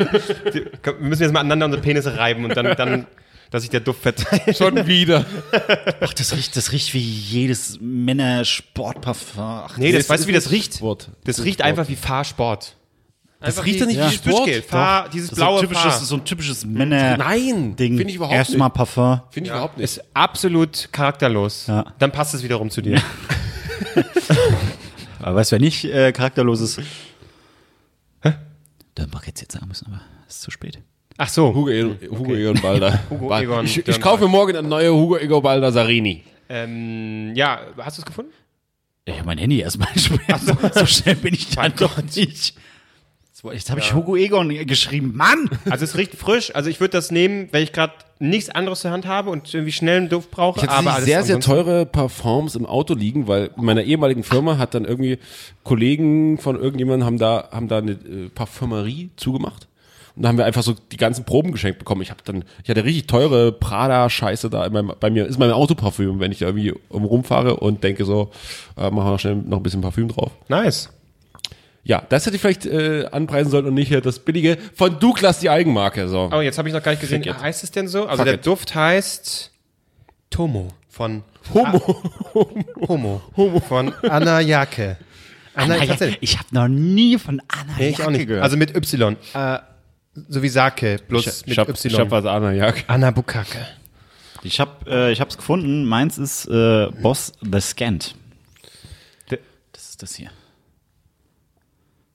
[0.55, 3.07] Die- wir müssen jetzt mal aneinander unsere Penisse reiben und dann, dann
[3.51, 4.57] dass sich der Duft verteilt.
[4.57, 5.25] Schon wieder.
[6.01, 9.43] Ach, das riecht, das riecht wie jedes Männer-Sportparfum.
[9.43, 10.75] Ach, Nee, das, das weißt du, wie ist das riecht?
[10.75, 11.11] Sport.
[11.25, 12.77] Das Das riecht ist einfach wie Fahrsport.
[13.43, 14.51] Einfach riecht ja nicht wie dieses Sport.
[14.65, 16.05] Fahr, dieses Das ist so blaue ein typisches, Fahr.
[16.05, 17.17] so ein typisches Männer.
[17.17, 17.97] Nein, Ding.
[17.97, 18.75] finde ich überhaupt Erstmal nicht.
[18.77, 19.21] Parfum.
[19.31, 19.85] Finde ich überhaupt nicht.
[19.85, 21.67] Ist absolut charakterlos.
[21.67, 21.85] Ja.
[21.99, 23.01] Dann passt es wiederum zu dir.
[25.21, 26.81] Aber weißt du, wer nicht äh, charakterlos ist?
[28.23, 28.33] Hä?
[28.95, 30.79] Dann mach jetzt jetzt sagen müssen, aber es ist zu spät.
[31.17, 31.55] Ach so.
[31.55, 33.01] Hugo, Egon, Hugo Egon Balder.
[33.11, 36.25] Hugo Egon ich, ich kaufe morgen eine neue Hugo Egon Balder Sarini.
[36.49, 38.33] Ähm, ja, hast du es gefunden?
[39.05, 40.17] Ich habe mein Handy erstmal so.
[40.75, 42.55] so schnell bin ich dann doch nicht.
[43.51, 45.13] Jetzt habe ich Hugo Egon geschrieben.
[45.17, 45.51] Mann!
[45.69, 46.55] Also es riecht frisch.
[46.55, 49.73] Also ich würde das nehmen, wenn ich gerade nichts anderes zur Hand habe und irgendwie
[49.73, 50.59] schnell einen Duft brauche.
[50.59, 53.83] Ich hatte aber aber alles sehr, sehr teure Parfums im Auto liegen, weil in meiner
[53.83, 55.19] ehemaligen Firma hat dann irgendwie
[55.65, 59.67] Kollegen von irgendjemandem haben da, haben da eine äh, Parfümerie zugemacht.
[60.15, 62.03] Und da haben wir einfach so die ganzen Proben geschenkt bekommen.
[62.03, 65.51] Ich habe dann, ich hatte richtig teure Prada-Scheiße da in meinem, bei mir, ist mein
[65.51, 68.31] Autoparfüm, wenn ich da irgendwie um rumfahre und denke so,
[68.77, 70.31] äh, machen wir noch schnell noch ein bisschen Parfüm drauf.
[70.49, 70.91] Nice.
[71.85, 75.41] Ja, das hätte ich vielleicht äh, anpreisen sollen und nicht hier das billige von Douglas
[75.41, 76.09] die Eigenmarke.
[76.09, 76.31] So.
[76.33, 77.25] Oh, jetzt habe ich noch gar nicht gesehen.
[77.25, 77.41] Fuck it.
[77.43, 78.03] Heißt es denn so?
[78.07, 78.47] Also Fuck der it.
[78.47, 79.51] Duft heißt
[80.31, 82.03] Tomo von Homo.
[82.89, 83.23] Homo.
[83.37, 83.61] Homo.
[83.61, 84.97] Von Anna Jake.
[85.55, 85.85] Anna, Anna.
[85.85, 86.17] Jacke.
[86.21, 88.27] Ich habe noch nie von Anna Nee, ich auch Jacke nicht.
[88.29, 88.45] gehört.
[88.45, 89.17] Also mit Y.
[89.35, 89.59] Äh,
[90.29, 91.93] so wie Sake, bloß Ich, mit ich hab, Y.
[91.93, 92.85] ich hab was an der Jacke.
[92.87, 93.59] Anna Bukake.
[94.45, 95.85] ich habe äh, ich hab's gefunden.
[95.85, 98.15] Meins ist äh, Boss the Scant.
[99.73, 100.31] Das ist das hier.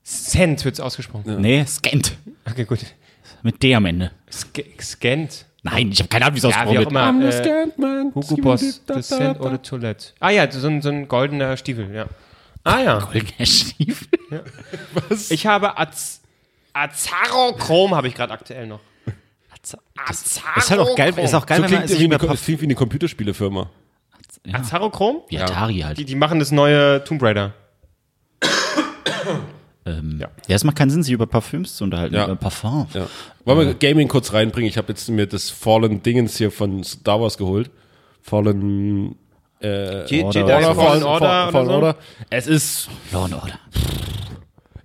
[0.07, 1.41] Cent wird's ausgesprochen.
[1.41, 2.13] Nee, Scant.
[2.49, 2.79] Okay, gut.
[3.43, 4.11] Mit D am Ende.
[4.31, 5.45] Sk Scant.
[5.63, 6.91] Nein, ich habe keine Ahnung, wie es Ja, ausgesprochen wie auch wird.
[6.91, 7.27] immer.
[7.27, 8.15] Äh, scant man.
[8.15, 10.13] Hugo Boss, The Cent oder Toilette.
[10.21, 12.05] Ah ja, so ein, so ein goldener Stiefel, ja.
[12.63, 12.99] Ah ja.
[12.99, 14.07] Goldener Stiefel.
[15.29, 16.21] Ich habe Az
[16.73, 18.79] Azarochrom habe ich gerade aktuell noch.
[19.61, 22.43] Das ist halt auch geil, ist auch geil, So wenn man klingt, wie eine, das
[22.43, 23.69] klingt wie eine Computerspielefirma.
[24.45, 25.23] Ja, Azarochrom?
[25.27, 25.97] wie Atari halt.
[25.97, 27.53] Die, die machen das neue Tomb Raider.
[29.87, 30.27] Ähm, ja.
[30.55, 32.25] es macht keinen Sinn, sich über Parfüms zu unterhalten, Ja.
[32.25, 32.87] über Parfum.
[32.93, 33.07] Ja.
[33.45, 34.69] Wollen wir Gaming kurz reinbringen?
[34.69, 37.69] Ich habe jetzt mir das Fallen Dingens hier von Star Wars geholt.
[38.21, 39.15] Fallen
[39.61, 40.05] Order.
[40.09, 41.71] Jedi Order, Fallen Order, Fallen oder so?
[41.73, 41.95] Order.
[42.29, 43.59] Es ist, Law and Order.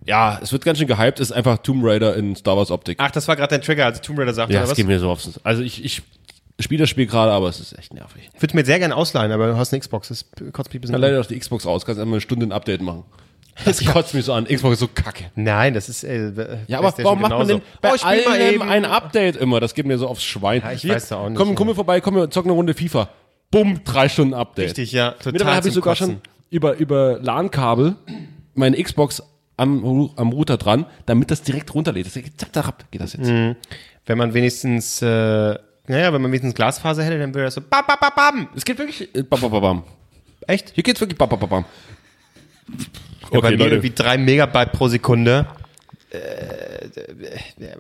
[0.07, 2.98] ja, es wird ganz schön gehypt, ist einfach Tomb Raider in Star Wars Optik.
[3.00, 4.76] Ach, das war gerade dein Trigger, als Tomb Raider sagte, ja, oder es was?
[4.76, 5.38] geht mir so aufs.
[5.44, 6.03] Also ich, ich
[6.61, 8.30] spiele das Spiel gerade, aber es ist echt nervig.
[8.34, 10.80] Ich würde mir sehr gerne ausleihen, aber du hast eine Xbox, das kotzt mich ein
[10.82, 13.05] bisschen Ja, leider auf die Xbox raus, kannst einmal eine Stunde ein Update machen.
[13.64, 14.44] Das kotzt mich so an.
[14.46, 15.24] Xbox ist so kacke.
[15.34, 18.62] Nein, das ist äh, Ja, aber warum macht man denn bei oh, ich allem eben
[18.62, 19.61] ein Update immer?
[19.61, 20.62] Das geht mir so aufs Schwein.
[20.64, 21.55] Ja, ich Hier, weiß da auch nicht, Komm, ja.
[21.55, 23.09] komm mir vorbei, komm, wir zocken eine Runde FIFA.
[23.50, 24.66] Bumm, drei Stunden Update.
[24.68, 25.11] Richtig, ja.
[25.12, 26.12] Total Mittlerweile habe ich sogar Kotzen.
[26.14, 27.96] schon über, über LAN-Kabel
[28.55, 29.22] meine Xbox
[29.57, 32.07] am, am Router dran, damit das direkt runterlädt.
[32.07, 33.28] Das geht, zack, zack, geht das jetzt.
[33.28, 33.57] Mhm.
[34.07, 37.84] Wenn man wenigstens, äh, naja, wenn man wenigstens Glasfaser hätte, dann würde das so bam,
[37.86, 38.48] bam, bam, bam.
[38.57, 39.84] Es geht wirklich, äh, bam, bam, bam.
[40.46, 40.70] Echt?
[40.74, 41.64] Hier geht's wirklich bam, bam, bam, bam.
[43.33, 43.74] Ja, bei Okay, mir Leute.
[43.76, 45.47] irgendwie drei Megabyte pro Sekunde.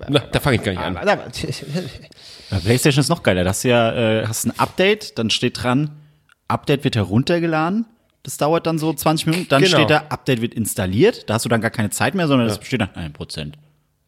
[0.08, 0.94] Na, da fange ich gar nicht an.
[2.50, 3.44] Bei PlayStation ist noch geiler.
[3.44, 3.92] Da hast du ja,
[4.22, 5.90] äh, hast ein Update, dann steht dran,
[6.48, 7.86] Update wird heruntergeladen.
[8.22, 9.48] Das dauert dann so 20 Minuten.
[9.48, 9.76] Dann Genau.
[9.76, 11.28] steht da, Update wird installiert.
[11.28, 13.54] Da hast du dann gar keine Zeit mehr, sondern das steht dann 1%,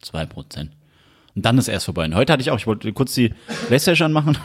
[0.03, 0.69] 2%.
[1.35, 2.05] Und dann ist erst vorbei.
[2.05, 3.33] Und heute hatte ich auch, ich wollte kurz die
[3.67, 4.37] Playstation anmachen.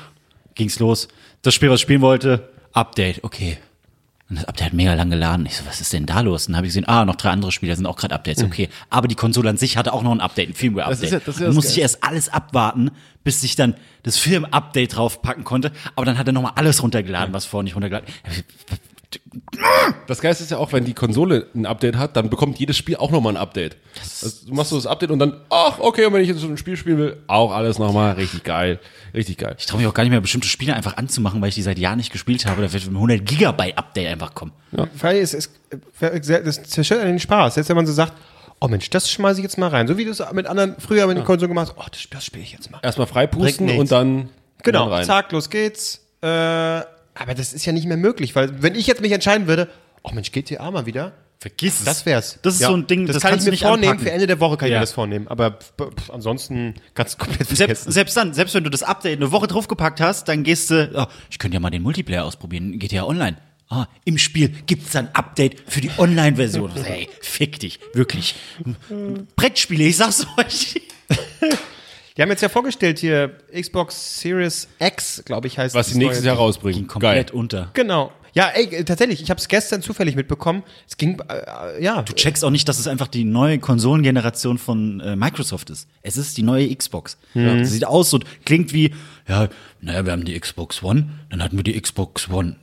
[0.54, 1.08] Ging's los.
[1.42, 3.58] Das Spiel, was ich spielen wollte, Update, okay.
[4.28, 5.46] Und das Update hat mega lang geladen.
[5.46, 6.46] Ich so, was ist denn da los?
[6.46, 8.68] Und dann habe ich gesehen, ah, noch drei andere Spieler sind auch gerade Updates, okay.
[8.90, 11.10] Aber die Konsole an sich hatte auch noch ein Update, ein Firmware-Update.
[11.12, 12.90] Ja- dann musste ich erst alles abwarten,
[13.22, 15.70] bis ich dann das Firm-Update draufpacken konnte.
[15.94, 18.08] Aber dann hat er nochmal alles runtergeladen, was vorher nicht runtergeladen.
[20.06, 22.96] Das Geist ist ja auch, wenn die Konsole ein Update hat, dann bekommt jedes Spiel
[22.96, 23.76] auch nochmal ein Update.
[24.22, 26.48] Also, du machst so das Update und dann, ach, okay, und wenn ich jetzt so
[26.48, 28.80] ein Spiel spielen will, auch alles nochmal richtig geil.
[29.14, 29.54] Richtig geil.
[29.58, 31.78] Ich traue mich auch gar nicht mehr, bestimmte Spiele einfach anzumachen, weil ich die seit
[31.78, 32.62] Jahren nicht gespielt habe.
[32.62, 34.52] Da wird ein 100 Gigabyte Update einfach kommen.
[35.00, 35.50] Weil es, es,
[36.00, 37.56] das zerstört einen den Spaß.
[37.56, 38.12] Jetzt, wenn man so sagt,
[38.60, 39.86] oh Mensch, das schmeiße ich jetzt mal rein.
[39.86, 41.78] So wie du es mit anderen früher mit den Konsolen gemacht hast.
[41.78, 42.80] Oh, das, das spiele ich jetzt mal.
[42.82, 44.30] Erstmal freipusten und dann,
[44.62, 46.00] Genau, zack, los geht's.
[46.22, 46.80] Äh,
[47.18, 49.68] aber das ist ja nicht mehr möglich, weil wenn ich jetzt mich entscheiden würde,
[50.02, 51.84] oh Mensch, GTA mal wieder, Vergiss es.
[51.84, 52.38] das wär's.
[52.42, 53.90] Das ist so ein Ding, das, das kann ich mir vornehmen.
[53.92, 54.06] anpacken.
[54.06, 54.78] Für Ende der Woche kann ich Ja.
[54.78, 55.28] mir das vornehmen.
[55.28, 57.92] Aber pff, ansonsten kannst du komplett Selbst, vergessen.
[57.92, 61.06] selbst dann, selbst wenn du das Update eine Woche draufgepackt hast, dann gehst du, oh,
[61.30, 63.36] ich könnte ja mal den Multiplayer ausprobieren, GTA Online.
[63.68, 66.70] Ah, im Spiel gibt's ein Update für die Online-Version.
[66.84, 68.36] Ey, fick dich, wirklich.
[69.36, 70.80] Brettspiele, ich sag's euch.
[72.16, 76.24] Die haben jetzt ja vorgestellt hier Xbox Series X, glaube ich, heißt Was sie nächstes
[76.24, 76.86] Jahr rausbringen.
[76.86, 77.38] Komplett Geil.
[77.38, 77.70] unter.
[77.74, 78.12] Genau.
[78.32, 80.62] Ja, ey, äh, tatsächlich, ich habe es gestern zufällig mitbekommen.
[80.86, 82.02] Es ging, äh, ja.
[82.02, 85.88] Du checkst auch nicht, dass es einfach die neue Konsolengeneration von äh, Microsoft ist.
[86.02, 87.16] Es ist die neue Xbox.
[87.34, 87.56] Ja.
[87.58, 88.94] Sie sieht aus und klingt wie,
[89.26, 89.48] ja,
[89.80, 92.56] naja, wir haben die Xbox One, dann hatten wir die Xbox One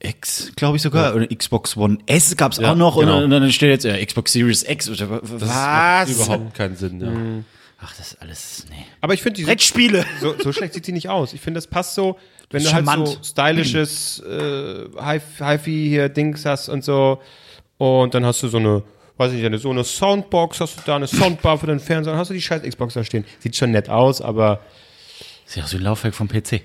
[0.00, 2.98] X, glaube ich sogar, oder Xbox One S gab's auch noch genau.
[2.98, 4.90] und, dann- und dann steht jetzt ja, Xbox Series X.
[4.90, 5.48] Oder, wa- Das was?
[5.48, 7.00] macht überhaupt keinen Sinn.
[7.00, 7.44] Ja.
[7.84, 8.84] Ach, das ist alles, nee.
[9.00, 10.04] Aber ich finde, die Brettspiele!
[10.20, 11.32] so, so schlecht sieht sie nicht aus.
[11.32, 12.16] Ich finde, das passt so,
[12.50, 17.20] wenn du halt so stylisches äh, Hi- Hi-Fi hier Dings hast und so.
[17.78, 18.84] Und dann hast du so eine,
[19.16, 22.20] weiß ich nicht, so eine Soundbox, hast du da eine Soundbar für den Fernseher, dann
[22.20, 23.24] hast du die scheiß Xbox da stehen.
[23.40, 24.60] Sieht schon nett aus, aber
[25.46, 26.62] Sieht aus wie ein Laufwerk vom PC.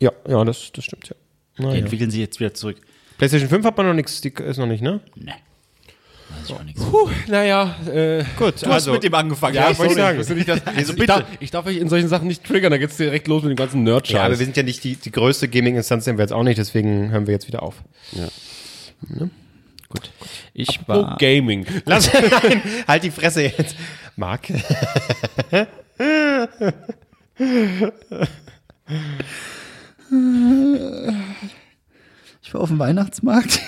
[0.00, 1.14] ja, ja, das, das stimmt ja.
[1.58, 1.76] Die Naja.
[1.78, 2.78] entwickeln sie jetzt wieder zurück.
[3.16, 5.00] PlayStation 5 hat man noch nichts, die ist noch nicht, ne?
[5.14, 5.32] Nee.
[6.46, 6.84] Weiß ich auch nichts.
[6.84, 9.56] Puh, naja, äh, Gut, Du hast mit dem angefangen.
[9.56, 10.34] Ja, ich wollte ich so sagen.
[10.34, 12.96] nicht das, also ich, darf, ich darf euch in solchen Sachen nicht triggern, da geht's
[12.96, 14.14] direkt los mit dem ganzen Nerd-Scheiß.
[14.14, 16.58] Ja, aber wir sind ja nicht die, die größte Gaming-Instanz, sind wir jetzt auch nicht,
[16.58, 17.82] deswegen hören wir jetzt wieder auf.
[19.88, 20.10] Gut.
[20.54, 21.16] Ich oh, war.
[21.18, 21.66] Gaming.
[21.84, 23.76] Lass, nein, halt die Fresse jetzt.
[24.16, 24.48] Marc?
[32.42, 33.60] Ich war auf dem Weihnachtsmarkt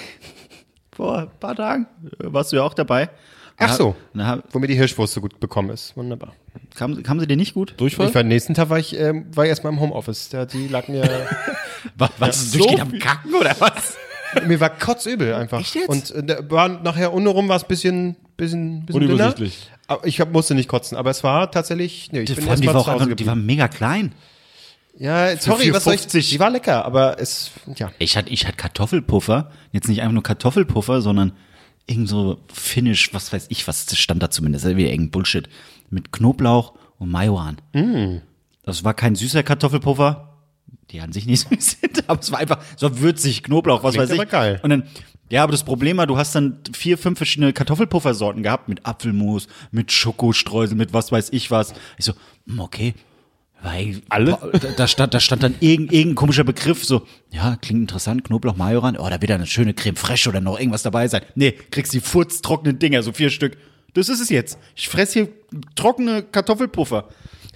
[0.98, 1.86] vor ein paar Tagen.
[2.18, 3.08] Warst du ja auch dabei?
[3.56, 3.94] Ach so.
[4.12, 5.96] Na, Womit die Hirschwurst so gut bekommen ist.
[5.96, 6.32] Wunderbar.
[6.74, 7.74] kam, kam sie dir nicht gut?
[7.76, 8.08] Durchfall?
[8.08, 10.28] Ich war, nächsten Tag war ich, ähm, war ich erstmal im Homeoffice.
[10.28, 11.02] Da, die lag mir,
[11.96, 13.96] Was, was so durchgeht am Kacken oder was?
[14.46, 15.60] mir war kotzübel einfach.
[15.60, 15.88] Echt jetzt?
[15.88, 19.12] Und äh, war nachher untenrum war es bisschen, bisschen, bisschen dünner.
[19.12, 19.70] Unübersichtlich.
[19.86, 22.60] Aber ich hab, musste nicht kotzen, aber es war tatsächlich, nee, ich bin Vor allem,
[22.60, 24.12] die war, auch die war mega klein.
[24.98, 26.30] Ja, sorry, was soll ich, 4,50.
[26.30, 27.92] die war lecker, aber es, ja.
[27.98, 29.50] Ich hatte, ich hatte Kartoffelpuffer.
[29.70, 31.32] Jetzt nicht einfach nur Kartoffelpuffer, sondern
[31.86, 34.64] irgend so Finnisch, was weiß ich, was stand da zumindest.
[34.64, 35.48] Das ist wieder irgendein Bullshit.
[35.90, 37.58] Mit Knoblauch und Majoran.
[38.64, 40.24] Das war kein süßer Kartoffelpuffer.
[40.90, 44.10] Die an sich nicht süß sind, aber es war einfach so würzig, Knoblauch, was Klingt
[44.10, 44.30] weiß ich.
[44.30, 44.60] geil.
[44.62, 44.82] Und dann,
[45.30, 49.46] ja, aber das Problem war, du hast dann vier, fünf verschiedene Kartoffelpuffersorten gehabt, mit Apfelmus,
[49.70, 51.74] mit Schokostreusel, mit was weiß ich was.
[51.98, 52.14] Ich so,
[52.46, 52.94] hm, okay.
[53.62, 54.38] Weil Alle?
[54.76, 58.96] Da, stand, da stand dann irgendein, irgendein komischer Begriff, so, ja, klingt interessant, Knoblauch, Majoran,
[58.96, 61.22] oh, da wird dann eine schöne Creme fraiche oder noch irgendwas dabei sein.
[61.34, 63.56] Nee, kriegst die furztrockenen Dinger, so vier Stück.
[63.94, 64.58] Das ist es jetzt.
[64.76, 65.28] Ich fress hier
[65.74, 67.08] trockene Kartoffelpuffer.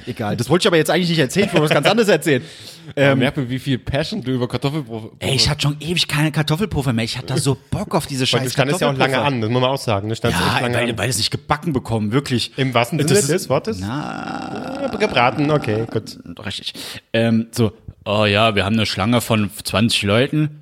[0.06, 2.42] Egal, das wollte ich aber jetzt eigentlich nicht erzählen, ich wollte was ganz anderes erzählen.
[2.96, 6.32] Ähm, merkt man, wie viel Passion du über Kartoffelpuffer Ey, ich hatte schon ewig keine
[6.32, 7.04] Kartoffelpuffer mehr.
[7.04, 9.40] Ich hatte da so Bock auf diese Weil scheiß du standest ja auch lange an,
[9.40, 10.08] das muss man auch sagen.
[10.08, 12.50] Du standst echt Ja, lange weil, weil es nicht gebacken bekommen, wirklich.
[12.58, 13.78] Im wahrsten Das Sinne ist- des Wortes?
[13.80, 16.18] Na, Gebraten, okay, gut.
[16.44, 16.74] richtig.
[17.12, 17.70] Ähm, so,
[18.04, 20.60] oh ja, wir haben eine Schlange von 20 Leuten.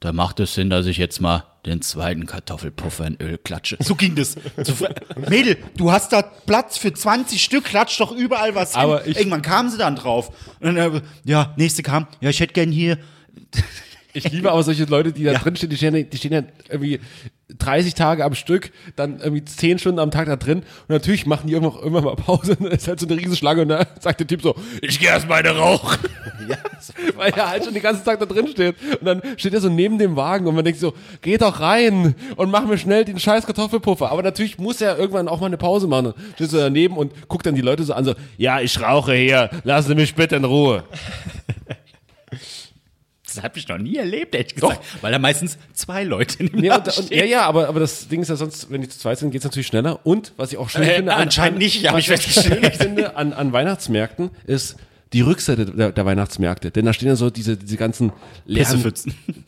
[0.00, 3.76] Da macht es Sinn, dass ich jetzt mal den zweiten Kartoffelpuffer in Öl klatsche.
[3.80, 4.36] So ging das.
[4.62, 4.72] So,
[5.28, 8.80] Mädel, du hast da Platz für 20 Stück, klatsch doch überall was hin.
[8.80, 10.30] Aber ich- Irgendwann kamen sie dann drauf.
[10.60, 12.98] Und dann, ja, nächste kam, ja, ich hätte gern hier
[14.16, 15.38] Ich liebe aber solche Leute, die da Ja.
[15.38, 17.00] drin stehen, die stehen, ja- die stehen ja irgendwie
[17.58, 21.46] 30 Tage am Stück, dann irgendwie 10 Stunden am Tag da drin und natürlich machen
[21.46, 24.18] die irgendwann, irgendwann mal Pause und dann ist halt so eine Riesenschlange und dann sagt
[24.20, 25.98] der Typ so, ich gehe erst mal eine rauchen.
[26.48, 26.58] Ja,
[27.16, 28.76] Weil er halt schon den ganzen Tag da drin steht.
[29.00, 32.14] Und dann steht er so neben dem Wagen und man denkt so, geh doch rein
[32.36, 34.12] und mach mir schnell den scheiß Kartoffelpuffer.
[34.12, 36.14] Aber natürlich muss er irgendwann auch mal eine Pause machen.
[36.36, 39.50] Steht so daneben und guckt dann die Leute so an, so, ja, ich rauche hier,
[39.64, 40.84] lassen Sie mich bitte in Ruhe.
[43.36, 44.80] Das habe ich noch nie erlebt, ehrlich gesagt.
[45.00, 48.08] Weil da meistens zwei Leute in dem Laden und, und, ja, ja, aber, aber das
[48.08, 50.00] Ding ist ja sonst, wenn die zu zweit sind, geht's natürlich schneller.
[50.04, 52.76] Und was ich auch schön Äh, finde, anscheinend nicht, hab was ich ich festgestellt.
[52.76, 54.76] finde an, an Weihnachtsmärkten ist,
[55.12, 56.70] die Rückseite der, der Weihnachtsmärkte.
[56.72, 58.12] Denn da stehen ja so diese, diese ganzen
[58.44, 58.92] leeren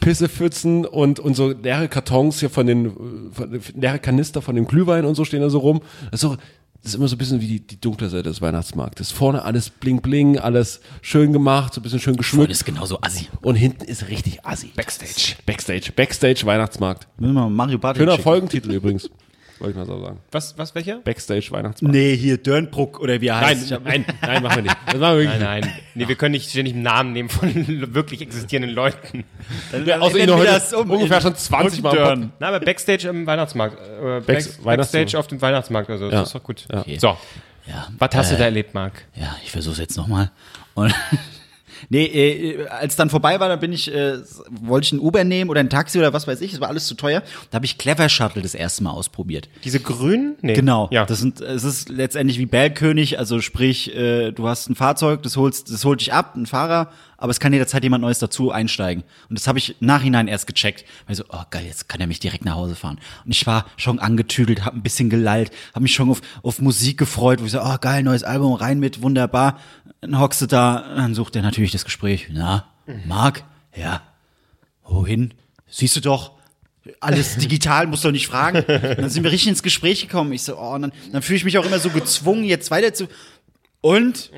[0.01, 0.84] Pissepfützen.
[0.86, 5.14] Und, und so leere Kartons hier von den, von, leere Kanister von dem Glühwein und
[5.14, 5.80] so stehen da so rum.
[6.11, 6.36] Das ist, so,
[6.82, 9.10] das ist immer so ein bisschen wie die, die dunkle Seite des Weihnachtsmarktes.
[9.10, 12.50] Vorne alles bling bling, alles schön gemacht, so ein bisschen schön geschmückt.
[12.50, 13.28] ist genauso assi.
[13.42, 14.72] Und hinten ist richtig assi.
[14.76, 15.36] Backstage.
[15.44, 15.92] Backstage.
[15.94, 17.08] Backstage Weihnachtsmarkt.
[17.18, 18.22] Müssen wir Mario Barth Schöner schicken.
[18.22, 19.10] Folgentitel übrigens.
[19.59, 20.18] Wollte ich mal so sagen.
[20.30, 20.98] Was, was, welcher?
[20.98, 21.94] Backstage Weihnachtsmarkt.
[21.94, 23.72] Nee, hier Dörnbruck oder wie er Nein, heißt.
[23.72, 24.76] Hab- nein, nein, machen wir nicht.
[24.86, 25.72] Das machen wir wirklich Nein, nein.
[25.94, 27.52] Nee, wir können nicht ständig einen Namen nehmen von
[27.94, 29.24] wirklich existierenden Leuten.
[29.72, 29.92] nicht.
[29.92, 31.94] Außer wir heute das um ungefähr schon 20 Mal.
[31.94, 32.32] Dörn.
[32.38, 33.78] Na, aber Backstage im Weihnachtsmarkt.
[33.80, 34.62] Äh, Back.
[34.62, 35.90] Backstage auf dem Weihnachtsmarkt.
[35.90, 36.22] Also, das Ja.
[36.22, 36.64] ist doch gut.
[36.72, 36.80] Ja.
[36.80, 36.98] Okay.
[37.00, 37.16] So,
[37.66, 38.92] Ja, was hast du äh, da erlebt, Marc?
[39.16, 40.30] Ja, ich versuch's jetzt nochmal.
[40.74, 40.94] Und
[41.88, 44.18] nee, äh, als dann vorbei war, dann bin ich, äh,
[44.50, 46.86] wollte ich ein Uber nehmen oder ein Taxi oder was weiß ich, es war alles
[46.86, 47.22] zu teuer.
[47.50, 49.48] Da habe ich Clever Shuttle das erste Mal ausprobiert.
[49.64, 50.36] Diese grünen?
[50.40, 50.54] Nee.
[50.54, 50.88] Genau.
[50.90, 51.04] Ja.
[51.06, 55.36] Das sind, es ist letztendlich wie Bergkönig, also sprich, äh, du hast ein Fahrzeug, das
[55.36, 59.02] holst, das holt dich ab, ein Fahrer, aber es kann jederzeit jemand Neues dazu einsteigen.
[59.28, 60.84] Und das habe ich nachhinein erst gecheckt.
[61.06, 63.00] Weil so, oh geil, jetzt kann er mich direkt nach Hause fahren.
[63.24, 66.96] Und ich war schon angetüdelt, habe ein bisschen gelallt, habe mich schon auf, auf Musik
[66.96, 69.58] gefreut, wo ich so, oh geil, neues Album, rein mit, wunderbar.
[70.00, 72.28] Dann hockst du da, dann sucht er natürlich das Gespräch.
[72.30, 72.68] Na,
[73.04, 73.42] Marc?
[73.76, 74.02] Ja.
[74.84, 75.34] Wohin?
[75.66, 76.38] Siehst du doch,
[77.00, 78.58] alles digital, musst du doch nicht fragen.
[78.58, 80.32] Und dann sind wir richtig ins Gespräch gekommen.
[80.32, 82.94] Ich so, oh, und dann, dann fühle ich mich auch immer so gezwungen, jetzt weiter
[82.94, 83.08] zu.
[83.80, 84.30] Und?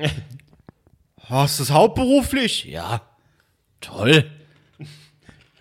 [1.31, 2.65] Hast du es hauptberuflich?
[2.65, 3.01] Ja.
[3.79, 4.29] Toll.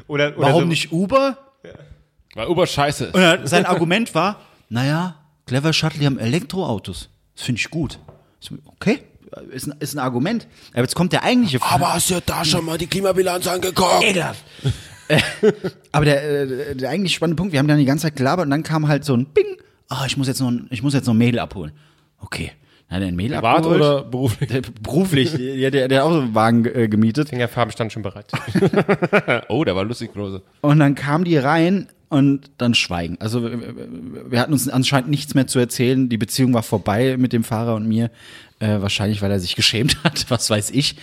[0.09, 1.39] Oder, oder Warum so, nicht Uber?
[2.35, 3.15] Weil Uber scheiße ist.
[3.15, 5.17] Und dann, sein Argument war, naja,
[5.47, 7.09] Clever Shuttle, die haben Elektroautos.
[7.35, 7.99] Das finde ich gut.
[8.67, 9.03] Okay,
[9.51, 10.47] ist ein, ist ein Argument.
[10.73, 11.73] Aber jetzt kommt der eigentliche Fall.
[11.75, 14.03] Aber hast du da schon mal die Klimabilanz angeguckt?
[14.03, 14.45] Ekelhaft.
[15.09, 15.21] Äh,
[15.93, 16.23] Aber der,
[16.71, 18.87] äh, der eigentlich spannende Punkt, wir haben dann die ganze Zeit gelabert und dann kam
[18.89, 19.57] halt so ein Bing.
[19.89, 21.73] Ah, ich muss jetzt noch, ein- ich muss jetzt noch ein Mädel abholen.
[22.21, 22.53] Okay.
[22.91, 23.81] Hat er ein Mädel Privat abgeholt.
[23.81, 24.51] oder beruflich?
[24.51, 27.29] Der, beruflich, der, der, der hat auch so einen Wagen äh, gemietet.
[27.29, 28.27] Fingerfarben stand schon bereit.
[29.49, 30.43] Oh, der war lustig, Brose.
[30.61, 33.17] Und dann kam die rein und dann Schweigen.
[33.21, 36.09] Also wir, wir hatten uns anscheinend nichts mehr zu erzählen.
[36.09, 38.11] Die Beziehung war vorbei mit dem Fahrer und mir.
[38.59, 40.97] Äh, wahrscheinlich, weil er sich geschämt hat, was weiß ich.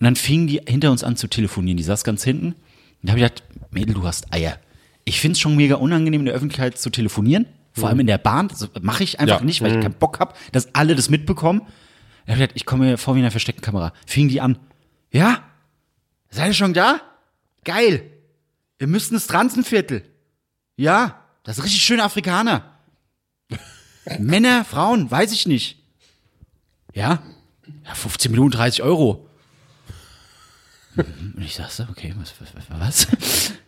[0.00, 1.76] Und dann fingen die hinter uns an zu telefonieren.
[1.76, 2.48] Die saß ganz hinten.
[2.48, 2.54] Und
[3.02, 4.58] da habe ich gedacht, Mädel, du hast Eier.
[5.04, 7.46] Ich find's schon mega unangenehm, in der Öffentlichkeit zu telefonieren.
[7.74, 8.48] Vor allem in der Bahn.
[8.48, 9.44] Das mache ich einfach Ja.
[9.44, 11.62] nicht, weil ich keinen Bock hab, dass alle das mitbekommen.
[12.26, 13.92] Da hab ich komme mir vor wie in einer versteckten Kamera.
[14.06, 14.58] Fingen die an.
[15.10, 15.42] Ja?
[16.30, 17.00] Seid ihr schon da?
[17.64, 18.10] Geil.
[18.78, 20.04] Wir müssten ins Transenviertel.
[20.76, 22.78] Ja, das ist richtig schön Afrikaner.
[24.18, 25.82] Männer, Frauen, weiß ich nicht.
[26.92, 27.22] Ja?
[27.84, 29.28] Ja, 15 Minuten 30 Euro.
[30.96, 33.06] Und ich sagte, okay, was, was?
[33.08, 33.52] was?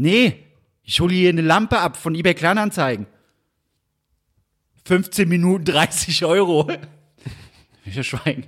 [0.00, 0.44] Nee,
[0.88, 3.06] ich hole hier eine Lampe ab von eBay Kleinanzeigen.
[4.86, 6.70] 15 Minuten 30 Euro.
[7.84, 8.44] Ich ja schweigen.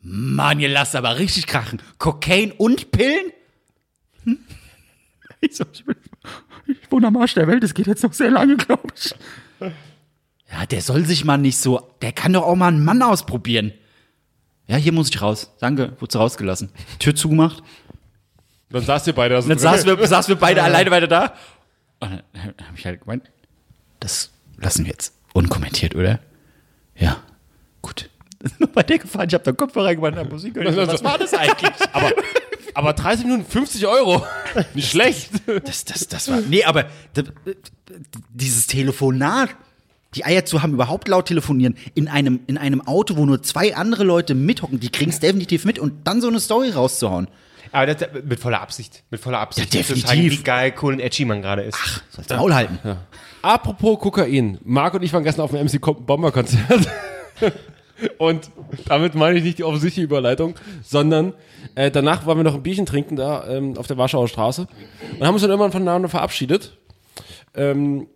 [0.00, 1.80] Mann, ihr lasst aber richtig krachen.
[1.98, 3.32] Kokain und Pillen?
[4.24, 4.38] Hm?
[5.40, 5.94] Ich, so, ich, bin,
[6.66, 9.14] ich wohne am Arsch der Welt, das geht jetzt noch sehr lange, glaube ich.
[10.50, 13.72] Ja, der soll sich mal nicht so, der kann doch auch mal einen Mann ausprobieren.
[14.66, 15.54] Ja, hier muss ich raus.
[15.60, 16.70] Danke, wurdest du rausgelassen.
[16.98, 17.62] Tür zugemacht.
[18.74, 19.38] Dann saßt ihr beide.
[19.38, 21.32] Und dann saßen wir, saßen wir beide alleine weiter da.
[22.00, 23.30] Und dann habe ich halt gemeint,
[24.00, 26.18] das lassen wir jetzt unkommentiert, oder?
[26.96, 27.18] Ja,
[27.82, 28.10] gut.
[28.58, 30.74] Nur bei der gefahren, ich habe da Kopfhörer gemacht, hab Musik gehört.
[30.74, 31.70] So, Was war das eigentlich?
[31.92, 32.12] aber,
[32.74, 34.26] aber 30 Minuten 50 Euro.
[34.74, 35.30] Nicht schlecht.
[35.64, 36.40] Das, das, das war.
[36.40, 36.86] Nee, aber
[38.30, 39.50] dieses Telefonat,
[40.16, 43.76] die Eier zu haben, überhaupt laut telefonieren, in einem, in einem Auto, wo nur zwei
[43.76, 47.28] andere Leute mithocken, die kriegen es definitiv mit und dann so eine Story rauszuhauen.
[47.72, 49.02] Aber das, mit voller Absicht.
[49.10, 49.74] Mit voller Absicht.
[49.74, 50.40] Ja, Das ist definitiv.
[50.40, 51.78] Wie geil, cool und edgy man gerade ist.
[51.80, 52.78] Ach, Sollst du Maul halten.
[53.42, 54.58] Apropos Kokain.
[54.64, 56.88] Marc und ich waren gestern auf dem MC Bomber Konzert.
[58.18, 58.50] Und
[58.86, 61.32] damit meine ich nicht die offensichtliche Überleitung, sondern
[61.74, 64.66] äh, danach waren wir noch ein Bierchen trinken da ähm, auf der Warschauer Straße
[65.18, 66.76] und haben uns dann irgendwann voneinander verabschiedet.
[67.54, 68.08] Ähm,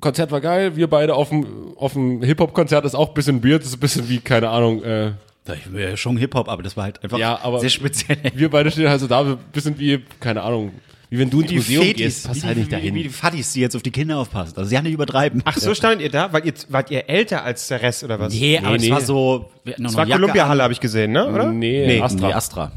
[0.00, 3.62] Konzert war geil, wir beide auf dem, auf dem Hip-Hop-Konzert ist auch ein bisschen weird,
[3.62, 5.12] das ist ein bisschen wie, keine Ahnung, äh,
[5.54, 8.18] Ich will ja schon Hip-Hop, aber das war halt einfach Ja, aber- sehr speziell.
[8.34, 10.72] wir beide stehen halt so da, ein bisschen wie, keine Ahnung,
[11.10, 12.94] wie wenn du ins Museum Fetis, gehst, passt wie, halt die, nicht dahin.
[12.94, 14.54] wie die Fattis, die jetzt auf die Kinder aufpassen.
[14.58, 15.40] Also sie haben nicht übertreiben.
[15.46, 16.30] Ach so standet ihr da?
[16.32, 18.34] Weil ihr, wart ihr älter als der Rest oder was?
[18.34, 18.84] nee, aber nee.
[18.84, 19.50] es war so.
[19.64, 21.26] Wir noch war Jacke Kolumbiahalle, habe ich gesehen, ne?
[21.26, 21.50] Oder?
[21.50, 22.00] Nee, Nee.
[22.02, 22.26] Astra.
[22.28, 22.72] Nee, Astra.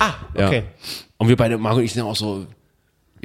[0.00, 0.46] Ah, Ja.
[0.48, 0.62] okay.
[1.18, 2.46] Und wir beide, Marco und ich sind auch so,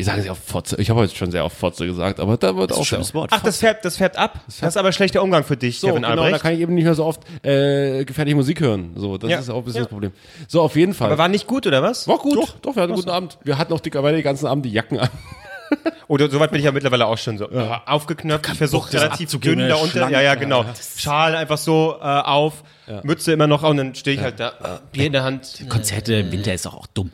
[0.02, 2.56] ich sage sehr oft Fotze, ich habe heute schon sehr oft Fotze gesagt, aber da
[2.56, 3.32] wird Das ist auch ein schönes Wort.
[3.34, 4.40] Ach, das färbt, das färbt ab.
[4.48, 6.44] Das ist aber schlechter Umgang für dich, So, Kevin genau, da Albrecht.
[6.44, 8.92] kann ich eben nicht mehr so oft äh, gefährliche Musik hören.
[8.96, 9.40] So, das Ja.
[9.40, 9.84] ist auch ein bisschen Ja.
[9.86, 10.12] das Problem.
[10.48, 11.08] So, auf jeden Fall.
[11.08, 12.08] aber war nicht gut, oder was?
[12.08, 12.36] war gut.
[12.62, 13.38] Doch, wir hatten einen guten Abend.
[13.44, 15.10] Wir hatten auch dickerweise den ganzen Abend die Jacken an.
[16.10, 18.50] Oder soweit bin ich ja mittlerweile auch schon so äh, aufgeknöpft.
[18.52, 19.98] Ich versuche das relativ dünn da unten.
[20.00, 20.66] Ja, ja, genau.
[20.98, 22.64] Schal einfach so äh, auf,
[23.04, 25.64] Mütze immer noch und dann stehe ich halt da, Bier in der Hand.
[25.70, 27.12] Konzerte im Winter ist doch auch dumm.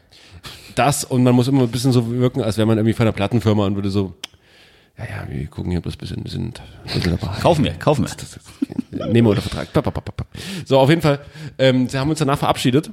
[0.78, 3.14] Das und man muss immer ein bisschen so wirken, als wäre man irgendwie von einer
[3.14, 4.14] Plattenfirma und würde so,
[4.98, 7.40] ja, ja, wir gucken hier bloß ein bisschen, wir sind, wir sind dabei.
[7.40, 9.08] Kaufen wir, kaufen wir.
[9.12, 9.68] Nehme unter Vertrag.
[10.66, 11.20] So, auf jeden Fall,
[11.58, 12.92] ähm, sie haben uns danach verabschiedet.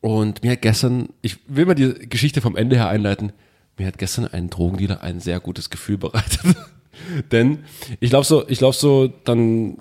[0.00, 3.32] Und mir hat gestern, ich will mal die Geschichte vom Ende her einleiten,
[3.78, 6.40] mir hat gestern ein Drogendealer ein sehr gutes Gefühl bereitet.
[7.32, 7.64] Denn
[8.00, 9.78] ich laufe so, ich laufe so dann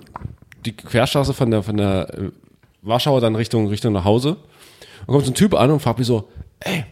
[0.66, 2.32] die Querstraße von der, von der äh,
[2.84, 4.38] Warschauer dann Richtung, Richtung nach Hause.
[5.06, 6.30] Und kommt so ein Typ an und fragt mich so,
[6.62, 6.86] ey,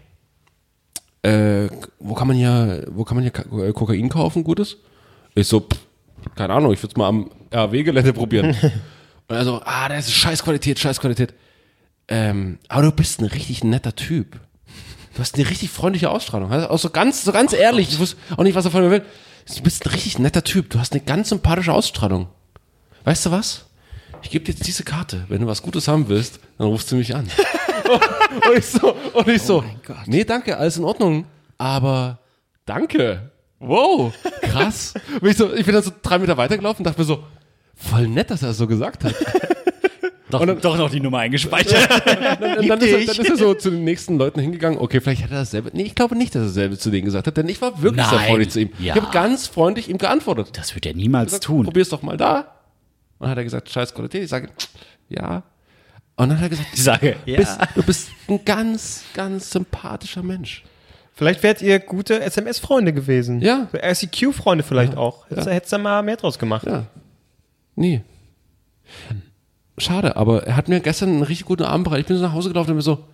[1.22, 4.78] äh, wo kann man hier, wo kann man hier äh, Kokain kaufen, Gutes?
[5.36, 5.80] Ich so, pff,
[6.36, 8.56] keine Ahnung, ich würde es mal am RW-Gelände probieren.
[9.28, 11.34] Und er so, ah, das ist Scheißqualität, Scheißqualität.
[12.08, 14.40] Ähm, aber du bist ein richtig netter Typ.
[15.14, 16.52] Du hast eine richtig freundliche Ausstrahlung.
[16.52, 17.90] Also Auch so ganz, so ganz ehrlich.
[17.90, 19.04] Ich wusste auch nicht, was er von mir will.
[19.56, 20.70] Du bist ein richtig netter Typ.
[20.70, 22.28] Du hast eine ganz sympathische Ausstrahlung.
[23.04, 23.66] Weißt du was?
[24.24, 25.26] Ich gebe dir jetzt diese Karte.
[25.28, 27.28] Wenn du was Gutes haben willst, dann rufst du mich an.
[27.94, 29.64] und ich so, und ich so,
[30.06, 31.26] nee, danke, alles in Ordnung.
[31.58, 32.20] Aber
[32.66, 33.32] danke.
[33.60, 34.94] Wow, krass.
[35.22, 37.26] Und ich, so, ich bin dann so drei Meter weitergelaufen und dachte mir so,
[37.76, 39.14] voll nett, dass er das so gesagt hat.
[40.30, 41.90] Doch, doch noch die Nummer eingespeichert.
[42.60, 44.78] Und dann, ist er, dann ist er so zu den nächsten Leuten hingegangen.
[44.78, 45.72] Okay, vielleicht hat er dasselbe.
[45.74, 48.06] Nee, ich glaube nicht, dass er dasselbe zu denen gesagt hat, denn ich war wirklich
[48.06, 48.28] sehr Nein.
[48.28, 48.70] freundlich zu ihm.
[48.78, 48.96] Ja.
[48.96, 50.50] Ich habe ganz freundlich ihm geantwortet.
[50.54, 51.66] Das wird er niemals gesagt, tun.
[51.66, 52.42] Probier's doch mal da.
[53.18, 54.22] Und dann hat er gesagt, scheiß Qualität.
[54.22, 54.50] Ich sage,
[55.10, 55.42] ja.
[56.20, 57.38] Und dann hat er gesagt, Ich sage, du, ja.
[57.38, 60.66] bist, du bist ein ganz, ganz sympathischer Mensch.
[61.14, 63.40] Vielleicht wärt ihr gute SMS-Freunde gewesen.
[63.40, 63.70] Ja.
[63.74, 65.30] RCQ-Freunde vielleicht auch.
[65.30, 66.68] Hättest du hättest du da mal mehr draus gemacht.
[66.68, 66.88] Ja.
[67.76, 68.02] Nee.
[69.78, 72.02] Schade, aber er hat mir gestern einen richtig guten Abend bereitet.
[72.04, 73.06] Ich bin so nach Hause gelaufen und mir so,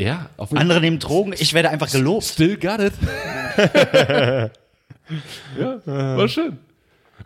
[0.00, 2.24] ja, auf jeden Andere nehmen Drogen, ich werde einfach gelobt.
[2.24, 2.94] Still got it.
[5.58, 6.56] ja, war schön.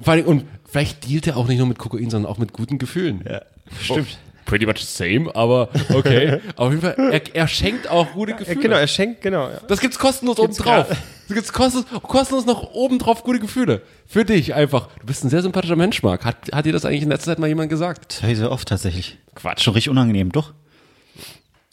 [0.01, 2.79] Vor allem, und vielleicht dealt er auch nicht nur mit Kokain, sondern auch mit guten
[2.79, 3.25] Gefühlen.
[3.29, 3.43] Ja,
[3.81, 4.19] Stimmt.
[4.51, 6.41] Pretty much the same, aber okay.
[6.57, 8.61] auf jeden Fall, er, er schenkt auch gute Ja, Gefühle.
[8.61, 9.49] genau, er schenkt, genau.
[9.49, 9.61] Ja.
[9.69, 10.89] Das gibt's kostenlos oben drauf.
[11.29, 13.83] Das gibt's kostenlos, kostenlos noch oben drauf gute Gefühle.
[14.05, 14.89] Für dich einfach.
[14.99, 16.25] Du bist ein sehr sympathischer Mensch, Marc.
[16.25, 18.21] Hat, hat dir das eigentlich in letzter Zeit mal jemand gesagt?
[18.27, 19.17] Ich sehr oft tatsächlich.
[19.37, 19.63] Quatsch.
[19.63, 20.53] Schon richtig unangenehm, doch.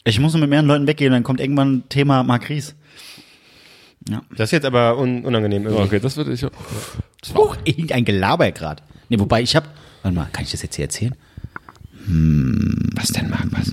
[0.04, 2.76] Ich muss nur mit mehreren Leuten weggehen, dann kommt irgendwann ein Thema Marc Ries.
[4.30, 5.82] Das ist jetzt aber un unangenehm irgendwie.
[5.82, 6.40] Okay, das würde ich.
[6.40, 8.80] Das war auch irgendein Gelaber gerade.
[9.08, 9.64] Nee, wobei ich hab.
[10.02, 11.16] Warte mal, kann ich das jetzt hier erzählen?
[12.08, 13.46] Was denn, Marc?
[13.50, 13.72] Was?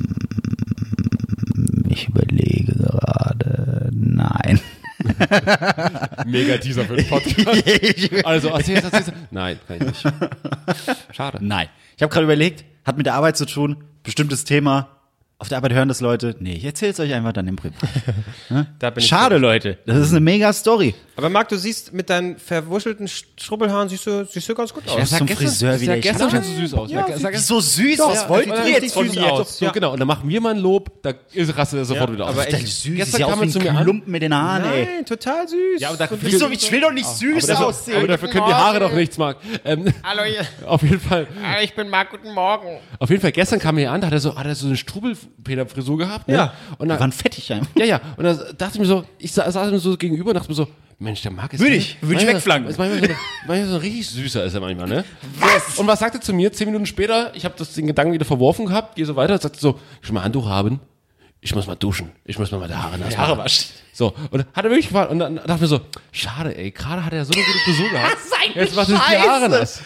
[1.90, 3.90] Ich überlege gerade.
[3.94, 4.60] Nein.
[6.26, 7.40] Mega Teaser für den Podcast.
[8.26, 9.14] also, erzähl, erzähl, erzähl.
[9.32, 10.04] Nein, kann ich nicht.
[11.12, 11.40] Schade.
[11.42, 11.70] Nein.
[11.96, 14.90] Ich habe gerade überlegt, hat mit der Arbeit zu tun, bestimmtes Thema.
[15.38, 16.36] Auf der Arbeit hören das Leute.
[16.40, 17.76] Nee, ich erzähl's euch einfach dann im Privat.
[18.80, 19.78] Da bin ich Schade, Leute.
[19.86, 20.96] Das ist eine mega Story.
[21.18, 23.08] Aber Marc, du siehst mit deinen verwuschelten
[23.40, 24.98] Schrubbelhaaren siehst du, siehst du ganz gut aus.
[25.12, 25.94] Ja, zum Friseur wieder.
[25.94, 26.92] Sah Ich gestern schon so süß aus.
[26.92, 29.14] Ja, Sag- sag- So süß, Doch, was ja, wollt ihr jetzt von mir?
[29.14, 29.58] süß aus.
[29.60, 29.94] So, genau.
[29.94, 32.32] Und dann machen wir mal ein Lob, da ist- rastet er sofort wieder aus.
[32.32, 32.96] aber Echt echt süß.
[32.98, 33.74] Gestern ja kam er wie zu mir.
[33.82, 34.86] Klumpen mit den Haaren, ey.
[34.96, 35.80] Nein, total süß.
[35.80, 36.50] Ja, aber da, Wieso?
[36.50, 37.98] Ich will doch nicht süß aber, aussehen.
[37.98, 39.38] aber dafür können die Haare doch nichts, Marc.
[39.64, 40.46] Ähm, Hallo, ihr.
[40.68, 41.28] auf jeden Fall.
[41.42, 42.68] Hallo, ich bin Marc, guten Morgen.
[43.00, 44.68] Auf jeden Fall, gestern kam er hier an, da hat er so, hat er so
[44.68, 46.28] eine Strubelpeter-Frisur gehabt.
[46.28, 46.34] Ne?
[46.36, 46.54] Ja.
[46.78, 47.72] Und Die dann, waren fettig einfach.
[47.78, 48.02] ja, ja.
[48.18, 50.56] Und dann dachte ich mir so, ich sa- saß ihm so gegenüber und dachte mir
[50.56, 51.60] so, Mensch, der Marc ist.
[51.60, 52.70] Würde ich, würde ich wegflanken.
[52.70, 53.16] Ist manchmal so,
[53.48, 55.04] manchmal so richtig süßer ist er manchmal, ne?
[55.78, 56.54] Und was sagt er zu mir?
[56.54, 59.58] Zehn Minuten später, ich habe das den Gedanken wieder verworfen gehabt, gehe so weiter, sagt
[59.58, 60.80] er so, ich will mal Handtuch haben.
[61.42, 62.12] Ich muss mal duschen.
[62.24, 63.68] Ich muss mal meine Haare nass Haare waschen.
[63.94, 65.12] So, und hat er wirklich gefragt.
[65.12, 65.82] Und dann dachte ich mir so,
[66.12, 68.18] schade, ey, gerade hat er so eine gute Frisur gehabt.
[68.56, 69.84] Jetzt macht er die Haare nass.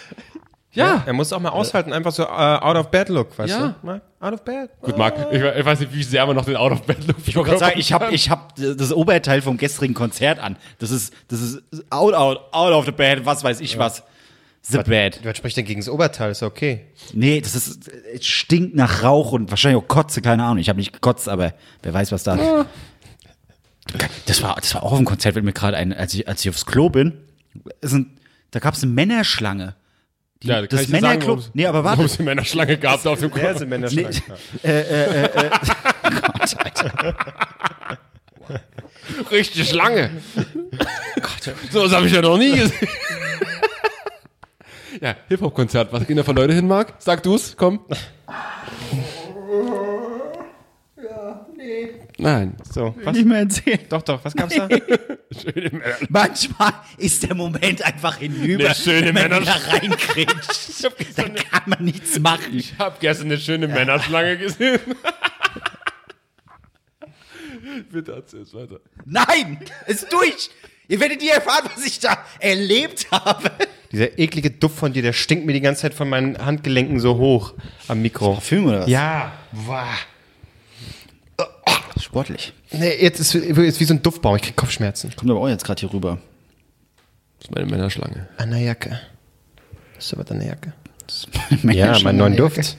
[0.79, 1.03] Ja.
[1.05, 3.75] Er muss auch mal aushalten, einfach so äh, out of bed look, weißt Ja.
[3.81, 3.85] du?
[3.85, 4.01] Marc?
[4.19, 4.69] Out of bed.
[4.81, 7.59] Gut, Marc, ich, ich weiß nicht, wie sehr man noch den Out-of-Bed-Look Ich wollte gerade
[7.59, 10.57] sagen, ich habe ich hab das Oberteil vom gestrigen Konzert an.
[10.79, 14.03] Das ist, das ist out, out, out of the bed, was weiß ich was.
[14.61, 15.21] The bed.
[15.23, 16.31] Was spricht denn gegen das Oberteil?
[16.31, 16.85] Ist okay.
[17.13, 20.57] Nee, das ist, es stinkt nach Rauch und wahrscheinlich auch Kotze, keine Ahnung.
[20.57, 22.65] Ich habe nicht gekotzt, aber wer weiß, was da.
[24.25, 26.41] Das war, das war auch auf dem Konzert, wenn mir gerade ein, als ich, als
[26.41, 27.17] ich aufs Klo bin,
[27.81, 28.17] ist ein,
[28.51, 29.75] da gab es eine Männerschlange.
[30.41, 32.11] Die, Ja, das ich dir sagen, Nee, aber Warum warte.
[32.11, 33.57] es die Männerschlange gab da auf dem Kopf.
[33.57, 34.21] sind Männer Nee, Gott,
[36.63, 37.17] Alter.
[39.31, 40.11] Richtige Schlange.
[41.71, 42.87] so was habe ich ja noch nie gesehen.
[45.01, 45.91] ja, Hip-Hop-Konzert.
[45.91, 46.93] Was gehen da für Leute hin, Marc?
[46.99, 47.81] Sag du's, komm.
[52.19, 52.55] Nein.
[52.71, 53.15] So, was?
[53.15, 53.79] Nicht mehr erzählen.
[53.89, 54.67] Doch, doch, was gab's da?
[56.09, 60.35] Manchmal ist der Moment einfach hinüber, Eine schöne wenn man Männer- wieder reinkriegt.
[61.17, 62.55] da kann man nichts machen.
[62.57, 64.79] Ich habe gestern eine schöne Männerschlange gesehen.
[67.91, 68.79] Bitte erzähl's weiter.
[69.05, 70.49] Nein, ist durch.
[70.87, 73.51] Ihr werdet nie erfahren, was ich da erlebt habe.
[73.91, 77.17] Dieser eklige Duft von dir, der stinkt mir die ganze Zeit von meinen Handgelenken so
[77.17, 77.53] hoch
[77.87, 78.33] am Mikro.
[78.33, 78.89] Parfüm oder was?
[78.89, 79.31] Ja.
[79.51, 79.85] Wow.
[82.09, 82.53] Sportlich.
[82.71, 84.35] Nee, jetzt ist es wie so ein Duftbaum.
[84.37, 85.15] Ich krieg Kopfschmerzen.
[85.15, 86.17] Kommt aber auch jetzt gerade hier rüber.
[87.37, 88.27] Das ist meine Männerschlange.
[88.37, 88.99] An der Jacke.
[89.95, 90.73] Das ist aber deine Jacke.
[91.61, 92.57] Meine Ja, mein neuen Duft.
[92.57, 92.75] Jacke.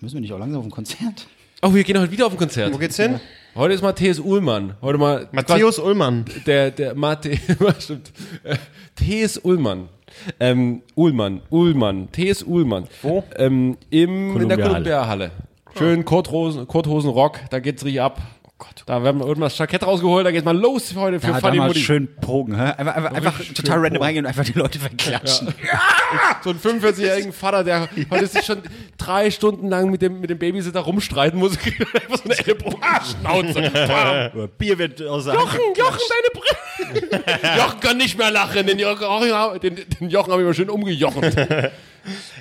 [0.00, 1.26] Müssen wir nicht auch langsam auf ein Konzert?
[1.62, 2.74] Oh, wir gehen heute wieder auf ein Konzert.
[2.74, 3.20] Wo geht's hin?
[3.54, 4.74] Heute ist Matthias Ullmann.
[4.82, 6.24] Heute mal Matthäus Ullmann.
[6.44, 7.38] der der Mathe
[7.78, 8.12] stimmt.
[8.42, 8.56] Äh,
[8.96, 9.38] T.S.
[9.38, 9.88] Ullmann.
[10.40, 12.42] Ähm, Ullmann, Ullmann, T.S.
[12.42, 12.88] Ullmann.
[13.02, 13.22] Wo?
[13.36, 15.30] Ähm, im, in der Kolumbiahalle.
[15.76, 18.20] Schön Korthosen, Korthosenrock, da geht's richtig ab.
[18.44, 18.84] Oh Gott.
[18.86, 21.40] Da werden wir irgendwann das Jackett rausgeholt, da geht's mal los für heute für Da
[21.40, 21.80] Funny Mutti.
[21.80, 22.72] schön Pogen, hä?
[22.76, 25.52] Einfach, einfach, einfach total random reingehen und einfach die Leute verklatschen.
[26.44, 28.62] So ein 45-jährigen Vater, der heute sich schon
[28.98, 31.58] drei Stunden lang mit dem, mit dem Babysitter rumstreiten muss.
[31.58, 33.70] Einfach so eine Ellbogenschnauze.
[34.32, 34.48] Bam.
[34.58, 37.56] Bier wird aus der Jochen, Jochen, deine Brille.
[37.58, 38.66] Jochen kann nicht mehr lachen.
[38.66, 41.32] Den Jochen, den, den Jochen habe ich mal schön umgejochen.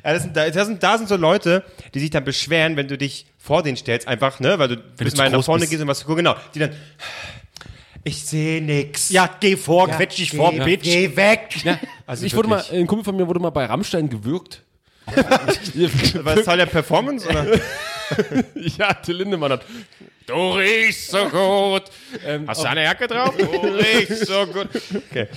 [0.04, 2.88] Ja, das sind, da, das sind, da sind so Leute, die sich dann beschweren, wenn
[2.88, 5.72] du dich vor denen stellst, einfach, ne, weil du bis zu mal nach vorne bist.
[5.72, 6.72] gehst und was zu gucken, genau, die dann,
[8.04, 9.10] ich sehe nix.
[9.10, 10.84] Ja, geh vor, quetsch dich vor, geh, Bitch.
[10.84, 11.56] Geh weg.
[12.06, 14.62] Also ich wurde mal, ein Kumpel von mir wurde mal bei Rammstein gewürgt.
[15.06, 17.46] War das Teil der Performance, oder?
[18.78, 19.62] ja, Till Lindemann hat.
[20.26, 21.84] Du riechst so gut.
[22.26, 23.36] Ähm, Hast du eine Jacke drauf?
[23.38, 24.70] Du riechst so gut.
[25.10, 25.28] Okay.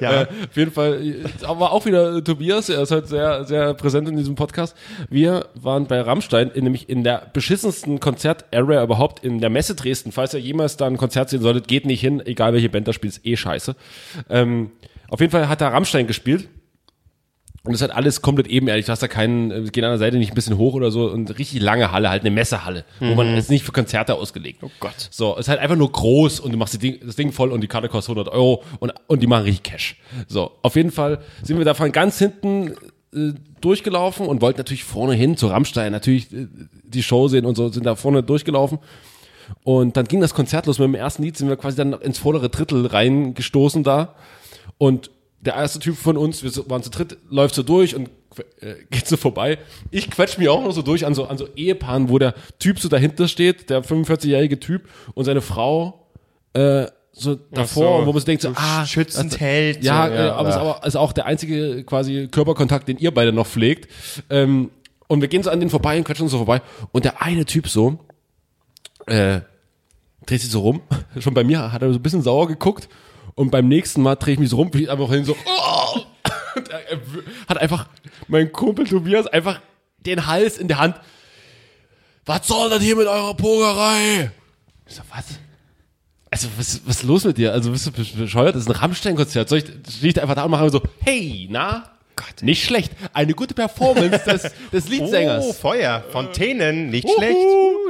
[0.00, 0.22] Ja.
[0.22, 4.08] Äh, auf jeden Fall, äh, aber auch wieder Tobias, er ist halt sehr, sehr präsent
[4.08, 4.76] in diesem Podcast.
[5.10, 10.12] Wir waren bei Rammstein, in, nämlich in der beschissensten Konzert-Area überhaupt, in der Messe Dresden.
[10.12, 12.92] Falls ihr jemals da ein Konzert sehen solltet, geht nicht hin, egal welche Band da
[12.92, 13.74] spielt, ist eh scheiße.
[14.30, 14.70] Ähm,
[15.08, 16.48] auf jeden Fall hat da Rammstein gespielt.
[17.66, 18.86] Und es hat alles komplett ebenerdig.
[18.86, 21.10] Du hast da keinen, äh, gehen an der Seite nicht ein bisschen hoch oder so
[21.10, 24.60] und richtig lange Halle, halt eine Messehalle, wo man ist nicht für Konzerte ausgelegt.
[24.62, 25.08] Oh Gott.
[25.10, 27.60] So, es ist halt einfach nur groß und du machst Ding, das Ding voll und
[27.60, 29.96] die Karte kostet 100 Euro und, und die machen richtig Cash.
[30.28, 32.72] So, auf jeden Fall sind wir da von ganz hinten
[33.14, 36.46] äh, durchgelaufen und wollten natürlich vorne hin zu Rammstein, natürlich äh,
[36.84, 38.78] die Show sehen und so, sind da vorne durchgelaufen.
[39.62, 40.78] Und dann ging das Konzert los.
[40.78, 44.14] Mit dem ersten Lied sind wir quasi dann ins vordere Drittel reingestoßen da.
[44.78, 45.10] Und
[45.46, 48.10] der erste Typ von uns, wir so- waren zu dritt, läuft so durch und
[48.60, 49.58] äh, geht so vorbei.
[49.90, 52.78] Ich quetsch mich auch noch so durch an so, an so Ehepaaren, wo der Typ
[52.78, 56.06] so dahinter steht, der 45-jährige Typ und seine Frau
[56.52, 58.06] äh, so davor, so.
[58.06, 59.82] wo man sich denkt, so, ah, schützend das- hält.
[59.82, 63.12] Ja, so, äh, aber es ist, aber ist auch der einzige quasi Körperkontakt, den ihr
[63.14, 63.90] beide noch pflegt.
[64.28, 64.70] Ähm,
[65.08, 66.60] und wir gehen so an den vorbei und quetschen uns so vorbei.
[66.92, 68.00] Und der eine Typ so,
[69.06, 69.40] äh,
[70.26, 70.82] dreht sich so rum.
[71.18, 72.88] Schon bei mir hat er so ein bisschen sauer geguckt.
[73.36, 76.00] Und beim nächsten Mal drehe ich mich so rum, fliegt einfach hin so, oh!
[76.56, 76.80] Und er,
[77.48, 77.86] hat einfach,
[78.28, 79.60] mein Kumpel Tobias, einfach
[80.00, 80.96] den Hals in der Hand.
[82.24, 84.32] Was soll das hier mit eurer Pogerei?
[84.86, 85.24] Ich so, was?
[86.30, 87.52] Also, was, was ist los mit dir?
[87.52, 88.54] Also, bist du besch- bescheuert?
[88.56, 89.48] Das ist ein Rammstein-Konzert.
[89.48, 91.90] Soll ich, stehe ich da einfach da und mache so, hey, na?
[92.16, 92.42] Gott.
[92.42, 92.92] Nicht schlecht.
[93.12, 94.42] Eine gute Performance des,
[94.72, 95.58] des Oh, Leadsängers.
[95.58, 96.02] Feuer.
[96.10, 97.14] Fontänen, nicht Uhu.
[97.16, 97.36] schlecht.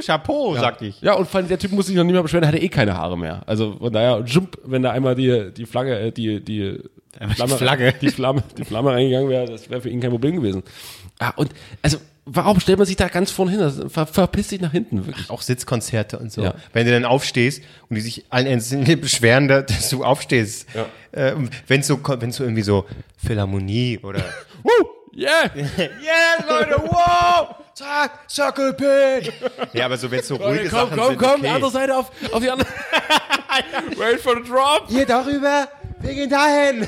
[0.05, 1.01] Chapeau, sag ich.
[1.01, 2.69] Ja, und vor allem der Typ muss sich noch nicht mehr beschweren, der hatte eh
[2.69, 3.41] keine Haare mehr.
[3.47, 6.77] Also von daher, jump, wenn da einmal die, die Flagge, äh, die, die
[7.35, 7.93] Flamme, Flagge.
[7.99, 10.61] die Flamme, die Flamme reingegangen wäre, das wäre für ihn kein Problem gewesen.
[11.19, 11.49] Ah, und
[11.81, 11.97] also,
[12.27, 13.89] warum stellt man sich da ganz vorne hin?
[13.89, 15.29] Ver, verpiss dich nach hinten, wirklich.
[15.29, 16.43] Auch Sitzkonzerte und so.
[16.43, 16.53] Ja.
[16.73, 20.67] Wenn du dann aufstehst und die sich allen Enden beschweren, da- dass du aufstehst.
[21.11, 21.33] Äh,
[21.67, 22.85] wenn es so, wenn so irgendwie so
[23.17, 24.19] Philharmonie oder
[24.63, 24.69] Woo!
[25.15, 25.49] Yeah!
[25.55, 27.55] Yeah, Leute, wow!
[27.73, 29.31] Zack, Circle Pit!
[29.73, 31.49] Ja, aber so, wenn es so ruhige komm, Sachen komm, sind, komm, okay.
[31.49, 32.67] andere Seite auf, auf die andere.
[33.97, 34.85] Wait for the drop.
[34.89, 35.67] Hier darüber,
[35.99, 36.87] wir gehen dahin.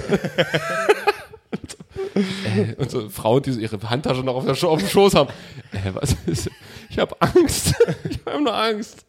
[2.78, 5.30] Und so Frauen, die so ihre Handtasche noch auf, der, Scho- auf dem Schoß haben.
[5.72, 6.50] Äh, was ist?
[6.90, 7.76] Ich habe Angst.
[8.10, 9.06] Ich habe nur Angst.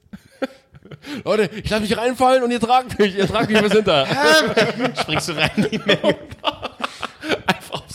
[1.24, 3.16] Leute, ich lasse mich reinfallen und ihr tragt mich.
[3.16, 4.06] Ihr tragt mich bis hinter.
[5.00, 6.16] Springst du rein in die Menge.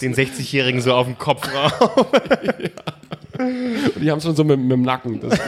[0.01, 1.97] Den 60-Jährigen so auf den Kopf rauf.
[3.37, 5.19] Und die haben es schon so mit, mit dem Nacken.
[5.21, 5.39] Das,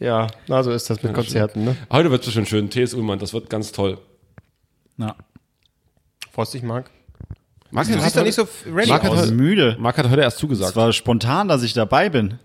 [0.00, 1.76] Ja, na, so ist das mit Konzerten, ne?
[1.90, 2.68] heute wird es bestimmt schön.
[2.70, 2.94] T.S.
[2.94, 3.98] Ullmann, das wird ganz toll.
[4.98, 5.14] Ja.
[6.32, 6.90] Frostig, Marc.
[7.74, 9.18] Marc Du siehst doch nicht so ready Marc hat, aus.
[9.22, 9.76] heute, müde.
[9.80, 10.76] Marc hat heute erst Es zugesagt.
[10.76, 12.38] war spontan, dass ich dabei bin.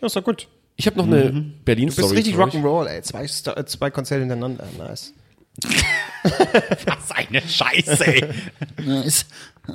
[0.00, 0.48] Ja, ist doch gut.
[0.76, 2.14] Ich habe noch eine Du Berlin-Story.
[2.14, 2.36] bist richtig.
[2.36, 3.02] Rock'n'Roll, ey.
[3.02, 4.64] Zwei, äh, zwei Konzerte hintereinander.
[4.78, 5.12] Nice.
[6.22, 8.24] Was eine Scheiße, ey.
[8.84, 9.26] nice.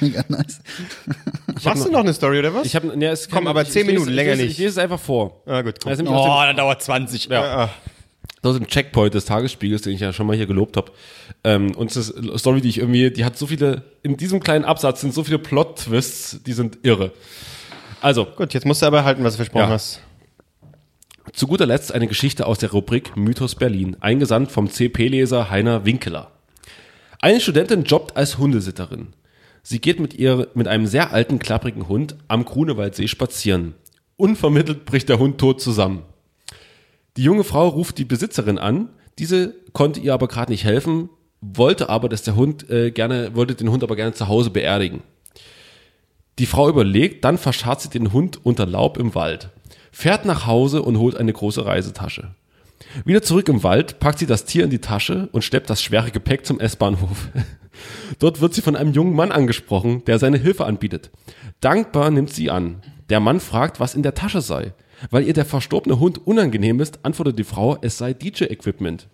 [0.00, 0.60] Mega nice.
[1.64, 2.66] Machst du noch eine Story, oder was?
[2.66, 4.50] Ich hab, ne, es Komm, aber ich- zehn ich lese- Minuten, länger nicht.
[4.52, 5.40] Ich lese es einfach vor.
[5.46, 7.26] ah, gut, dem- Oh, dann dauert 20.
[7.26, 7.70] Ja.
[8.44, 10.92] Das ist ein Checkpoint des Tagesspiegels, den ich ja schon mal hier gelobt habe.
[11.44, 14.40] Ähm, und das ist eine Story, die ich irgendwie, die hat so viele, in diesem
[14.40, 17.12] kleinen Absatz sind so viele Plot-Twists, die sind irre.
[18.02, 19.70] Also, Gut, jetzt musst du aber halten, was du versprochen Ja.
[19.70, 20.02] hast.
[21.32, 26.30] zu guter Letzt eine Geschichte aus der Rubrik Mythos Berlin, eingesandt vom CP-Leser Heiner Winkeler.
[27.22, 29.14] Eine Studentin jobbt als Hundesitterin.
[29.62, 33.72] Sie geht mit, ihr, mit einem sehr alten, klapprigen Hund am Grunewaldsee spazieren.
[34.18, 36.02] Unvermittelt bricht der Hund tot zusammen.
[37.16, 38.88] Die junge Frau ruft die Besitzerin an.
[39.18, 41.08] Diese konnte ihr aber gerade nicht helfen,
[41.40, 45.02] wollte aber, dass der Hund äh, gerne, wollte den Hund aber gerne zu Hause beerdigen.
[46.38, 49.50] Die Frau überlegt, dann verscharrt sie den Hund unter Laub im Wald,
[49.92, 52.34] fährt nach Hause und holt eine große Reisetasche.
[53.04, 56.10] Wieder zurück im Wald packt sie das Tier in die Tasche und schleppt das schwere
[56.10, 57.28] Gepäck zum S-Bahnhof.
[58.18, 61.10] Dort wird sie von einem jungen Mann angesprochen, der seine Hilfe anbietet.
[61.60, 62.82] Dankbar nimmt sie an.
[63.10, 64.72] Der Mann fragt, was in der Tasche sei.
[65.10, 69.08] Weil ihr der verstorbene Hund unangenehm ist, antwortet die Frau, es sei DJ-Equipment.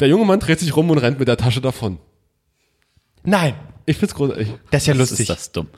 [0.00, 1.98] Der junge Mann dreht sich rum und rennt mit der Tasche davon.
[3.24, 3.54] Nein,
[3.86, 4.48] Ich find's großartig.
[4.70, 5.20] das ist ja lustig.
[5.20, 5.68] ist das dumm?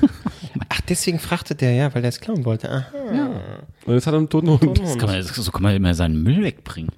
[0.68, 2.70] Ach, deswegen fragte der ja, weil der es klauen wollte.
[2.70, 3.40] Aha.
[3.86, 4.78] Und jetzt hat er einen toten Hund.
[4.80, 6.90] Das kann man, so kann man immer seinen Müll wegbringen.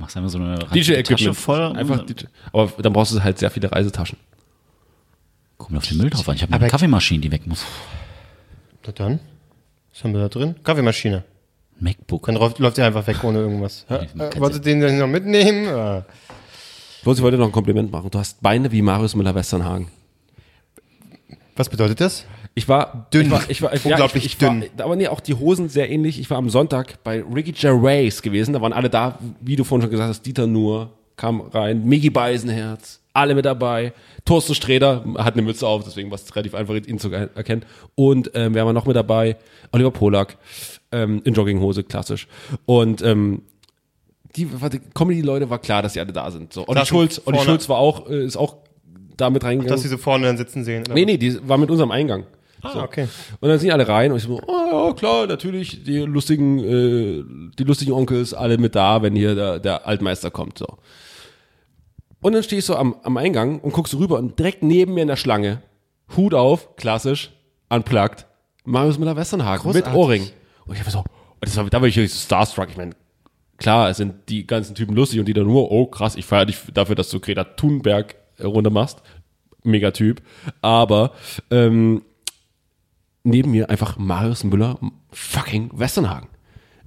[0.00, 1.36] Machst einfach so eine DJ-Equipment.
[1.36, 1.60] voll.
[1.76, 2.24] Einfach DJ.
[2.52, 4.18] Aber dann brauchst du halt sehr viele Reisetaschen.
[5.58, 6.36] Komm auf den Müll drauf an.
[6.36, 7.64] Ich habe Aber- eine Kaffeemaschine, die weg muss.
[8.86, 9.20] Na dann,
[9.92, 10.54] was haben wir da drin?
[10.64, 11.22] Kaffeemaschine.
[11.78, 12.26] MacBook.
[12.26, 13.84] Dann läuft, läuft er einfach weg ohne irgendwas.
[13.88, 16.02] Man äh, kann's wolltest du den denn noch mitnehmen?
[17.02, 18.10] Bloß ich wollte noch ein Kompliment machen.
[18.10, 19.88] Du hast Beine wie Marius Müller-Westernhagen.
[21.56, 22.24] Was bedeutet das?
[22.54, 23.26] Ich war Dünn.
[23.26, 24.64] Ich war, ich war, ich, Unglaublich ja, ich, dünn.
[24.76, 26.20] War, aber nee, auch die Hosen sehr ähnlich.
[26.20, 28.52] Ich war am Sonntag bei Ricky Gervais gewesen.
[28.52, 30.26] Da waren alle da, wie du vorhin schon gesagt hast.
[30.26, 30.90] Dieter Nuhr
[31.20, 33.92] kam rein, Miggy Beisenherz, alle mit dabei.
[34.24, 37.64] Thorsten Sträder hat eine Mütze auf, deswegen war es relativ einfach, ihn zu erkennen.
[37.94, 39.36] Und ähm, wer war noch mit dabei?
[39.70, 40.38] Oliver Polak
[40.92, 42.26] ähm, in Jogginghose, klassisch.
[42.64, 43.42] Und ähm,
[44.36, 46.52] die, die Comedy-Leute war klar, dass sie alle da sind.
[46.52, 46.66] So.
[46.66, 48.56] Olli Schulz, Olli Schulz war auch, äh, ist auch
[49.16, 49.74] da mit reingegangen.
[49.74, 50.84] Dass sie so vorne dann sitzen sehen.
[50.84, 52.24] oder Nee, nee, die war mit unserem Eingang.
[52.62, 53.08] Ah, okay.
[53.40, 57.24] Und dann sind alle rein und ich so, oh, ja, klar, natürlich, die lustigen, äh,
[57.58, 60.78] die lustigen Onkels, alle mit da, wenn hier der, der Altmeister kommt, so.
[62.22, 64.94] Und dann stehe ich so am, am Eingang und guckst so rüber und direkt neben
[64.94, 65.62] mir in der Schlange,
[66.16, 67.30] Hut auf, klassisch,
[67.70, 68.26] unplugged,
[68.64, 69.86] Marius Müller-Westernhagen mit.
[69.86, 70.28] Ohrring.
[70.66, 71.04] Und ich habe so,
[71.40, 72.92] das war, da war ich so starstruck, ich meine,
[73.56, 76.46] klar, es sind die ganzen Typen lustig und die dann nur, oh krass, ich feiere
[76.46, 79.02] dich dafür, dass du Greta Thunberg äh, runter machst.
[79.62, 80.22] Mega Typ.
[80.62, 81.12] Aber
[81.50, 82.02] ähm,
[83.22, 84.78] neben mir einfach Marius Müller
[85.10, 86.28] fucking Westernhagen.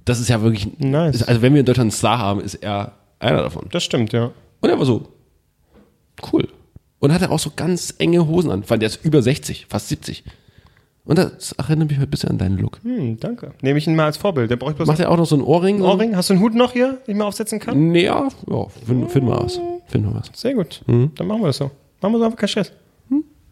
[0.04, 1.16] Das ist ja wirklich, Nice.
[1.16, 3.66] ist, also wenn wir in Deutschland einen Star haben, ist er einer davon.
[3.70, 4.32] Das stimmt, ja.
[4.60, 5.08] Und er war so,
[6.32, 6.48] cool.
[6.98, 8.62] Und hat er auch so ganz enge Hosen an.
[8.62, 10.24] Fand er ist über 60, fast 70.
[11.04, 12.80] Und das erinnert mich ein bisschen an deinen Look.
[12.82, 13.52] Hm, danke.
[13.60, 14.50] Nehme ich ihn mal als Vorbild.
[14.50, 15.82] Der braucht bloß Macht er auch noch so einen Ohrring?
[15.82, 16.16] Ohrring.
[16.16, 17.92] Hast du einen Hut noch hier, den ich mal aufsetzen kann?
[17.92, 19.60] Nee, ja, ja finden wir was.
[19.86, 20.30] Finden wir was.
[20.34, 20.82] Sehr gut.
[20.86, 21.70] Dann machen wir das so.
[22.00, 22.72] Machen wir so einfach keinen Stress.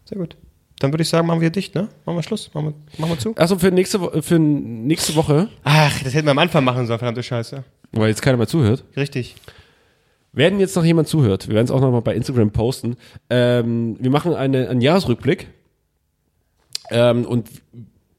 [0.05, 0.35] Sehr gut.
[0.79, 1.87] Dann würde ich sagen, machen wir dicht, ne?
[2.05, 2.49] Machen wir Schluss.
[2.53, 3.35] Machen wir, machen wir zu.
[3.35, 6.99] Also für nächste, Wo- für nächste Woche, Ach, das hätten wir am Anfang machen sollen,
[6.99, 7.63] verdammte Scheiße.
[7.91, 9.35] weil jetzt keiner mehr zuhört, Richtig.
[10.33, 11.47] werden jetzt noch jemand zuhört.
[11.47, 12.97] Wir werden es auch noch mal bei Instagram posten.
[13.29, 15.47] Ähm, wir machen eine, einen Jahresrückblick.
[16.91, 17.49] Ähm, und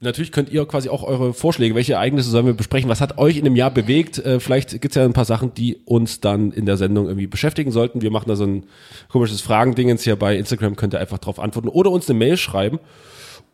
[0.05, 3.37] natürlich könnt ihr quasi auch eure Vorschläge, welche Ereignisse sollen wir besprechen, was hat euch
[3.37, 4.17] in dem Jahr bewegt.
[4.19, 7.27] Äh, vielleicht gibt es ja ein paar Sachen, die uns dann in der Sendung irgendwie
[7.27, 8.01] beschäftigen sollten.
[8.01, 8.63] Wir machen da so ein
[9.09, 12.79] komisches Fragendingens hier bei Instagram, könnt ihr einfach drauf antworten oder uns eine Mail schreiben.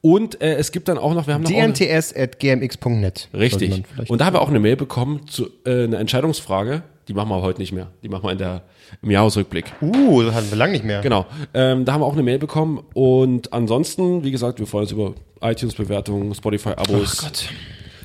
[0.02, 3.30] Und äh, es gibt dann auch noch, wir haben noch dnts.gmx.net.
[3.34, 3.84] Richtig.
[4.08, 6.84] Und da haben wir auch eine Mail bekommen zu äh, einer Entscheidungsfrage.
[7.12, 7.88] Die machen wir aber heute nicht mehr.
[8.04, 8.62] Die machen wir in der,
[9.02, 9.66] im Jahresrückblick.
[9.82, 11.02] Uh, das hatten wir lange nicht mehr.
[11.02, 11.26] Genau.
[11.54, 12.86] Ähm, da haben wir auch eine Mail bekommen.
[12.94, 17.28] Und ansonsten, wie gesagt, wir freuen uns über iTunes-Bewertungen, Spotify-Abos.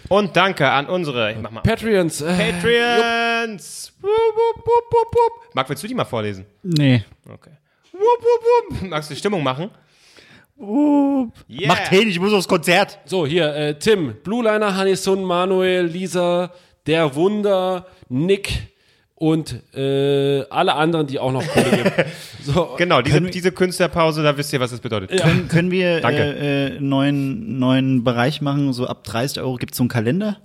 [0.09, 2.21] Und danke an unsere ich mach mal, Patreons.
[2.21, 3.93] Äh, Patreons.
[4.01, 5.55] Wup, wup, wup, wup, wup.
[5.55, 6.45] Marc, willst du die mal vorlesen?
[6.65, 7.05] Nee.
[7.33, 7.53] Okay.
[7.93, 8.89] Wup, wup, wup.
[8.91, 9.71] Magst du die Stimmung machen?
[10.59, 11.69] Yeah.
[11.69, 12.99] Macht hin, ich muss aufs Konzert.
[13.05, 16.51] So, hier, äh, Tim, Blue Liner, Hanison, Manuel, Lisa,
[16.89, 18.76] Der Wunder, Nick
[19.17, 21.93] und äh, alle anderen, die auch noch Kohle geben.
[22.43, 25.21] So, Genau, diese, wir- diese Künstlerpause, da wisst ihr, was das bedeutet.
[25.21, 26.23] Können, können wir Danke.
[26.23, 30.37] äh, äh, neuen, neuen Bereich machen, so ab 30 Euro gibt es so einen Kalender?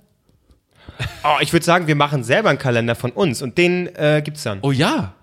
[1.22, 4.42] Oh, ich würde sagen, wir machen selber einen Kalender von uns und den äh, gibt's
[4.42, 4.58] dann.
[4.62, 5.14] oh ja.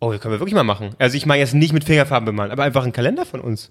[0.00, 0.90] Oh, den können wir wirklich mal machen.
[0.98, 3.70] Also ich meine jetzt nicht mit Fingerfarben bemalen, aber einfach einen Kalender von uns.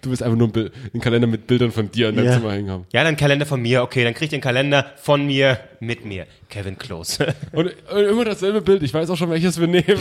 [0.00, 2.32] Du willst einfach nur einen Kalender mit Bildern von dir in deinem Ja.
[2.34, 2.84] Zimmer hängen haben.
[2.92, 3.82] Ja, dann einen Kalender von mir.
[3.82, 6.26] Okay, dann krieg ich den Kalender von mir mit mir.
[6.48, 7.34] Kevin Klose.
[7.52, 8.82] Und, und immer dasselbe Bild.
[8.82, 9.84] Ich weiß auch schon, welches wir nehmen.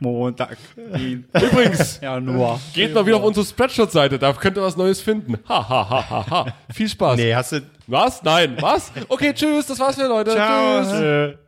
[0.00, 0.56] Montag.
[0.76, 2.60] Übrigens, Januar.
[2.72, 4.18] geht mal wieder auf unsere Spreadshot-Seite.
[4.18, 5.38] Da könnt ihr was Neues finden.
[5.48, 6.46] Ha, ha, ha, ha, ha.
[6.72, 7.16] Viel Spaß.
[7.16, 7.60] nee, hast du...
[7.86, 8.22] Was?
[8.22, 8.56] Nein.
[8.60, 8.92] Was?
[9.08, 9.66] Okay, tschüss.
[9.66, 10.30] Das war's für Leute.
[10.30, 10.88] Tschüss.
[11.36, 11.47] Ciao.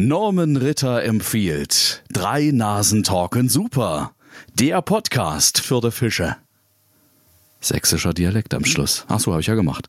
[0.00, 4.12] Norman Ritter empfiehlt Drei Nasen talken super.
[4.54, 6.36] Der Podcast für die Fische.
[7.60, 9.04] Sächsischer Dialekt am Schluss.
[9.08, 9.86] Ach so, habe ich ja gemacht.